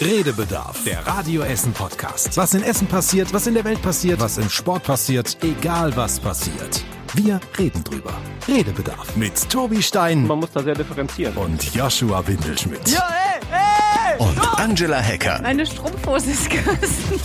Redebedarf. 0.00 0.84
Der 0.84 1.06
Radio 1.06 1.42
Essen 1.42 1.72
Podcast. 1.72 2.36
Was 2.36 2.52
in 2.54 2.62
Essen 2.62 2.86
passiert, 2.86 3.32
was 3.32 3.46
in 3.46 3.54
der 3.54 3.64
Welt 3.64 3.80
passiert, 3.80 4.20
was 4.20 4.36
im 4.38 4.48
Sport 4.50 4.82
passiert, 4.84 5.36
egal 5.42 5.96
was 5.96 6.20
passiert. 6.20 6.84
Wir 7.14 7.40
reden 7.58 7.82
drüber. 7.82 8.12
Redebedarf 8.46 9.16
mit 9.16 9.48
Tobi 9.50 9.82
Stein 9.82 10.26
Man 10.26 10.40
muss 10.40 10.50
da 10.52 10.62
sehr 10.62 10.74
differenzieren. 10.74 11.34
und 11.36 11.74
Joshua 11.74 12.26
Windelschmidt. 12.26 12.86
Ja, 12.88 13.08
ey, 13.08 14.18
ey! 14.18 14.18
Und 14.26 14.58
Angela 14.60 14.98
Hecker. 14.98 15.40
Meine 15.42 15.64
Strumpfhose 15.64 16.30
ist 16.30 16.50
gerissen. 16.50 17.20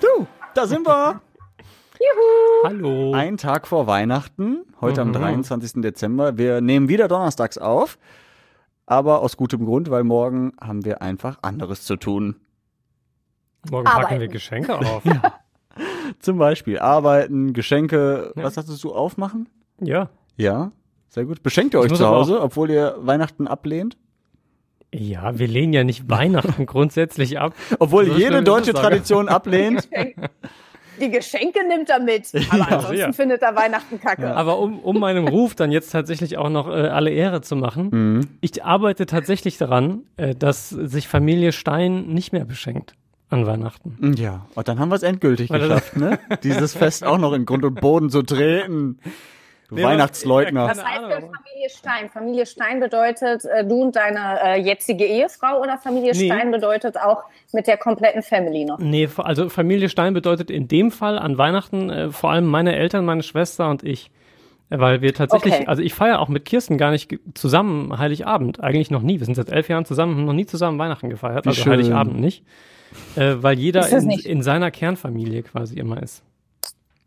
Du, 0.00 0.26
da 0.54 0.66
sind 0.66 0.86
wir. 0.86 1.20
Hallo. 2.64 3.12
Ein 3.14 3.36
Tag 3.36 3.66
vor 3.66 3.86
Weihnachten, 3.86 4.60
heute 4.80 5.04
Mhm. 5.04 5.14
am 5.16 5.22
23. 5.22 5.82
Dezember. 5.82 6.38
Wir 6.38 6.60
nehmen 6.60 6.88
wieder 6.88 7.08
donnerstags 7.08 7.58
auf, 7.58 7.98
aber 8.90 9.22
aus 9.22 9.36
gutem 9.36 9.64
Grund, 9.64 9.88
weil 9.90 10.04
morgen 10.04 10.52
haben 10.60 10.84
wir 10.84 11.00
einfach 11.00 11.38
anderes 11.42 11.84
zu 11.84 11.96
tun. 11.96 12.36
Morgen 13.70 13.84
packen 13.84 13.98
Arbeiten. 14.04 14.20
wir 14.20 14.28
Geschenke 14.28 14.76
auf. 14.78 15.02
Zum 16.18 16.38
Beispiel 16.38 16.78
arbeiten, 16.78 17.52
Geschenke, 17.52 18.32
Ja. 18.36 18.42
was 18.44 18.54
sagtest 18.54 18.82
du, 18.84 18.92
aufmachen? 18.92 19.48
ja. 19.80 20.10
Ja, 20.36 20.72
sehr 21.10 21.26
gut. 21.26 21.42
Beschenkt 21.42 21.74
ihr 21.74 21.80
euch 21.80 21.92
zu 21.92 22.06
Hause, 22.06 22.40
obwohl 22.40 22.70
ihr 22.70 22.96
Weihnachten 22.98 23.46
ablehnt? 23.46 23.98
Ja, 24.94 25.38
wir 25.38 25.46
lehnen 25.48 25.72
ja 25.74 25.84
nicht 25.84 26.08
Weihnachten 26.08 26.64
grundsätzlich 26.64 27.38
ab. 27.38 27.54
Obwohl 27.78 28.06
So 28.06 28.14
jede 28.16 28.42
deutsche. 28.42 28.72
Tradition 28.72 29.28
ablehnt? 29.28 29.88
Die 31.00 31.10
Geschenke 31.10 31.66
nimmt 31.66 31.88
er 31.90 32.00
mit, 32.00 32.30
aber 32.50 32.66
ansonsten 32.72 32.96
ja. 32.98 33.12
findet 33.12 33.42
er 33.42 33.54
Weihnachten 33.56 34.00
kacke. 34.00 34.34
Aber 34.34 34.58
um, 34.58 34.78
um 34.80 34.98
meinem 34.98 35.26
Ruf 35.28 35.54
dann 35.54 35.72
jetzt 35.72 35.90
tatsächlich 35.90 36.36
auch 36.38 36.50
noch 36.50 36.68
äh, 36.68 36.72
alle 36.88 37.10
Ehre 37.10 37.40
zu 37.40 37.56
machen, 37.56 37.88
Mhm. 37.90 38.20
ich 38.40 38.64
arbeite 38.64 39.06
tatsächlich 39.06 39.58
daran, 39.58 40.02
äh, 40.16 40.34
dass 40.34 40.68
sich 40.70 41.08
Familie 41.08 41.52
Stein 41.52 42.06
nicht 42.08 42.32
mehr 42.32 42.44
beschenkt 42.44 42.94
an 43.30 43.46
Weihnachten. 43.46 44.14
Ja, 44.18 44.46
und 44.56 44.66
dann 44.68 44.78
haben 44.80 44.88
wir 44.90 44.96
es 44.96 45.02
endgültig 45.04 45.50
Weil 45.50 45.60
das- 45.60 45.68
geschafft, 45.68 45.96
ne? 45.96 46.18
Dieses 46.42 46.74
Fest 46.74 47.04
auch 47.04 47.18
noch 47.18 47.32
in 47.32 47.46
Grund 47.46 47.64
und 47.64 47.80
Boden 47.80 48.10
zu 48.10 48.22
treten. 48.22 48.98
Du 49.70 49.76
Nee, 49.76 49.84
Weihnachtsleugner. 49.84 50.68
Was 50.68 50.84
heißt 50.84 51.02
denn. 51.02 51.30
Familie 51.30 51.70
Stein? 51.70 52.10
Familie 52.10 52.44
Stein 52.46 52.80
bedeutet 52.80 53.44
äh, 53.44 53.64
du 53.64 53.82
und 53.82 53.96
deine 53.96 54.38
äh, 54.42 54.60
jetzige 54.60 55.04
Ehefrau 55.06 55.60
oder 55.62 55.78
Familie 55.78 56.12
Nee. 56.12 56.26
Stein 56.26 56.50
bedeutet 56.50 56.98
auch 56.98 57.22
mit 57.52 57.66
der 57.68 57.76
kompletten 57.76 58.22
Family 58.22 58.64
noch? 58.64 58.78
Nee, 58.78 59.08
also 59.16 59.48
Familie 59.48 59.88
Stein 59.88 60.12
bedeutet 60.12 60.50
in 60.50 60.66
dem 60.68 60.90
Fall 60.90 61.18
an 61.18 61.38
Weihnachten 61.38 61.88
äh, 61.88 62.10
vor 62.10 62.32
allem 62.32 62.46
meine 62.46 62.74
Eltern, 62.76 63.04
meine 63.04 63.22
Schwester 63.22 63.70
und 63.70 63.84
ich. 63.84 64.10
Äh, 64.70 64.78
Weil 64.80 65.02
wir 65.02 65.14
tatsächlich, 65.14 65.54
Okay. 65.54 65.66
also 65.68 65.82
ich 65.82 65.94
feiere 65.94 66.18
auch 66.20 66.28
mit 66.28 66.44
Kirsten 66.44 66.76
gar 66.76 66.90
nicht 66.90 67.16
zusammen 67.34 67.96
Heiligabend. 67.98 68.60
Eigentlich 68.62 68.90
noch 68.90 69.02
nie. 69.02 69.18
Wir 69.20 69.24
sind 69.26 69.36
seit 69.36 69.50
elf 69.50 69.68
Jahren 69.68 69.84
zusammen, 69.84 70.16
haben 70.16 70.24
noch 70.26 70.32
nie 70.32 70.46
zusammen 70.46 70.78
Weihnachten 70.80 71.10
gefeiert. 71.10 71.44
Wie 71.44 71.50
also 71.50 71.62
schön. 71.62 71.72
Heiligabend 71.72 72.18
nicht. 72.20 72.44
Äh, 73.14 73.34
weil 73.40 73.56
jeder 73.56 73.88
in, 73.88 74.06
nicht- 74.08 74.26
in 74.26 74.42
seiner 74.42 74.72
Kernfamilie 74.72 75.44
quasi 75.44 75.78
immer 75.78 76.02
ist. 76.02 76.24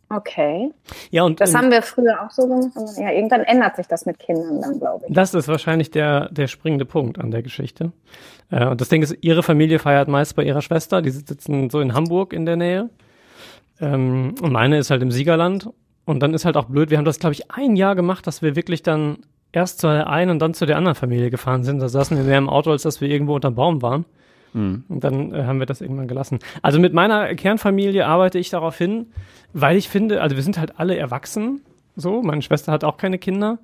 Okay. 0.10 0.70
Ja, 1.14 1.22
und 1.26 1.40
Das 1.40 1.54
haben 1.54 1.70
wir 1.70 1.84
früher 1.84 2.26
auch 2.26 2.32
so 2.32 2.48
gemacht. 2.48 2.72
Ja, 2.98 3.12
irgendwann 3.12 3.42
ändert 3.42 3.76
sich 3.76 3.86
das 3.86 4.08
mit 4.08 4.18
Kindern 4.18 4.60
dann, 4.62 4.80
glaube 4.80 5.06
ich. 5.08 5.14
das 5.14 5.36
ist 5.36 5.48
wahrscheinlich 5.48 5.92
der, 5.92 6.28
der 6.32 6.48
springende 6.48 6.86
Punkt 6.86 7.20
an 7.20 7.30
der 7.30 7.44
Geschichte. 7.44 7.92
Äh, 8.50 8.66
und 8.66 8.82
das 8.82 8.90
Ding 8.90 9.04
ist, 9.04 9.16
ihre 9.22 9.44
Familie 9.44 9.78
feiert 9.78 10.08
meist 10.08 10.36
bei 10.36 10.44
ihrer 10.44 10.64
Schwester. 10.64 11.04
Die 11.04 11.12
sitzen 11.12 11.70
so 11.70 11.82
in 11.82 11.94
Hamburg 11.94 12.34
in 12.34 12.48
der 12.48 12.56
Nähe. 12.56 12.90
Ähm, 13.80 14.34
und 14.42 14.52
meine 14.52 14.80
ist 14.80 14.90
halt 14.90 15.04
im 15.04 15.12
Siegerland. 15.12 15.70
Und 16.06 16.22
dann 16.22 16.34
ist 16.34 16.46
halt 16.46 16.58
auch 16.58 16.66
blöd, 16.66 16.90
wir 16.90 16.98
haben 16.98 17.06
das, 17.06 17.20
glaube 17.20 17.34
ich, 17.34 17.52
ein 17.52 17.76
Jahr 17.76 17.94
gemacht, 17.94 18.26
dass 18.26 18.42
wir 18.42 18.56
wirklich 18.56 18.82
dann 18.82 19.20
erst 19.52 19.82
zu 19.82 19.88
der 19.88 20.10
einen 20.10 20.32
und 20.32 20.40
dann 20.40 20.56
zu 20.56 20.66
der 20.66 20.78
anderen 20.78 20.96
Familie 20.96 21.30
gefahren 21.30 21.64
sind. 21.64 21.78
Da 21.78 21.90
saßen 21.90 22.18
wir 22.18 22.24
mehr 22.24 22.40
im 22.40 22.50
Auto, 22.50 22.72
als 22.72 22.82
dass 22.82 23.02
wir 23.02 23.08
irgendwo 23.08 23.36
unterm 23.36 23.54
Baum 23.54 23.84
waren. 23.84 24.06
Mhm. 24.54 24.84
Und 24.88 25.04
dann 25.04 25.34
äh, 25.34 25.44
haben 25.44 25.60
wir 25.60 25.66
das 25.66 25.82
irgendwann 25.82 26.08
gelassen. 26.08 26.40
Also 26.62 26.80
mit 26.80 26.94
meiner 26.94 27.34
Kernfamilie 27.36 28.06
arbeite 28.06 28.40
ich 28.40 28.50
darauf 28.50 28.78
hin, 28.78 29.08
weil 29.54 29.78
ich 29.78 29.90
finde, 29.90 30.22
also 30.22 30.36
wir 30.36 30.44
sind 30.44 30.58
halt 30.58 30.80
alle 30.80 30.96
erwachsen, 30.96 31.62
so, 31.96 32.22
meine 32.22 32.42
Schwester 32.42 32.72
hat 32.72 32.84
auch 32.84 32.98
keine 32.98 33.20
Kinder. 33.20 33.60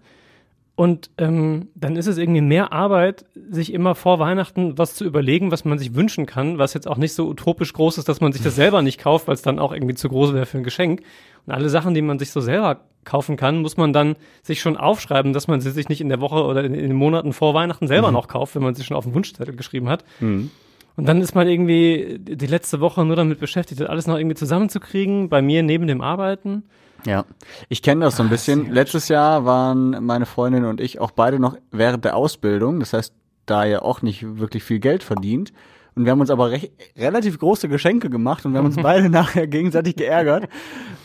Und 0.76 1.10
ähm, 1.18 1.68
dann 1.76 1.98
ist 1.98 2.08
es 2.08 2.18
irgendwie 2.18 2.40
mehr 2.40 2.72
Arbeit, 2.72 3.26
sich 3.50 3.74
immer 3.74 3.96
vor 3.96 4.20
Weihnachten 4.20 4.78
was 4.78 4.96
zu 4.96 5.04
überlegen, 5.04 5.52
was 5.52 5.66
man 5.66 5.78
sich 5.78 5.94
wünschen 5.94 6.26
kann, 6.26 6.58
was 6.58 6.74
jetzt 6.74 6.88
auch 6.88 6.96
nicht 6.96 7.14
so 7.14 7.28
utopisch 7.28 7.74
groß 7.74 7.98
ist, 7.98 8.08
dass 8.08 8.22
man 8.22 8.32
sich 8.32 8.42
das 8.42 8.56
selber 8.56 8.82
nicht 8.82 8.98
kauft, 8.98 9.28
weil 9.28 9.34
es 9.34 9.42
dann 9.42 9.60
auch 9.60 9.74
irgendwie 9.74 9.96
zu 9.96 10.08
groß 10.08 10.34
wäre 10.34 10.46
für 10.46 10.58
ein 10.58 10.64
Geschenk. 10.64 11.02
Und 11.46 11.52
alle 11.52 11.68
Sachen, 11.70 11.94
die 11.96 12.02
man 12.02 12.18
sich 12.18 12.32
so 12.32 12.40
selber 12.40 12.80
kaufen 13.04 13.36
kann, 13.36 13.62
muss 13.62 13.76
man 13.76 13.92
dann 13.92 14.16
sich 14.42 14.62
schon 14.62 14.78
aufschreiben, 14.78 15.34
dass 15.34 15.50
man 15.50 15.60
sie 15.60 15.72
sich 15.72 15.90
nicht 15.90 16.00
in 16.00 16.08
der 16.08 16.22
Woche 16.22 16.46
oder 16.46 16.64
in, 16.64 16.74
in 16.74 16.88
den 16.88 16.96
Monaten 16.96 17.34
vor 17.34 17.54
Weihnachten 17.54 17.88
selber 17.88 18.12
noch 18.14 18.30
kauft, 18.30 18.56
wenn 18.56 18.64
man 18.64 18.76
sie 18.76 18.84
schon 18.86 18.96
auf 18.96 19.04
den 19.04 19.14
Wunschzettel 19.14 19.58
geschrieben 19.58 19.90
hat. 19.90 20.06
Mhm. 20.22 20.50
Und 20.96 21.08
dann 21.08 21.22
ist 21.22 21.36
man 21.36 21.48
irgendwie 21.48 22.18
die 22.20 22.48
letzte 22.48 22.80
Woche 22.82 23.06
nur 23.06 23.16
damit 23.16 23.40
beschäftigt, 23.40 23.80
das 23.80 23.90
alles 23.90 24.08
noch 24.08 24.18
irgendwie 24.18 24.36
zusammenzukriegen, 24.36 25.30
bei 25.30 25.42
mir 25.42 25.64
neben 25.64 25.88
dem 25.88 26.02
Arbeiten. 26.02 26.64
Ja, 27.06 27.26
ich 27.70 27.82
kenne 27.82 28.06
das 28.06 28.18
so 28.18 28.24
ein 28.24 28.30
bisschen. 28.30 28.72
Letztes 28.72 29.08
Jahr 29.08 29.46
waren 29.46 30.04
meine 30.04 30.26
Freundin 30.26 30.66
und 30.66 30.82
ich 30.82 31.00
auch 31.00 31.12
beide 31.12 31.40
noch 31.40 31.58
während 31.72 32.04
der 32.04 32.18
Ausbildung, 32.18 32.80
das 32.80 32.94
heißt, 32.94 33.14
da 33.46 33.66
ja 33.66 33.82
auch 33.82 34.02
nicht 34.02 34.38
wirklich 34.38 34.64
viel 34.64 34.80
Geld 34.80 35.04
verdient. 35.04 35.54
Und 35.96 36.06
wir 36.06 36.12
haben 36.12 36.22
uns 36.22 36.30
aber 36.30 36.52
recht, 36.52 36.72
relativ 36.98 37.40
große 37.40 37.68
Geschenke 37.68 38.10
gemacht 38.10 38.46
und 38.46 38.54
wir 38.54 38.60
haben 38.60 38.68
uns 38.68 38.76
beide 38.82 39.10
nachher 39.10 39.48
gegenseitig 39.48 39.96
geärgert. 39.96 40.48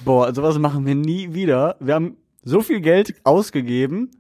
Boah, 0.05 0.35
sowas 0.35 0.59
machen 0.59 0.87
wir 0.87 0.95
nie 0.95 1.33
wieder. 1.33 1.77
Wir 1.81 1.95
haben 1.95 2.17
so 2.43 2.61
viel 2.61 2.81
Geld 2.81 3.15
ausgegeben 3.25 4.11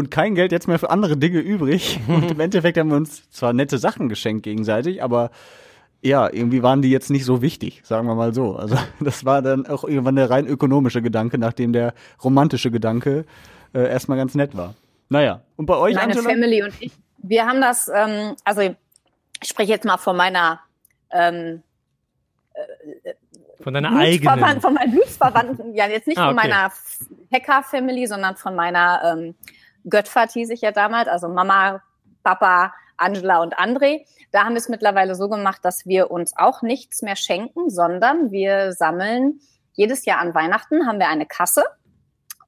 und 0.00 0.10
kein 0.10 0.34
Geld 0.34 0.50
jetzt 0.50 0.66
mehr 0.66 0.78
für 0.80 0.90
andere 0.90 1.16
Dinge 1.16 1.38
übrig. 1.38 2.00
Und 2.08 2.30
im 2.30 2.40
Endeffekt 2.40 2.76
haben 2.78 2.88
wir 2.90 2.96
uns 2.96 3.30
zwar 3.30 3.52
nette 3.52 3.78
Sachen 3.78 4.08
geschenkt 4.08 4.42
gegenseitig, 4.42 5.02
aber 5.02 5.30
ja, 6.02 6.32
irgendwie 6.32 6.62
waren 6.62 6.80
die 6.80 6.90
jetzt 6.90 7.10
nicht 7.10 7.26
so 7.26 7.42
wichtig, 7.42 7.82
sagen 7.84 8.08
wir 8.08 8.14
mal 8.14 8.34
so. 8.34 8.56
Also 8.56 8.76
das 9.00 9.24
war 9.24 9.42
dann 9.42 9.66
auch 9.66 9.84
irgendwann 9.84 10.16
der 10.16 10.30
rein 10.30 10.46
ökonomische 10.46 11.02
Gedanke, 11.02 11.38
nachdem 11.38 11.72
der 11.72 11.94
romantische 12.24 12.70
Gedanke 12.70 13.26
äh, 13.74 13.88
erstmal 13.88 14.18
ganz 14.18 14.34
nett 14.34 14.56
war. 14.56 14.74
Naja, 15.10 15.42
und 15.56 15.66
bei 15.66 15.76
euch, 15.76 15.94
Meine 15.94 16.12
Angela? 16.12 16.30
Family 16.30 16.62
und 16.62 16.72
ich, 16.80 16.92
wir 17.18 17.46
haben 17.46 17.60
das, 17.60 17.88
ähm, 17.94 18.34
also 18.44 18.62
ich 18.62 18.74
spreche 19.44 19.72
jetzt 19.72 19.84
mal 19.84 19.98
von 19.98 20.16
meiner 20.16 20.60
ähm, 21.10 21.62
Von 23.60 23.74
deiner 23.74 23.94
eigenen. 23.96 24.60
von 24.60 24.74
meinen 24.74 24.92
Blutsverwandten, 24.92 25.74
ja 25.74 25.86
jetzt 25.86 26.06
nicht 26.06 26.18
Ah, 26.18 26.28
von 26.28 26.38
okay. 26.38 26.48
meiner 26.48 26.72
Hacker-Family, 27.32 28.06
sondern 28.06 28.36
von 28.36 28.54
meiner 28.54 29.00
ähm, 29.04 29.34
Göttfahrt 29.88 30.32
hieß 30.32 30.50
ich 30.50 30.60
ja 30.60 30.72
damals, 30.72 31.08
also 31.08 31.28
Mama, 31.28 31.82
Papa, 32.22 32.74
Angela 32.96 33.42
und 33.42 33.58
André. 33.58 34.04
Da 34.32 34.44
haben 34.44 34.52
wir 34.52 34.58
es 34.58 34.68
mittlerweile 34.68 35.14
so 35.14 35.28
gemacht, 35.28 35.64
dass 35.64 35.86
wir 35.86 36.10
uns 36.10 36.36
auch 36.36 36.62
nichts 36.62 37.02
mehr 37.02 37.16
schenken, 37.16 37.70
sondern 37.70 38.30
wir 38.30 38.72
sammeln 38.72 39.40
jedes 39.72 40.04
Jahr 40.04 40.18
an 40.18 40.34
Weihnachten 40.34 40.86
haben 40.86 40.98
wir 40.98 41.08
eine 41.08 41.26
Kasse 41.26 41.64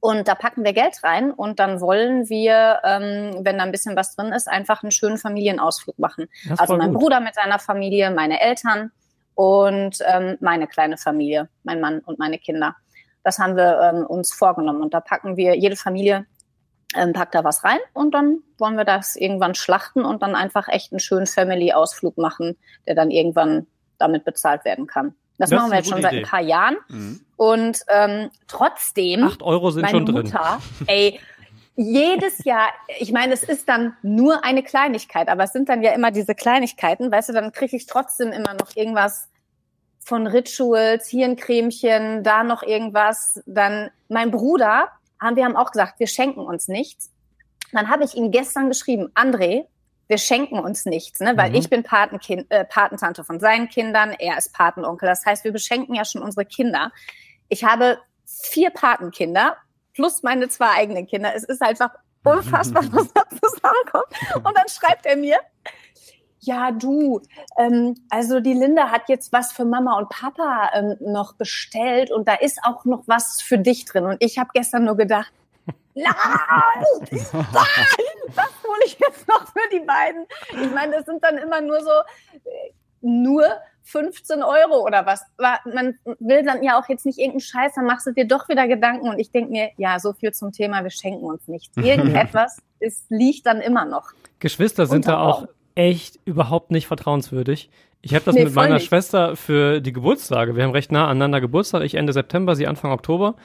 und 0.03 0.27
da 0.27 0.35
packen 0.35 0.65
wir 0.65 0.73
Geld 0.73 1.01
rein 1.03 1.31
und 1.31 1.59
dann 1.59 1.79
wollen 1.79 2.27
wir, 2.27 2.81
ähm, 2.83 3.39
wenn 3.39 3.57
da 3.57 3.63
ein 3.63 3.71
bisschen 3.71 3.95
was 3.95 4.17
drin 4.17 4.33
ist, 4.33 4.49
einfach 4.49 4.83
einen 4.83 4.91
schönen 4.91 5.17
Familienausflug 5.17 5.97
machen. 5.97 6.27
Also 6.57 6.75
mein 6.75 6.91
gut. 6.91 7.01
Bruder 7.01 7.21
mit 7.21 7.35
seiner 7.35 7.57
Familie, 7.57 8.11
meine 8.11 8.41
Eltern 8.41 8.91
und 9.33 9.97
ähm, 10.05 10.37
meine 10.41 10.67
kleine 10.67 10.97
Familie, 10.97 11.47
mein 11.63 11.79
Mann 11.79 11.99
und 11.99 12.19
meine 12.19 12.37
Kinder. 12.37 12.75
Das 13.23 13.39
haben 13.39 13.55
wir 13.55 13.79
ähm, 13.79 14.05
uns 14.05 14.33
vorgenommen 14.33 14.81
und 14.81 14.93
da 14.93 14.99
packen 14.99 15.37
wir, 15.37 15.55
jede 15.55 15.77
Familie 15.77 16.25
ähm, 16.95 17.13
packt 17.13 17.35
da 17.35 17.43
was 17.43 17.63
rein 17.63 17.79
und 17.93 18.13
dann 18.13 18.39
wollen 18.57 18.75
wir 18.77 18.85
das 18.85 19.15
irgendwann 19.15 19.55
schlachten 19.55 20.03
und 20.05 20.21
dann 20.21 20.35
einfach 20.35 20.67
echt 20.67 20.91
einen 20.91 20.99
schönen 20.99 21.27
Family-Ausflug 21.27 22.17
machen, 22.17 22.55
der 22.87 22.95
dann 22.95 23.11
irgendwann 23.11 23.67
damit 23.97 24.25
bezahlt 24.25 24.65
werden 24.65 24.87
kann. 24.87 25.15
Das, 25.37 25.49
Das 25.49 25.59
machen 25.59 25.71
wir 25.71 25.77
jetzt 25.77 25.89
schon 25.89 26.01
seit 26.01 26.13
Idee. 26.13 26.23
ein 26.23 26.29
paar 26.29 26.41
Jahren 26.41 26.77
Mhm. 26.89 27.19
und 27.37 27.79
ähm, 27.89 28.29
trotzdem 28.47 29.23
Acht 29.23 29.41
Euro 29.41 29.71
sind 29.71 29.81
meine 29.83 29.97
schon 29.97 30.05
drin. 30.05 30.23
Mutter, 30.25 30.59
ey, 30.87 31.19
jedes 31.75 32.43
Jahr, 32.43 32.67
ich 32.99 33.11
meine, 33.11 33.33
es 33.33 33.41
ist 33.43 33.67
dann 33.67 33.95
nur 34.03 34.43
eine 34.43 34.61
Kleinigkeit, 34.61 35.27
aber 35.27 35.43
es 35.45 35.53
sind 35.53 35.69
dann 35.69 35.81
ja 35.81 35.91
immer 35.93 36.11
diese 36.11 36.35
Kleinigkeiten, 36.35 37.11
weißt 37.11 37.29
du, 37.29 37.33
dann 37.33 37.51
kriege 37.51 37.75
ich 37.75 37.87
trotzdem 37.87 38.31
immer 38.31 38.53
noch 38.53 38.75
irgendwas 38.75 39.29
von 40.05 40.27
Rituals, 40.27 41.07
hier 41.07 41.25
ein 41.25 41.35
Cremchen, 41.37 42.23
da 42.23 42.43
noch 42.43 42.61
irgendwas. 42.61 43.41
Dann 43.45 43.89
mein 44.09 44.31
Bruder, 44.31 44.89
haben 45.23 45.35
wir 45.35 45.45
haben 45.45 45.55
auch 45.55 45.71
gesagt, 45.71 45.99
wir 45.99 46.07
schenken 46.07 46.41
uns 46.41 46.67
nichts. 46.67 47.11
Dann 47.71 47.89
habe 47.89 48.03
ich 48.03 48.15
ihm 48.15 48.31
gestern 48.31 48.67
geschrieben, 48.67 49.09
André, 49.15 49.65
wir 50.07 50.17
schenken 50.17 50.59
uns 50.59 50.85
nichts, 50.85 51.19
ne? 51.21 51.35
weil 51.37 51.49
Mhm. 51.49 51.55
ich 51.55 51.69
bin 51.69 51.83
Patenkind, 51.83 52.45
äh, 52.51 52.65
Patentante 52.65 53.23
von 53.23 53.39
seinen 53.39 53.69
Kindern, 53.69 54.11
er 54.11 54.37
ist 54.37 54.53
Patenonkel. 54.53 55.07
Das 55.07 55.25
heißt, 55.25 55.43
wir 55.43 55.51
beschenken 55.51 55.95
ja 55.95 56.05
schon 56.05 56.21
unsere 56.21 56.45
Kinder. 56.45 56.91
Ich 57.49 57.63
habe 57.63 57.99
vier 58.25 58.69
Patenkinder 58.69 59.57
plus 59.93 60.23
meine 60.23 60.49
zwei 60.49 60.69
eigenen 60.75 61.07
Kinder. 61.07 61.33
Es 61.35 61.43
ist 61.43 61.61
einfach 61.61 61.89
unfassbar, 62.23 62.83
was 62.91 63.11
da 63.13 63.23
zusammenkommt. 63.29 64.45
Und 64.45 64.57
dann 64.57 64.67
schreibt 64.69 65.05
er 65.05 65.15
mir, 65.15 65.37
ja 66.45 66.71
du, 66.71 67.21
ähm, 67.57 67.95
also 68.09 68.39
die 68.39 68.53
Linda 68.53 68.89
hat 68.89 69.09
jetzt 69.09 69.31
was 69.31 69.51
für 69.51 69.65
Mama 69.65 69.97
und 69.97 70.09
Papa 70.09 70.69
ähm, 70.73 70.95
noch 70.99 71.33
bestellt 71.33 72.11
und 72.11 72.27
da 72.27 72.35
ist 72.35 72.59
auch 72.63 72.85
noch 72.85 73.03
was 73.07 73.41
für 73.41 73.57
dich 73.57 73.85
drin. 73.85 74.05
Und 74.05 74.17
ich 74.19 74.37
habe 74.37 74.49
gestern 74.53 74.85
nur 74.85 74.97
gedacht, 74.97 75.31
nein, 75.95 76.13
nein, 77.11 77.45
das 78.35 78.51
hole 78.63 78.81
ich 78.85 78.97
jetzt 78.99 79.27
noch 79.27 79.47
für 79.47 79.69
die 79.71 79.85
beiden. 79.85 80.25
Ich 80.61 80.73
meine, 80.73 80.93
das 80.97 81.05
sind 81.05 81.23
dann 81.23 81.37
immer 81.37 81.61
nur 81.61 81.81
so, 81.81 81.91
äh, 82.45 82.71
nur 83.01 83.45
15 83.83 84.43
Euro 84.43 84.85
oder 84.85 85.05
was. 85.05 85.21
Man 85.37 85.97
will 86.19 86.43
dann 86.43 86.63
ja 86.63 86.79
auch 86.79 86.87
jetzt 86.89 87.05
nicht 87.05 87.19
irgendeinen 87.19 87.41
Scheiß, 87.41 87.73
dann 87.75 87.85
machst 87.85 88.07
du 88.07 88.11
dir 88.11 88.25
doch 88.25 88.49
wieder 88.49 88.67
Gedanken 88.67 89.09
und 89.09 89.19
ich 89.19 89.31
denke 89.31 89.51
mir, 89.51 89.71
ja, 89.77 89.99
so 89.99 90.13
viel 90.13 90.31
zum 90.31 90.51
Thema, 90.51 90.83
wir 90.83 90.89
schenken 90.89 91.25
uns 91.25 91.47
nichts. 91.47 91.75
Irgendetwas 91.83 92.57
ist, 92.79 93.05
liegt 93.09 93.45
dann 93.45 93.61
immer 93.61 93.85
noch. 93.85 94.11
Geschwister 94.39 94.87
sind 94.87 95.07
da 95.07 95.19
auch 95.19 95.47
echt 95.75 96.19
überhaupt 96.25 96.71
nicht 96.71 96.87
vertrauenswürdig. 96.87 97.69
Ich 98.01 98.13
habe 98.13 98.25
das 98.25 98.35
nee, 98.35 98.43
mit 98.43 98.53
meiner 98.53 98.75
nicht. 98.75 98.87
Schwester 98.87 99.35
für 99.35 99.79
die 99.79 99.93
Geburtstage. 99.93 100.55
Wir 100.55 100.63
haben 100.63 100.71
recht 100.71 100.91
nah 100.91 101.07
aneinander 101.07 101.39
Geburtstag. 101.39 101.83
Ich 101.83 101.95
Ende 101.95 102.11
September, 102.11 102.55
sie 102.55 102.67
Anfang 102.67 102.91
Oktober. 102.91 103.35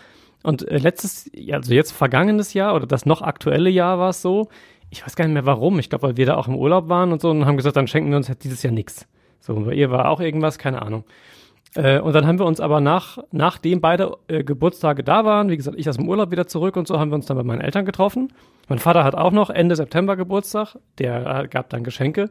Und 0.42 0.66
äh, 0.68 0.78
letztes, 0.78 1.30
also 1.52 1.72
jetzt 1.72 1.92
vergangenes 1.92 2.54
Jahr 2.54 2.74
oder 2.74 2.86
das 2.86 3.06
noch 3.06 3.22
aktuelle 3.22 3.70
Jahr 3.70 3.98
war 3.98 4.10
es 4.10 4.22
so. 4.22 4.48
Ich 4.90 5.04
weiß 5.04 5.16
gar 5.16 5.26
nicht 5.26 5.34
mehr 5.34 5.46
warum. 5.46 5.78
Ich 5.78 5.90
glaube, 5.90 6.08
weil 6.08 6.16
wir 6.16 6.26
da 6.26 6.36
auch 6.36 6.48
im 6.48 6.56
Urlaub 6.56 6.88
waren 6.88 7.12
und 7.12 7.20
so 7.20 7.30
und 7.30 7.46
haben 7.46 7.56
gesagt, 7.56 7.76
dann 7.76 7.86
schenken 7.86 8.10
wir 8.10 8.16
uns 8.16 8.28
halt 8.28 8.42
dieses 8.44 8.62
Jahr 8.62 8.72
nichts. 8.72 9.06
So, 9.40 9.54
bei 9.54 9.74
ihr 9.74 9.90
war 9.90 10.08
auch 10.08 10.20
irgendwas, 10.20 10.58
keine 10.58 10.82
Ahnung. 10.82 11.04
Äh, 11.74 12.00
und 12.00 12.14
dann 12.14 12.26
haben 12.26 12.38
wir 12.38 12.46
uns 12.46 12.60
aber 12.60 12.80
nach, 12.80 13.18
nachdem 13.30 13.80
beide 13.80 14.16
äh, 14.28 14.42
Geburtstage 14.42 15.04
da 15.04 15.24
waren, 15.24 15.50
wie 15.50 15.56
gesagt, 15.56 15.78
ich 15.78 15.88
aus 15.88 15.96
dem 15.96 16.08
Urlaub 16.08 16.30
wieder 16.30 16.46
zurück 16.46 16.76
und 16.76 16.88
so, 16.88 16.98
haben 16.98 17.10
wir 17.10 17.16
uns 17.16 17.26
dann 17.26 17.36
bei 17.36 17.42
meinen 17.42 17.60
Eltern 17.60 17.84
getroffen. 17.84 18.32
Mein 18.68 18.78
Vater 18.78 19.04
hat 19.04 19.14
auch 19.14 19.32
noch 19.32 19.50
Ende 19.50 19.76
September 19.76 20.16
Geburtstag, 20.16 20.76
der 20.98 21.44
äh, 21.44 21.48
gab 21.48 21.70
dann 21.70 21.84
Geschenke. 21.84 22.30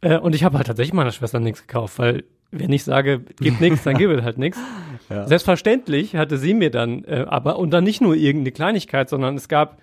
Äh, 0.00 0.18
und 0.18 0.34
ich 0.34 0.44
habe 0.44 0.56
halt 0.56 0.66
tatsächlich 0.66 0.94
meiner 0.94 1.12
Schwester 1.12 1.40
nichts 1.40 1.66
gekauft, 1.66 1.98
weil 1.98 2.24
wenn 2.52 2.72
ich 2.72 2.84
sage, 2.84 3.20
gibt 3.38 3.60
nichts, 3.60 3.84
dann 3.84 3.96
gebe 3.96 4.14
ich 4.14 4.22
halt 4.22 4.38
nichts. 4.38 4.58
Ja. 5.08 5.26
Selbstverständlich 5.26 6.14
hatte 6.14 6.38
sie 6.38 6.54
mir 6.54 6.70
dann, 6.70 7.02
äh, 7.02 7.24
aber, 7.26 7.58
und 7.58 7.72
dann 7.72 7.82
nicht 7.82 8.00
nur 8.00 8.14
irgendeine 8.14 8.52
Kleinigkeit, 8.52 9.08
sondern 9.08 9.34
es 9.34 9.48
gab 9.48 9.78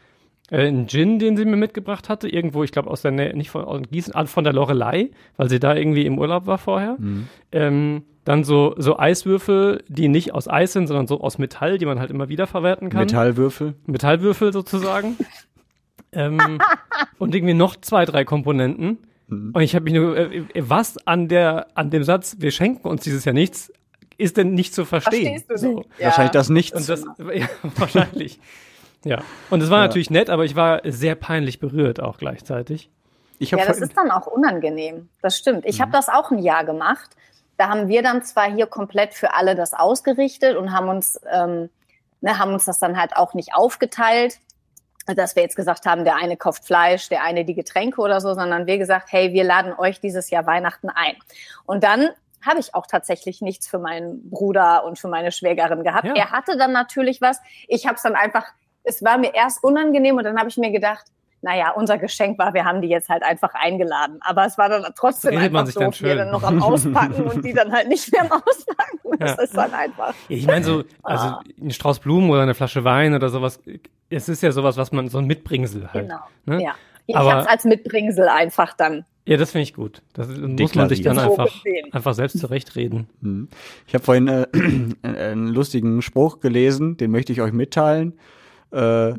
einen 0.49 0.87
Gin, 0.87 1.19
den 1.19 1.35
sie 1.35 1.43
mir 1.43 1.57
mitgebracht 1.57 2.07
hatte, 2.07 2.29
irgendwo, 2.29 2.63
ich 2.63 2.71
glaube 2.71 2.89
aus 2.89 3.01
der 3.01 3.11
Nähe, 3.11 3.35
nicht 3.35 3.49
von 3.49 3.65
aus 3.65 3.81
Gießen, 3.91 4.13
von 4.27 4.43
der 4.45 4.53
Lorelei, 4.53 5.09
weil 5.35 5.49
sie 5.49 5.59
da 5.59 5.75
irgendwie 5.75 6.05
im 6.05 6.17
Urlaub 6.17 6.45
war 6.45 6.57
vorher. 6.57 6.95
Mhm. 6.97 7.27
Ähm, 7.51 8.03
dann 8.27 8.43
so, 8.43 8.75
so 8.77 8.99
Eiswürfel, 8.99 9.85
die 9.87 10.09
nicht 10.09 10.33
aus 10.33 10.49
Eis 10.49 10.73
sind, 10.73 10.87
sondern 10.87 11.07
so 11.07 11.21
aus 11.21 11.37
Metall, 11.37 11.77
die 11.77 11.85
man 11.85 11.97
halt 11.97 12.11
immer 12.11 12.27
wieder 12.27 12.45
verwerten 12.45 12.89
kann. 12.89 12.99
Metallwürfel. 12.99 13.75
Metallwürfel 13.85 14.51
sozusagen. 14.51 15.17
ähm, 16.11 16.59
und 17.19 17.33
irgendwie 17.33 17.53
noch 17.53 17.77
zwei, 17.77 18.03
drei 18.03 18.25
Komponenten. 18.25 18.97
Mhm. 19.27 19.51
Und 19.53 19.61
ich 19.61 19.75
habe 19.75 19.85
mich 19.85 19.93
nur, 19.93 20.17
äh, 20.17 20.43
was 20.57 20.97
an 21.07 21.29
der, 21.29 21.67
an 21.75 21.89
dem 21.89 22.03
Satz, 22.03 22.35
wir 22.39 22.51
schenken 22.51 22.89
uns 22.89 23.03
dieses 23.03 23.23
Jahr 23.23 23.31
nichts, 23.31 23.71
ist 24.17 24.35
denn 24.35 24.53
nicht 24.53 24.73
zu 24.73 24.83
verstehen? 24.83 25.39
Verstehst 25.39 25.49
du 25.49 25.57
so. 25.57 25.85
Ja. 25.97 26.07
Wahrscheinlich 26.07 26.31
das 26.31 26.49
Nichts. 26.49 26.77
Und 26.77 26.89
das, 26.89 27.05
ja, 27.33 27.47
wahrscheinlich. 27.77 28.41
ja. 29.05 29.21
Und 29.49 29.63
es 29.63 29.69
war 29.69 29.77
ja. 29.77 29.85
natürlich 29.85 30.09
nett, 30.09 30.29
aber 30.29 30.43
ich 30.43 30.57
war 30.57 30.81
sehr 30.83 31.15
peinlich 31.15 31.61
berührt 31.61 32.01
auch 32.01 32.17
gleichzeitig. 32.17 32.89
ja, 33.39 33.65
das 33.65 33.79
ist 33.79 33.95
dann 33.95 34.11
auch 34.11 34.27
unangenehm. 34.27 35.07
Das 35.21 35.37
stimmt. 35.37 35.63
Ich 35.65 35.77
mhm. 35.77 35.83
habe 35.83 35.91
das 35.93 36.09
auch 36.09 36.29
ein 36.29 36.39
Jahr 36.39 36.65
gemacht. 36.65 37.11
Da 37.57 37.69
haben 37.69 37.87
wir 37.87 38.03
dann 38.03 38.23
zwar 38.23 38.51
hier 38.51 38.67
komplett 38.67 39.13
für 39.13 39.33
alle 39.33 39.55
das 39.55 39.73
ausgerichtet 39.73 40.55
und 40.55 40.71
haben 40.71 40.89
uns, 40.89 41.19
ähm, 41.31 41.69
ne, 42.21 42.37
haben 42.37 42.53
uns 42.53 42.65
das 42.65 42.79
dann 42.79 42.97
halt 42.99 43.15
auch 43.15 43.33
nicht 43.33 43.53
aufgeteilt 43.53 44.39
dass 45.15 45.35
wir 45.35 45.43
jetzt 45.43 45.55
gesagt 45.55 45.85
haben, 45.85 46.03
der 46.03 46.15
eine 46.15 46.35
kauft 46.35 46.65
Fleisch, 46.65 47.07
der 47.09 47.23
eine 47.23 47.45
die 47.45 47.53
Getränke 47.53 48.01
oder 48.01 48.19
so, 48.19 48.33
sondern 48.33 48.67
wir 48.67 48.77
gesagt, 48.77 49.11
hey, 49.11 49.31
wir 49.31 49.43
laden 49.43 49.73
euch 49.77 49.99
dieses 49.99 50.29
Jahr 50.29 50.45
Weihnachten 50.45 50.89
ein. 50.89 51.15
Und 51.65 51.83
dann 51.83 52.09
habe 52.45 52.59
ich 52.59 52.75
auch 52.75 52.87
tatsächlich 52.87 53.41
nichts 53.41 53.67
für 53.67 53.79
meinen 53.79 54.29
Bruder 54.29 54.85
und 54.85 54.99
für 54.99 55.07
meine 55.07 55.31
Schwägerin 55.31 55.83
gehabt. 55.83 56.05
Ja. 56.05 56.15
Er 56.15 56.31
hatte 56.31 56.57
dann 56.57 56.71
natürlich 56.71 57.21
was. 57.21 57.39
Ich 57.67 57.85
habe 57.85 57.95
es 57.95 58.03
dann 58.03 58.15
einfach, 58.15 58.45
es 58.83 59.03
war 59.03 59.17
mir 59.17 59.33
erst 59.33 59.63
unangenehm 59.63 60.17
und 60.17 60.23
dann 60.23 60.37
habe 60.37 60.49
ich 60.49 60.57
mir 60.57 60.71
gedacht, 60.71 61.05
naja, 61.41 61.71
unser 61.71 61.97
Geschenk 61.97 62.39
war, 62.39 62.53
wir 62.53 62.65
haben 62.65 62.81
die 62.81 62.87
jetzt 62.87 63.09
halt 63.09 63.23
einfach 63.23 63.53
eingeladen. 63.53 64.19
Aber 64.21 64.45
es 64.45 64.57
war 64.57 64.69
dann 64.69 64.85
trotzdem 64.95 65.37
Redet 65.37 65.55
einfach 65.55 65.67
so, 65.67 66.03
wir 66.03 66.15
dann 66.15 66.31
noch 66.31 66.43
am 66.43 66.61
Auspacken 66.61 67.23
und 67.23 67.45
die 67.45 67.53
dann 67.53 67.71
halt 67.71 67.87
nicht 67.87 68.11
mehr 68.11 68.21
am 68.23 68.31
Auspacken. 68.31 68.99
Das 69.19 69.35
ja. 69.37 69.43
ist 69.43 69.55
dann 69.55 69.73
einfach. 69.73 70.13
Ja, 70.29 70.37
ich 70.37 70.47
meine 70.47 70.65
so, 70.65 70.83
also 71.03 71.25
ah. 71.25 71.43
ein 71.61 71.71
Strauß 71.71 71.99
Blumen 71.99 72.29
oder 72.29 72.41
eine 72.41 72.55
Flasche 72.55 72.83
Wein 72.83 73.13
oder 73.13 73.29
sowas, 73.29 73.59
es 74.09 74.29
ist 74.29 74.41
ja 74.41 74.51
sowas, 74.51 74.77
was 74.77 74.91
man, 74.91 75.09
so 75.09 75.19
ein 75.19 75.25
Mitbringsel 75.25 75.93
halt. 75.93 76.07
Genau, 76.07 76.19
ne? 76.45 76.63
ja. 76.63 76.75
Ich 77.05 77.15
Aber, 77.15 77.33
hab's 77.33 77.47
als 77.47 77.63
Mitbringsel 77.63 78.27
einfach 78.27 78.73
dann. 78.73 79.05
Ja, 79.25 79.37
das 79.37 79.51
finde 79.51 79.63
ich 79.63 79.73
gut. 79.73 80.01
Das 80.13 80.27
muss 80.27 80.75
man 80.75 80.89
sich 80.89 81.01
dann 81.01 81.17
einfach, 81.17 81.47
einfach 81.91 82.13
selbst 82.13 82.39
zurechtreden. 82.39 83.07
Mhm. 83.21 83.47
Ich 83.85 83.93
habe 83.93 84.03
vorhin 84.03 84.27
äh, 84.27 84.47
einen 85.03 85.47
lustigen 85.47 86.01
Spruch 86.01 86.39
gelesen, 86.39 86.97
den 86.97 87.11
möchte 87.11 87.31
ich 87.31 87.41
euch 87.41 87.53
mitteilen. 87.53 88.19
Äh, 88.71 89.13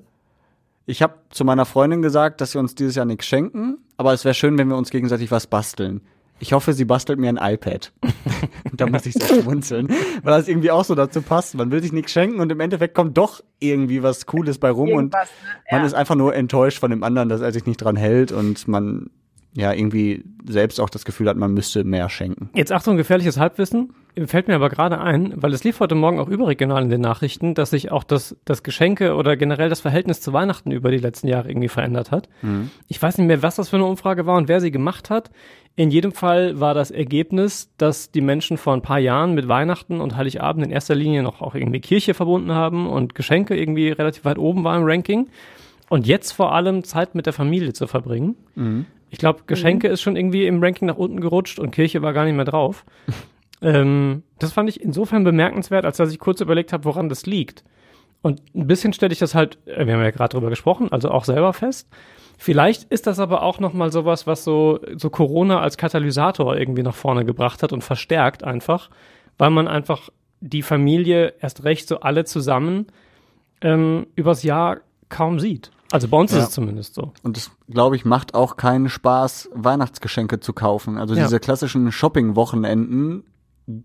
ich 0.88 1.02
habe 1.02 1.14
zu 1.28 1.44
meiner 1.44 1.66
Freundin 1.66 2.00
gesagt, 2.00 2.40
dass 2.40 2.54
wir 2.54 2.60
uns 2.60 2.74
dieses 2.74 2.94
Jahr 2.94 3.04
nichts 3.04 3.26
schenken, 3.26 3.76
aber 3.98 4.14
es 4.14 4.24
wäre 4.24 4.32
schön, 4.32 4.56
wenn 4.56 4.68
wir 4.68 4.76
uns 4.76 4.88
gegenseitig 4.88 5.30
was 5.30 5.46
basteln. 5.46 6.00
Ich 6.40 6.54
hoffe, 6.54 6.72
sie 6.72 6.86
bastelt 6.86 7.18
mir 7.18 7.28
ein 7.28 7.36
iPad. 7.36 7.92
da 8.72 8.86
muss 8.86 9.04
ich 9.04 9.12
sehr 9.12 9.42
schmunzeln, 9.42 9.88
weil 10.22 10.38
das 10.38 10.48
irgendwie 10.48 10.70
auch 10.70 10.84
so 10.84 10.94
dazu 10.94 11.20
passt. 11.20 11.56
Man 11.56 11.70
will 11.70 11.82
sich 11.82 11.92
nichts 11.92 12.12
schenken 12.12 12.40
und 12.40 12.50
im 12.50 12.60
Endeffekt 12.60 12.94
kommt 12.94 13.18
doch 13.18 13.42
irgendwie 13.58 14.02
was 14.02 14.24
Cooles 14.24 14.56
bei 14.56 14.70
rum 14.70 14.88
Irgendwas, 14.88 15.28
und 15.28 15.46
ne? 15.46 15.62
ja. 15.70 15.76
man 15.76 15.86
ist 15.86 15.92
einfach 15.94 16.14
nur 16.14 16.34
enttäuscht 16.34 16.78
von 16.78 16.90
dem 16.90 17.02
anderen, 17.02 17.28
dass 17.28 17.42
er 17.42 17.52
sich 17.52 17.66
nicht 17.66 17.78
dran 17.78 17.96
hält 17.96 18.32
und 18.32 18.66
man 18.66 19.10
ja 19.54 19.72
irgendwie 19.72 20.24
selbst 20.46 20.80
auch 20.80 20.90
das 20.90 21.04
Gefühl 21.04 21.28
hat, 21.28 21.36
man 21.36 21.52
müsste 21.52 21.84
mehr 21.84 22.08
schenken. 22.08 22.50
Jetzt 22.54 22.72
Achtung, 22.72 22.96
gefährliches 22.96 23.38
Halbwissen. 23.38 23.94
Fällt 24.26 24.48
mir 24.48 24.56
aber 24.56 24.68
gerade 24.68 25.00
ein, 25.00 25.32
weil 25.36 25.52
es 25.52 25.62
lief 25.62 25.78
heute 25.80 25.94
Morgen 25.94 26.18
auch 26.18 26.28
überregional 26.28 26.82
in 26.82 26.90
den 26.90 27.00
Nachrichten, 27.00 27.54
dass 27.54 27.70
sich 27.70 27.92
auch 27.92 28.02
das, 28.02 28.36
das 28.44 28.62
Geschenke 28.62 29.14
oder 29.14 29.36
generell 29.36 29.68
das 29.68 29.80
Verhältnis 29.80 30.20
zu 30.20 30.32
Weihnachten 30.32 30.72
über 30.72 30.90
die 30.90 30.98
letzten 30.98 31.28
Jahre 31.28 31.48
irgendwie 31.48 31.68
verändert 31.68 32.10
hat. 32.10 32.28
Mhm. 32.42 32.70
Ich 32.88 33.00
weiß 33.00 33.18
nicht 33.18 33.26
mehr, 33.26 33.42
was 33.42 33.56
das 33.56 33.68
für 33.68 33.76
eine 33.76 33.84
Umfrage 33.84 34.26
war 34.26 34.36
und 34.36 34.48
wer 34.48 34.60
sie 34.60 34.70
gemacht 34.70 35.08
hat. 35.08 35.30
In 35.76 35.92
jedem 35.92 36.10
Fall 36.10 36.58
war 36.58 36.74
das 36.74 36.90
Ergebnis, 36.90 37.70
dass 37.78 38.10
die 38.10 38.20
Menschen 38.20 38.56
vor 38.56 38.74
ein 38.74 38.82
paar 38.82 38.98
Jahren 38.98 39.34
mit 39.34 39.46
Weihnachten 39.46 40.00
und 40.00 40.16
Heiligabend 40.16 40.66
in 40.66 40.72
erster 40.72 40.96
Linie 40.96 41.22
noch 41.22 41.40
auch 41.40 41.54
irgendwie 41.54 41.80
Kirche 41.80 42.14
verbunden 42.14 42.52
haben 42.52 42.88
und 42.88 43.14
Geschenke 43.14 43.56
irgendwie 43.56 43.90
relativ 43.90 44.24
weit 44.24 44.38
oben 44.38 44.64
war 44.64 44.76
im 44.76 44.82
Ranking. 44.84 45.28
Und 45.88 46.06
jetzt 46.06 46.32
vor 46.32 46.52
allem 46.52 46.82
Zeit 46.82 47.14
mit 47.14 47.26
der 47.26 47.32
Familie 47.32 47.72
zu 47.72 47.86
verbringen. 47.86 48.34
Mhm. 48.56 48.86
Ich 49.10 49.18
glaube, 49.18 49.42
Geschenke 49.46 49.88
mhm. 49.88 49.94
ist 49.94 50.02
schon 50.02 50.16
irgendwie 50.16 50.46
im 50.46 50.62
Ranking 50.62 50.86
nach 50.86 50.96
unten 50.96 51.20
gerutscht 51.20 51.58
und 51.58 51.70
Kirche 51.70 52.02
war 52.02 52.12
gar 52.12 52.24
nicht 52.24 52.34
mehr 52.34 52.44
drauf. 52.44 52.84
ähm, 53.62 54.22
das 54.38 54.52
fand 54.52 54.68
ich 54.68 54.82
insofern 54.82 55.24
bemerkenswert, 55.24 55.84
als 55.84 55.96
dass 55.96 56.12
ich 56.12 56.18
kurz 56.18 56.40
überlegt 56.40 56.72
habe, 56.72 56.84
woran 56.84 57.08
das 57.08 57.26
liegt. 57.26 57.64
Und 58.20 58.42
ein 58.54 58.66
bisschen 58.66 58.92
stelle 58.92 59.12
ich 59.12 59.18
das 59.18 59.34
halt, 59.34 59.58
äh, 59.66 59.86
wir 59.86 59.94
haben 59.94 60.02
ja 60.02 60.10
gerade 60.10 60.32
drüber 60.32 60.50
gesprochen, 60.50 60.90
also 60.90 61.10
auch 61.10 61.24
selber 61.24 61.52
fest. 61.52 61.88
Vielleicht 62.36 62.84
ist 62.84 63.06
das 63.06 63.18
aber 63.18 63.42
auch 63.42 63.58
noch 63.58 63.72
mal 63.72 63.90
sowas, 63.90 64.26
was 64.26 64.44
so, 64.44 64.80
so 64.96 65.10
Corona 65.10 65.60
als 65.60 65.76
Katalysator 65.76 66.56
irgendwie 66.56 66.82
nach 66.84 66.94
vorne 66.94 67.24
gebracht 67.24 67.62
hat 67.62 67.72
und 67.72 67.82
verstärkt 67.82 68.44
einfach, 68.44 68.90
weil 69.38 69.50
man 69.50 69.66
einfach 69.66 70.08
die 70.40 70.62
Familie 70.62 71.34
erst 71.40 71.64
recht 71.64 71.88
so 71.88 72.00
alle 72.00 72.24
zusammen 72.24 72.86
ähm, 73.60 74.06
übers 74.14 74.44
Jahr 74.44 74.78
kaum 75.08 75.40
sieht. 75.40 75.72
Also 75.90 76.08
bei 76.08 76.16
uns 76.16 76.32
ja. 76.32 76.38
ist 76.38 76.44
es 76.44 76.50
zumindest 76.50 76.94
so. 76.94 77.12
Und 77.22 77.36
es, 77.36 77.50
glaube 77.68 77.96
ich, 77.96 78.04
macht 78.04 78.34
auch 78.34 78.56
keinen 78.56 78.88
Spaß, 78.88 79.50
Weihnachtsgeschenke 79.54 80.40
zu 80.40 80.52
kaufen. 80.52 80.98
Also 80.98 81.14
ja. 81.14 81.24
diese 81.24 81.40
klassischen 81.40 81.90
Shopping-Wochenenden 81.92 83.24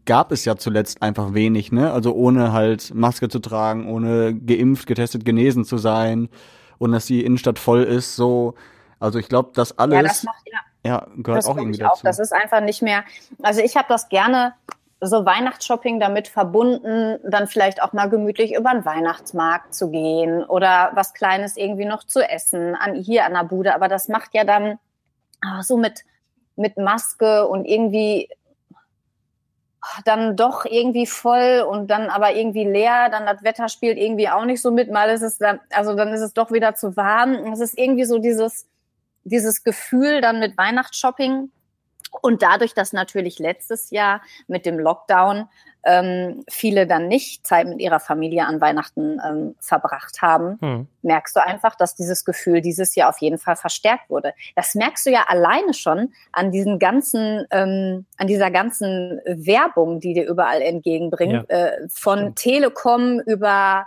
gab 0.05 0.31
es 0.31 0.45
ja 0.45 0.55
zuletzt 0.55 1.01
einfach 1.01 1.33
wenig, 1.33 1.71
ne? 1.71 1.91
Also 1.91 2.13
ohne 2.13 2.53
halt 2.53 2.93
Maske 2.93 3.29
zu 3.29 3.39
tragen, 3.39 3.87
ohne 3.87 4.33
geimpft, 4.33 4.87
getestet, 4.87 5.25
genesen 5.25 5.65
zu 5.65 5.77
sein 5.77 6.29
und 6.77 6.91
dass 6.91 7.05
die 7.05 7.23
Innenstadt 7.23 7.59
voll 7.59 7.83
ist, 7.83 8.15
so. 8.15 8.55
Also 8.99 9.19
ich 9.19 9.27
glaube, 9.27 9.51
das 9.53 9.77
alles. 9.77 9.95
Ja, 9.95 10.03
das 10.03 10.23
macht, 10.23 10.43
ja. 10.45 10.59
Ja, 10.85 11.07
gehört 11.15 11.39
das 11.39 11.45
auch 11.47 11.57
irgendwie 11.57 11.79
dazu. 11.79 11.93
Auch. 11.93 12.01
Das 12.01 12.19
ist 12.19 12.33
einfach 12.33 12.61
nicht 12.61 12.81
mehr. 12.81 13.05
Also 13.41 13.61
ich 13.61 13.77
habe 13.77 13.85
das 13.87 14.09
gerne 14.09 14.53
so 15.05 15.25
Weihnachtsshopping 15.25 15.99
damit 15.99 16.27
verbunden, 16.27 17.19
dann 17.23 17.47
vielleicht 17.47 17.81
auch 17.81 17.93
mal 17.93 18.09
gemütlich 18.09 18.55
über 18.55 18.71
den 18.71 18.85
Weihnachtsmarkt 18.85 19.73
zu 19.73 19.89
gehen 19.91 20.43
oder 20.43 20.91
was 20.93 21.13
Kleines 21.13 21.57
irgendwie 21.57 21.85
noch 21.85 22.03
zu 22.03 22.21
essen 22.21 22.75
an, 22.75 22.95
hier 22.95 23.25
an 23.25 23.33
der 23.33 23.43
Bude. 23.43 23.75
Aber 23.75 23.87
das 23.87 24.07
macht 24.07 24.33
ja 24.33 24.43
dann 24.43 24.79
oh, 25.45 25.61
so 25.61 25.77
mit, 25.77 26.03
mit 26.55 26.77
Maske 26.77 27.47
und 27.47 27.65
irgendwie 27.65 28.29
dann 30.05 30.35
doch 30.35 30.65
irgendwie 30.65 31.05
voll 31.05 31.65
und 31.67 31.87
dann 31.87 32.09
aber 32.09 32.35
irgendwie 32.35 32.63
leer, 32.63 33.09
dann 33.09 33.25
das 33.25 33.43
Wetter 33.43 33.67
spielt 33.67 33.97
irgendwie 33.97 34.29
auch 34.29 34.45
nicht 34.45 34.61
so 34.61 34.71
mit, 34.71 34.89
mal 34.89 35.09
ist 35.09 35.21
es 35.21 35.37
dann, 35.37 35.59
also 35.71 35.95
dann 35.95 36.13
ist 36.13 36.21
es 36.21 36.33
doch 36.33 36.51
wieder 36.51 36.75
zu 36.75 36.95
warm. 36.95 37.51
Es 37.51 37.59
ist 37.59 37.77
irgendwie 37.77 38.05
so 38.05 38.19
dieses, 38.19 38.67
dieses 39.23 39.63
Gefühl 39.63 40.21
dann 40.21 40.39
mit 40.39 40.57
Weihnachtsshopping, 40.57 41.51
und 42.21 42.41
dadurch, 42.41 42.73
dass 42.73 42.93
natürlich 42.93 43.39
letztes 43.39 43.89
Jahr 43.89 44.21
mit 44.47 44.65
dem 44.65 44.79
Lockdown 44.79 45.47
ähm, 45.85 46.43
viele 46.49 46.87
dann 46.87 47.07
nicht 47.07 47.45
Zeit 47.45 47.67
mit 47.67 47.79
ihrer 47.79 47.99
Familie 47.99 48.45
an 48.45 48.61
Weihnachten 48.61 49.19
ähm, 49.25 49.55
verbracht 49.59 50.21
haben, 50.21 50.57
hm. 50.61 50.87
merkst 51.01 51.35
du 51.35 51.43
einfach, 51.43 51.75
dass 51.75 51.95
dieses 51.95 52.23
Gefühl 52.23 52.61
dieses 52.61 52.95
Jahr 52.95 53.09
auf 53.09 53.19
jeden 53.19 53.37
Fall 53.37 53.57
verstärkt 53.57 54.09
wurde. 54.09 54.33
Das 54.55 54.75
merkst 54.75 55.05
du 55.05 55.11
ja 55.11 55.25
alleine 55.27 55.73
schon 55.73 56.13
an 56.31 56.51
diesen 56.51 56.79
ganzen, 56.79 57.45
ähm, 57.51 58.05
an 58.17 58.27
dieser 58.27 58.49
ganzen 58.49 59.19
Werbung, 59.25 59.99
die 59.99 60.13
dir 60.13 60.25
überall 60.25 60.61
entgegenbringt, 60.61 61.45
ja. 61.49 61.57
äh, 61.57 61.87
von 61.89 62.19
Stimmt. 62.19 62.35
Telekom 62.37 63.19
über 63.19 63.85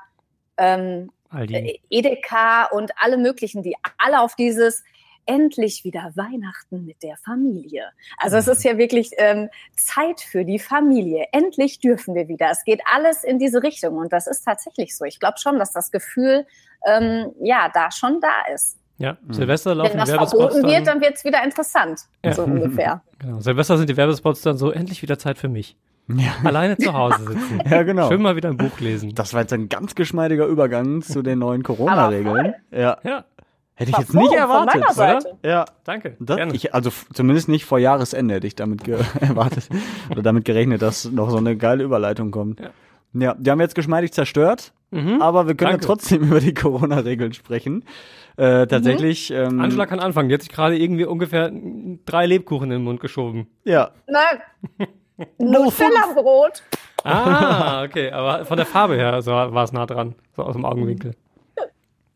ähm, 0.58 1.10
Aldi. 1.30 1.80
Edeka 1.90 2.66
und 2.66 2.92
alle 2.96 3.16
möglichen, 3.16 3.62
die 3.62 3.76
alle 3.98 4.20
auf 4.20 4.36
dieses 4.36 4.84
endlich 5.26 5.84
wieder 5.84 6.12
Weihnachten 6.14 6.84
mit 6.84 7.02
der 7.02 7.16
Familie. 7.16 7.90
Also 8.18 8.36
es 8.36 8.48
ist 8.48 8.64
ja 8.64 8.78
wirklich 8.78 9.10
ähm, 9.18 9.48
Zeit 9.76 10.20
für 10.20 10.44
die 10.44 10.58
Familie. 10.58 11.26
Endlich 11.32 11.80
dürfen 11.80 12.14
wir 12.14 12.28
wieder. 12.28 12.50
Es 12.50 12.64
geht 12.64 12.80
alles 12.92 13.24
in 13.24 13.38
diese 13.38 13.62
Richtung 13.62 13.96
und 13.96 14.12
das 14.12 14.26
ist 14.26 14.44
tatsächlich 14.44 14.96
so. 14.96 15.04
Ich 15.04 15.20
glaube 15.20 15.38
schon, 15.38 15.58
dass 15.58 15.72
das 15.72 15.90
Gefühl 15.90 16.46
ähm, 16.86 17.32
ja 17.40 17.70
da 17.72 17.90
schon 17.90 18.20
da 18.20 18.52
ist. 18.54 18.78
Ja, 18.98 19.18
Silvester 19.28 19.74
laufen 19.74 19.92
Wenn 19.92 19.98
das 19.98 20.08
Werbespots 20.08 20.54
verboten 20.54 20.62
dann, 20.62 20.70
wird, 20.70 20.86
dann 20.86 21.00
wird 21.02 21.14
es 21.16 21.24
wieder 21.24 21.44
interessant. 21.44 22.00
Ja. 22.24 22.32
So 22.32 22.44
ungefähr. 22.44 23.02
genau, 23.18 23.40
Silvester 23.40 23.76
sind 23.76 23.90
die 23.90 23.96
Werbespots 23.96 24.40
dann 24.40 24.56
so, 24.56 24.70
endlich 24.70 25.02
wieder 25.02 25.18
Zeit 25.18 25.36
für 25.36 25.48
mich. 25.48 25.76
Ja, 26.08 26.32
Alleine 26.44 26.78
zu 26.78 26.94
Hause 26.94 27.26
sitzen. 27.26 27.62
ja 27.68 27.82
genau. 27.82 28.08
Schön 28.08 28.22
mal 28.22 28.36
wieder 28.36 28.48
ein 28.48 28.56
Buch 28.56 28.80
lesen. 28.80 29.14
Das 29.14 29.34
war 29.34 29.42
jetzt 29.42 29.52
ein 29.52 29.68
ganz 29.68 29.94
geschmeidiger 29.94 30.46
Übergang 30.46 31.02
zu 31.02 31.22
den 31.22 31.40
neuen 31.40 31.62
Corona-Regeln. 31.62 32.54
Ja. 32.70 32.98
Ja, 33.02 33.24
Hätte 33.78 33.90
ich 33.90 33.98
jetzt 33.98 34.14
nicht 34.14 34.28
von 34.28 34.36
erwartet. 34.36 34.80
meiner 34.80 34.92
Seite. 34.94 35.36
Ja. 35.44 35.64
danke. 35.84 36.16
Das, 36.18 36.36
Gerne. 36.36 36.54
ich, 36.54 36.74
also 36.74 36.90
zumindest 37.12 37.48
nicht 37.48 37.64
vor 37.66 37.78
Jahresende 37.78 38.34
hätte 38.34 38.46
ich 38.46 38.56
damit 38.56 38.88
erwartet 39.20 39.68
oder 40.10 40.22
damit 40.22 40.44
gerechnet, 40.46 40.80
dass 40.82 41.04
noch 41.10 41.28
so 41.30 41.36
eine 41.36 41.56
geile 41.56 41.84
Überleitung 41.84 42.30
kommt. 42.30 42.60
Ja. 42.60 42.70
Ja, 43.18 43.34
die 43.38 43.50
haben 43.50 43.58
wir 43.58 43.64
jetzt 43.64 43.74
geschmeidig 43.74 44.12
zerstört, 44.12 44.72
Mhm. 44.92 45.20
aber 45.20 45.46
wir 45.48 45.54
können 45.56 45.72
ja 45.72 45.78
trotzdem 45.78 46.22
über 46.30 46.38
die 46.40 46.54
Corona-Regeln 46.54 47.32
sprechen. 47.34 47.84
Äh, 48.36 48.66
tatsächlich. 48.66 49.30
Ähm, 49.32 49.60
Angela 49.60 49.86
kann 49.86 50.00
anfangen. 50.00 50.28
Die 50.28 50.34
hat 50.34 50.42
sich 50.42 50.52
gerade 50.52 50.76
irgendwie 50.78 51.04
ungefähr 51.06 51.50
drei 52.04 52.26
Lebkuchen 52.26 52.64
in 52.70 52.78
den 52.78 52.84
Mund 52.84 53.00
geschoben. 53.00 53.46
ja, 53.64 53.90
Nein. 54.06 54.88
Nutella-Brot. 55.38 56.62
Ah, 57.04 57.82
okay. 57.84 58.10
Aber 58.10 58.44
von 58.44 58.56
der 58.56 58.66
Farbe 58.66 58.96
her 58.96 59.22
so 59.22 59.30
war 59.32 59.64
es 59.64 59.72
nah 59.72 59.86
dran. 59.86 60.14
So 60.34 60.42
aus 60.42 60.54
dem 60.54 60.64
Augenwinkel. 60.64 61.14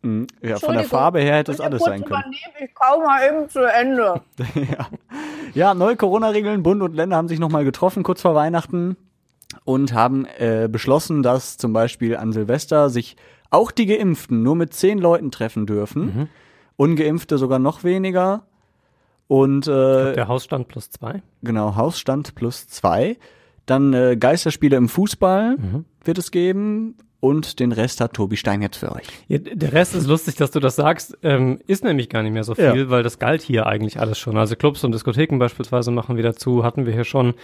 Mh, 0.02 0.26
ja, 0.42 0.59
von 0.59 0.75
der. 0.75 0.85
Farbe 0.85 1.21
her 1.21 1.37
hätte 1.37 1.52
es 1.52 1.61
alles 1.61 1.83
sein 1.83 2.04
können. 2.04 2.21
übernehmen, 2.23 2.35
Ich 2.64 2.75
kaum 2.75 3.02
mal 3.04 3.21
eben 3.26 3.49
zu 3.49 3.61
Ende. 3.61 4.23
ja. 4.54 4.88
ja, 5.54 5.75
neue 5.75 5.97
Corona-Regeln. 5.97 6.62
Bund 6.62 6.83
und 6.83 6.95
Länder 6.95 7.16
haben 7.16 7.28
sich 7.28 7.38
nochmal 7.38 7.64
getroffen 7.64 8.02
kurz 8.02 8.23
vor 8.23 8.35
Weihnachten 8.35 8.97
und 9.64 9.92
haben 9.92 10.26
äh, 10.38 10.69
beschlossen, 10.71 11.23
dass 11.23 11.57
zum 11.57 11.73
Beispiel 11.73 12.16
an 12.16 12.33
Silvester 12.33 12.90
sich 12.90 13.16
auch 13.50 13.71
die 13.71 13.87
Geimpften 13.87 14.42
nur 14.42 14.54
mit 14.57 14.73
zehn 14.75 14.99
Leuten 14.99 15.30
treffen 15.30 15.66
dürfen. 15.66 16.28
Ungeimpfte 16.76 17.37
sogar 17.37 17.59
noch 17.59 17.83
weniger. 17.85 18.45
Und 19.26 19.66
äh, 19.69 20.14
Der 20.14 20.28
Hausstand 20.28 20.69
plus 20.69 20.90
zwei. 20.90 21.23
genau, 21.42 21.76
Hausstand 21.76 22.35
plus 22.35 22.69
zwei. 22.69 23.19
Dann 23.66 23.92
äh, 23.92 24.16
Geisterspiele 24.16 24.76
im 24.76 24.88
Fußball 24.88 25.57
wird 26.04 26.19
es 26.19 26.30
geben. 26.30 26.97
Und 27.20 27.60
den 27.60 27.72
Rest 27.72 28.00
hat 28.00 28.14
Tobi 28.14 28.36
Stein 28.36 28.62
jetzt 28.62 28.78
für 28.78 28.92
euch. 28.92 29.04
Ja, 29.28 29.36
der 29.38 29.72
Rest 29.74 29.94
ist 29.94 30.06
lustig, 30.06 30.36
dass 30.36 30.50
du 30.50 30.58
das 30.60 30.76
sagst. 30.76 31.18
Ähm, 31.22 31.58
ist 31.66 31.84
nämlich 31.84 32.08
gar 32.08 32.22
nicht 32.22 32.32
mehr 32.32 32.44
so 32.44 32.54
viel, 32.54 32.64
Ja. 32.64 32.90
weil 32.90 33.02
das 33.02 33.18
galt 33.18 33.42
hier 33.42 33.66
eigentlich 33.66 34.00
alles 34.00 34.18
schon. 34.18 34.38
Also 34.38 34.56
Clubs 34.56 34.82
und 34.84 34.92
Diskotheken 34.92 35.38
beispielsweise 35.38 35.90
machen 35.90 36.16
wieder 36.16 36.34
zu, 36.34 36.64
hatten 36.64 36.86
wir 36.86 36.94
hier 36.94 37.04
schon. 37.04 37.34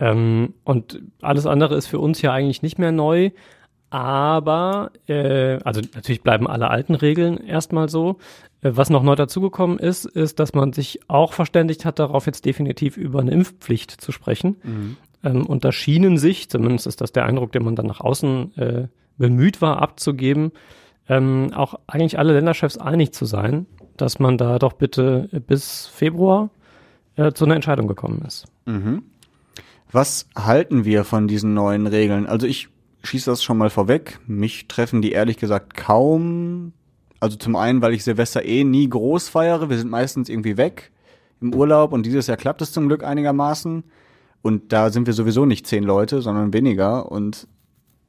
Ähm, 0.00 0.54
und 0.64 1.00
alles 1.22 1.46
andere 1.46 1.76
ist 1.76 1.86
für 1.86 2.00
uns 2.00 2.18
hier 2.18 2.32
eigentlich 2.32 2.62
nicht 2.62 2.78
mehr 2.80 2.90
neu. 2.90 3.30
Aber, 3.90 4.92
äh, 5.08 5.58
also 5.64 5.80
natürlich 5.94 6.22
bleiben 6.22 6.46
alle 6.46 6.70
alten 6.70 6.94
Regeln 6.94 7.38
erstmal 7.38 7.88
so. 7.88 8.18
Äh, 8.62 8.70
was 8.74 8.88
noch 8.90 9.02
neu 9.02 9.16
dazugekommen 9.16 9.78
ist, 9.78 10.04
ist, 10.04 10.38
dass 10.38 10.54
man 10.54 10.72
sich 10.72 11.00
auch 11.08 11.32
verständigt 11.32 11.84
hat, 11.84 11.98
darauf 11.98 12.26
jetzt 12.26 12.44
definitiv 12.44 12.96
über 12.96 13.20
eine 13.20 13.32
Impfpflicht 13.32 13.90
zu 14.00 14.12
sprechen. 14.12 14.96
Ähm, 15.24 15.44
und 15.46 15.64
da 15.64 15.72
schienen 15.72 16.18
sich, 16.18 16.48
zumindest 16.48 16.86
ist 16.86 17.00
das 17.00 17.12
der 17.12 17.26
Eindruck, 17.26 17.52
den 17.52 17.64
man 17.64 17.74
dann 17.76 17.86
nach 17.86 18.00
außen 18.00 18.56
äh, 18.58 18.88
bemüht 19.20 19.62
war 19.62 19.80
abzugeben, 19.80 20.50
ähm, 21.08 21.52
auch 21.54 21.78
eigentlich 21.86 22.18
alle 22.18 22.32
Länderchefs 22.32 22.78
einig 22.78 23.12
zu 23.12 23.26
sein, 23.26 23.66
dass 23.96 24.18
man 24.18 24.38
da 24.38 24.58
doch 24.58 24.72
bitte 24.72 25.28
bis 25.46 25.86
Februar 25.86 26.50
äh, 27.16 27.32
zu 27.32 27.44
einer 27.44 27.54
Entscheidung 27.54 27.86
gekommen 27.86 28.22
ist. 28.26 28.46
Was 29.92 30.26
halten 30.36 30.84
wir 30.84 31.04
von 31.04 31.28
diesen 31.28 31.52
neuen 31.54 31.86
Regeln? 31.86 32.26
Also 32.26 32.46
ich 32.46 32.68
schieße 33.02 33.30
das 33.30 33.42
schon 33.42 33.58
mal 33.58 33.70
vorweg. 33.70 34.20
Mich 34.26 34.68
treffen 34.68 35.02
die 35.02 35.12
ehrlich 35.12 35.36
gesagt 35.36 35.76
kaum. 35.76 36.72
Also 37.18 37.36
zum 37.36 37.56
einen, 37.56 37.82
weil 37.82 37.92
ich 37.92 38.04
Silvester 38.04 38.44
eh 38.44 38.64
nie 38.64 38.88
groß 38.88 39.28
feiere. 39.28 39.68
Wir 39.68 39.78
sind 39.78 39.90
meistens 39.90 40.28
irgendwie 40.28 40.56
weg 40.56 40.92
im 41.40 41.54
Urlaub 41.54 41.92
und 41.92 42.06
dieses 42.06 42.26
Jahr 42.26 42.36
klappt 42.36 42.62
es 42.62 42.72
zum 42.72 42.88
Glück 42.88 43.04
einigermaßen. 43.04 43.84
Und 44.42 44.72
da 44.72 44.90
sind 44.90 45.06
wir 45.06 45.12
sowieso 45.12 45.44
nicht 45.44 45.66
zehn 45.66 45.84
Leute, 45.84 46.22
sondern 46.22 46.54
weniger. 46.54 47.10
Und 47.12 47.46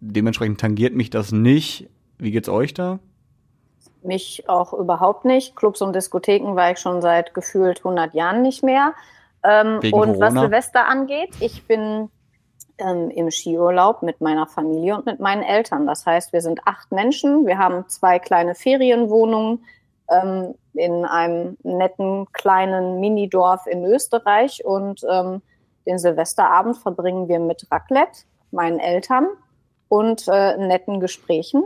dementsprechend 0.01 0.59
tangiert 0.59 0.93
mich 0.93 1.09
das 1.09 1.31
nicht. 1.31 1.89
Wie 2.17 2.31
geht's 2.31 2.49
euch 2.49 2.73
da? 2.73 2.99
Mich 4.03 4.49
auch 4.49 4.73
überhaupt 4.73 5.25
nicht. 5.25 5.55
Clubs 5.55 5.81
und 5.81 5.95
Diskotheken 5.95 6.55
war 6.55 6.71
ich 6.71 6.79
schon 6.79 7.01
seit 7.01 7.33
gefühlt 7.33 7.79
100 7.79 8.13
Jahren 8.13 8.41
nicht 8.41 8.63
mehr. 8.63 8.93
Ähm, 9.43 9.79
und 9.91 10.19
was 10.19 10.33
Corona? 10.33 10.41
Silvester 10.41 10.87
angeht, 10.87 11.29
ich 11.39 11.65
bin 11.67 12.09
ähm, 12.79 13.09
im 13.11 13.29
Skiurlaub 13.29 14.01
mit 14.01 14.21
meiner 14.21 14.47
Familie 14.47 14.95
und 14.95 15.05
mit 15.05 15.19
meinen 15.19 15.43
Eltern. 15.43 15.85
Das 15.85 16.05
heißt, 16.05 16.33
wir 16.33 16.41
sind 16.41 16.61
acht 16.65 16.91
Menschen. 16.91 17.45
Wir 17.45 17.59
haben 17.59 17.87
zwei 17.87 18.17
kleine 18.17 18.55
Ferienwohnungen 18.55 19.63
ähm, 20.09 20.55
in 20.73 21.05
einem 21.05 21.57
netten 21.63 22.25
kleinen 22.33 22.99
Minidorf 22.99 23.67
in 23.67 23.85
Österreich. 23.85 24.65
Und 24.65 25.01
ähm, 25.09 25.43
den 25.85 25.99
Silvesterabend 25.99 26.77
verbringen 26.77 27.27
wir 27.27 27.39
mit 27.39 27.67
Raclette, 27.71 28.23
meinen 28.51 28.79
Eltern 28.79 29.27
und 29.91 30.25
äh, 30.29 30.57
netten 30.57 30.99
Gesprächen. 31.01 31.63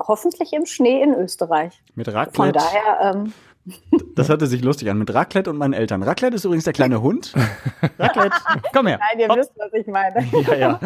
Hoffentlich 0.00 0.52
im 0.52 0.64
Schnee 0.64 1.02
in 1.02 1.12
Österreich. 1.12 1.82
Mit 1.96 2.06
Von 2.06 2.14
Raclette? 2.14 2.52
daher, 2.52 3.14
ähm, 3.14 3.32
Das 4.14 4.28
hörte 4.28 4.46
sich 4.46 4.62
lustig 4.62 4.88
an. 4.90 4.98
Mit 4.98 5.12
Raclette 5.12 5.50
und 5.50 5.56
meinen 5.56 5.72
Eltern. 5.72 6.02
Raclette 6.04 6.36
ist 6.36 6.44
übrigens 6.44 6.64
der 6.64 6.72
kleine 6.72 7.02
Hund. 7.02 7.34
Raclette, 7.98 8.36
komm 8.72 8.86
her. 8.86 8.98
nein, 9.00 9.18
ihr 9.18 9.28
Hopp. 9.28 9.38
wisst, 9.38 9.52
was 9.56 9.72
ich 9.72 9.86
meine. 9.88 10.24
Ja, 10.46 10.54
ja. 10.54 10.80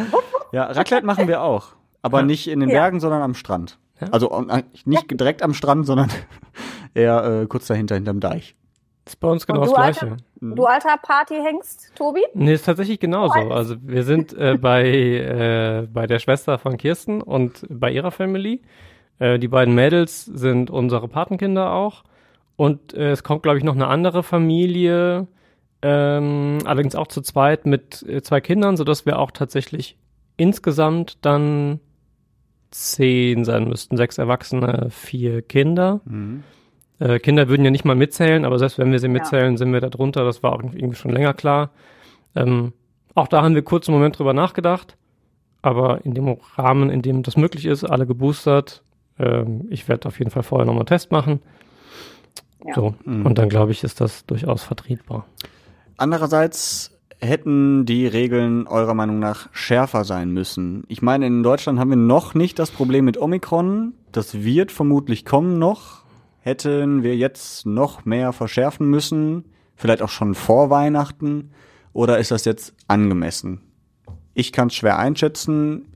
Ja, 0.52 0.64
Raclette 0.64 1.04
machen 1.04 1.28
wir 1.28 1.42
auch. 1.42 1.74
Aber 2.00 2.22
nicht 2.22 2.48
in 2.48 2.60
den 2.60 2.70
Ja. 2.70 2.76
Bergen, 2.80 3.00
sondern 3.00 3.20
am 3.22 3.34
Strand. 3.34 3.78
Ja. 4.00 4.08
Also 4.10 4.44
nicht 4.86 5.10
direkt 5.10 5.42
am 5.42 5.52
Strand, 5.54 5.86
sondern 5.86 6.10
eher 6.94 7.42
äh, 7.42 7.46
kurz 7.46 7.66
dahinter, 7.66 7.94
hinterm 7.96 8.18
Deich. 8.20 8.56
Das 9.04 9.14
ist 9.14 9.20
bei 9.20 9.28
uns 9.28 9.46
genau 9.46 9.62
das 9.62 9.74
Gleiche. 9.74 10.02
Alter? 10.12 10.16
Du 10.40 10.64
alter 10.64 10.96
Partyhengst, 10.96 11.92
Tobi? 11.94 12.20
Nee, 12.34 12.54
ist 12.54 12.66
tatsächlich 12.66 13.00
genauso. 13.00 13.38
Also 13.38 13.76
wir 13.80 14.04
sind 14.04 14.32
äh, 14.32 14.56
bei, 14.60 14.84
äh, 14.84 15.88
bei 15.92 16.06
der 16.06 16.18
Schwester 16.18 16.58
von 16.58 16.76
Kirsten 16.76 17.20
und 17.20 17.66
bei 17.68 17.90
ihrer 17.90 18.10
Family. 18.10 18.62
Äh, 19.18 19.38
die 19.38 19.48
beiden 19.48 19.74
Mädels 19.74 20.24
sind 20.24 20.70
unsere 20.70 21.08
Patenkinder 21.08 21.72
auch. 21.72 22.04
Und 22.56 22.94
äh, 22.94 23.10
es 23.10 23.24
kommt, 23.24 23.42
glaube 23.42 23.58
ich, 23.58 23.64
noch 23.64 23.74
eine 23.74 23.88
andere 23.88 24.22
Familie, 24.22 25.26
ähm, 25.80 26.58
allerdings 26.64 26.94
auch 26.94 27.08
zu 27.08 27.22
zweit 27.22 27.66
mit 27.66 28.02
äh, 28.08 28.22
zwei 28.22 28.40
Kindern, 28.40 28.76
sodass 28.76 29.04
wir 29.04 29.18
auch 29.18 29.32
tatsächlich 29.32 29.98
insgesamt 30.36 31.24
dann 31.24 31.80
zehn 32.70 33.44
sein 33.44 33.68
müssten. 33.68 33.96
Sechs 33.96 34.18
Erwachsene, 34.18 34.88
vier 34.90 35.42
Kinder. 35.42 36.00
Äh, 36.98 37.18
Kinder 37.18 37.48
würden 37.48 37.64
ja 37.64 37.70
nicht 37.70 37.84
mal 37.84 37.96
mitzählen, 37.96 38.44
aber 38.44 38.58
selbst 38.58 38.78
wenn 38.78 38.92
wir 38.92 38.98
sie 38.98 39.08
mitzählen, 39.08 39.56
sind 39.56 39.72
wir 39.72 39.80
da 39.80 39.88
drunter. 39.88 40.24
Das 40.24 40.42
war 40.42 40.52
auch 40.52 40.62
irgendwie 40.62 40.96
schon 40.96 41.12
länger 41.12 41.34
klar. 41.34 41.70
Ähm, 42.34 42.72
auch 43.14 43.28
da 43.28 43.42
haben 43.42 43.54
wir 43.54 43.62
kurz 43.62 43.88
einen 43.88 43.96
Moment 43.96 44.18
drüber 44.18 44.32
nachgedacht. 44.32 44.96
Aber 45.62 46.04
in 46.04 46.14
dem 46.14 46.36
Rahmen, 46.56 46.90
in 46.90 47.02
dem 47.02 47.22
das 47.22 47.36
möglich 47.36 47.66
ist, 47.66 47.84
alle 47.84 48.06
geboostert. 48.06 48.82
Ähm, 49.18 49.66
ich 49.70 49.88
werde 49.88 50.08
auf 50.08 50.18
jeden 50.18 50.30
Fall 50.30 50.42
vorher 50.42 50.66
nochmal 50.66 50.80
einen 50.80 50.86
Test 50.86 51.12
machen. 51.12 51.40
Ja. 52.64 52.74
So. 52.74 52.94
Und 53.04 53.38
dann 53.38 53.48
glaube 53.48 53.72
ich, 53.72 53.84
ist 53.84 54.00
das 54.00 54.26
durchaus 54.26 54.62
vertretbar. 54.62 55.26
Andererseits 55.96 56.98
hätten 57.20 57.86
die 57.86 58.06
Regeln 58.06 58.66
eurer 58.66 58.94
Meinung 58.94 59.20
nach 59.20 59.48
schärfer 59.52 60.04
sein 60.04 60.30
müssen. 60.30 60.82
Ich 60.88 61.02
meine, 61.02 61.26
in 61.26 61.42
Deutschland 61.44 61.78
haben 61.78 61.90
wir 61.90 61.96
noch 61.96 62.34
nicht 62.34 62.58
das 62.58 62.70
Problem 62.70 63.04
mit 63.04 63.16
Omikron. 63.16 63.94
Das 64.10 64.42
wird 64.42 64.72
vermutlich 64.72 65.24
kommen 65.24 65.58
noch. 65.58 66.01
Hätten 66.44 67.04
wir 67.04 67.16
jetzt 67.16 67.66
noch 67.66 68.04
mehr 68.04 68.32
verschärfen 68.32 68.90
müssen? 68.90 69.44
Vielleicht 69.76 70.02
auch 70.02 70.08
schon 70.08 70.34
vor 70.34 70.70
Weihnachten? 70.70 71.52
Oder 71.92 72.18
ist 72.18 72.32
das 72.32 72.44
jetzt 72.44 72.74
angemessen? 72.88 73.60
Ich 74.34 74.52
kann 74.52 74.66
es 74.66 74.74
schwer 74.74 74.98
einschätzen. 74.98 75.94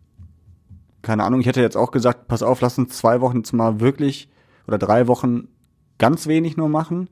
Keine 1.03 1.25
Ahnung, 1.25 1.41
ich 1.41 1.49
hätte 1.49 1.61
jetzt 1.61 1.76
auch 1.76 1.91
gesagt, 1.91 2.29
pass 2.29 2.45
auf, 2.45 2.61
lass 2.61 2.79
uns 2.79 2.97
zwei 2.97 3.21
Wochen 3.21 3.38
jetzt 3.38 3.53
mal 3.55 3.81
wirklich 3.81 4.29
oder 4.69 4.79
drei 4.79 5.09
Wochen 5.09 5.49
ganz 5.99 6.29
wenig 6.29 6.57
nur 6.57 6.69
machen. 6.69 7.11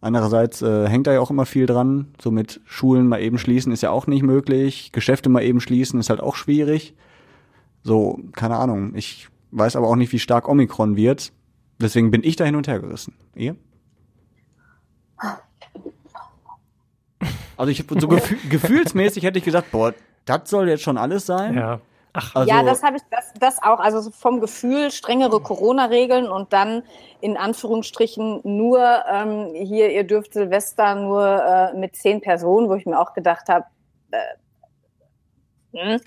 Andererseits 0.00 0.60
äh, 0.60 0.88
hängt 0.88 1.06
da 1.06 1.12
ja 1.12 1.20
auch 1.20 1.30
immer 1.30 1.46
viel 1.46 1.66
dran. 1.66 2.08
So 2.20 2.32
mit 2.32 2.60
Schulen 2.64 3.06
mal 3.06 3.20
eben 3.20 3.38
schließen 3.38 3.72
ist 3.72 3.82
ja 3.82 3.90
auch 3.90 4.08
nicht 4.08 4.24
möglich. 4.24 4.90
Geschäfte 4.90 5.28
mal 5.28 5.44
eben 5.44 5.60
schließen 5.60 6.00
ist 6.00 6.10
halt 6.10 6.20
auch 6.20 6.34
schwierig. 6.34 6.96
So, 7.84 8.18
keine 8.32 8.56
Ahnung. 8.56 8.96
Ich 8.96 9.28
weiß 9.52 9.76
aber 9.76 9.86
auch 9.86 9.96
nicht, 9.96 10.12
wie 10.12 10.18
stark 10.18 10.48
Omikron 10.48 10.96
wird. 10.96 11.32
Deswegen 11.80 12.10
bin 12.10 12.24
ich 12.24 12.36
da 12.36 12.44
hin 12.44 12.56
und 12.56 12.66
her 12.66 12.80
gerissen. 12.80 13.14
Ihr? 13.34 13.56
Also 17.56 17.70
ich 17.72 17.84
so 17.88 18.08
gefühl, 18.08 18.38
gefühlsmäßig 18.50 19.24
hätte 19.24 19.38
ich 19.38 19.44
gesagt, 19.44 19.70
boah, 19.72 19.92
das 20.24 20.48
soll 20.50 20.68
jetzt 20.68 20.82
schon 20.82 20.96
alles 20.96 21.26
sein. 21.26 21.54
Ja. 21.54 21.80
Ach, 22.12 22.34
also 22.34 22.48
ja, 22.50 22.62
das 22.62 22.82
habe 22.82 22.96
ich, 22.96 23.02
das, 23.10 23.32
das 23.38 23.62
auch. 23.62 23.80
Also 23.80 24.10
vom 24.10 24.40
Gefühl 24.40 24.90
strengere 24.90 25.40
Corona-Regeln 25.40 26.28
und 26.28 26.52
dann 26.52 26.82
in 27.20 27.36
Anführungsstrichen 27.36 28.40
nur 28.44 29.04
ähm, 29.10 29.50
hier, 29.54 29.90
ihr 29.90 30.04
dürft 30.04 30.32
Silvester 30.32 30.94
nur 30.94 31.24
äh, 31.24 31.78
mit 31.78 31.96
zehn 31.96 32.20
Personen, 32.20 32.68
wo 32.68 32.74
ich 32.74 32.86
mir 32.86 32.98
auch 32.98 33.12
gedacht 33.12 33.48
habe, 33.48 33.66
äh, 34.10 34.18
hm, 35.74 36.00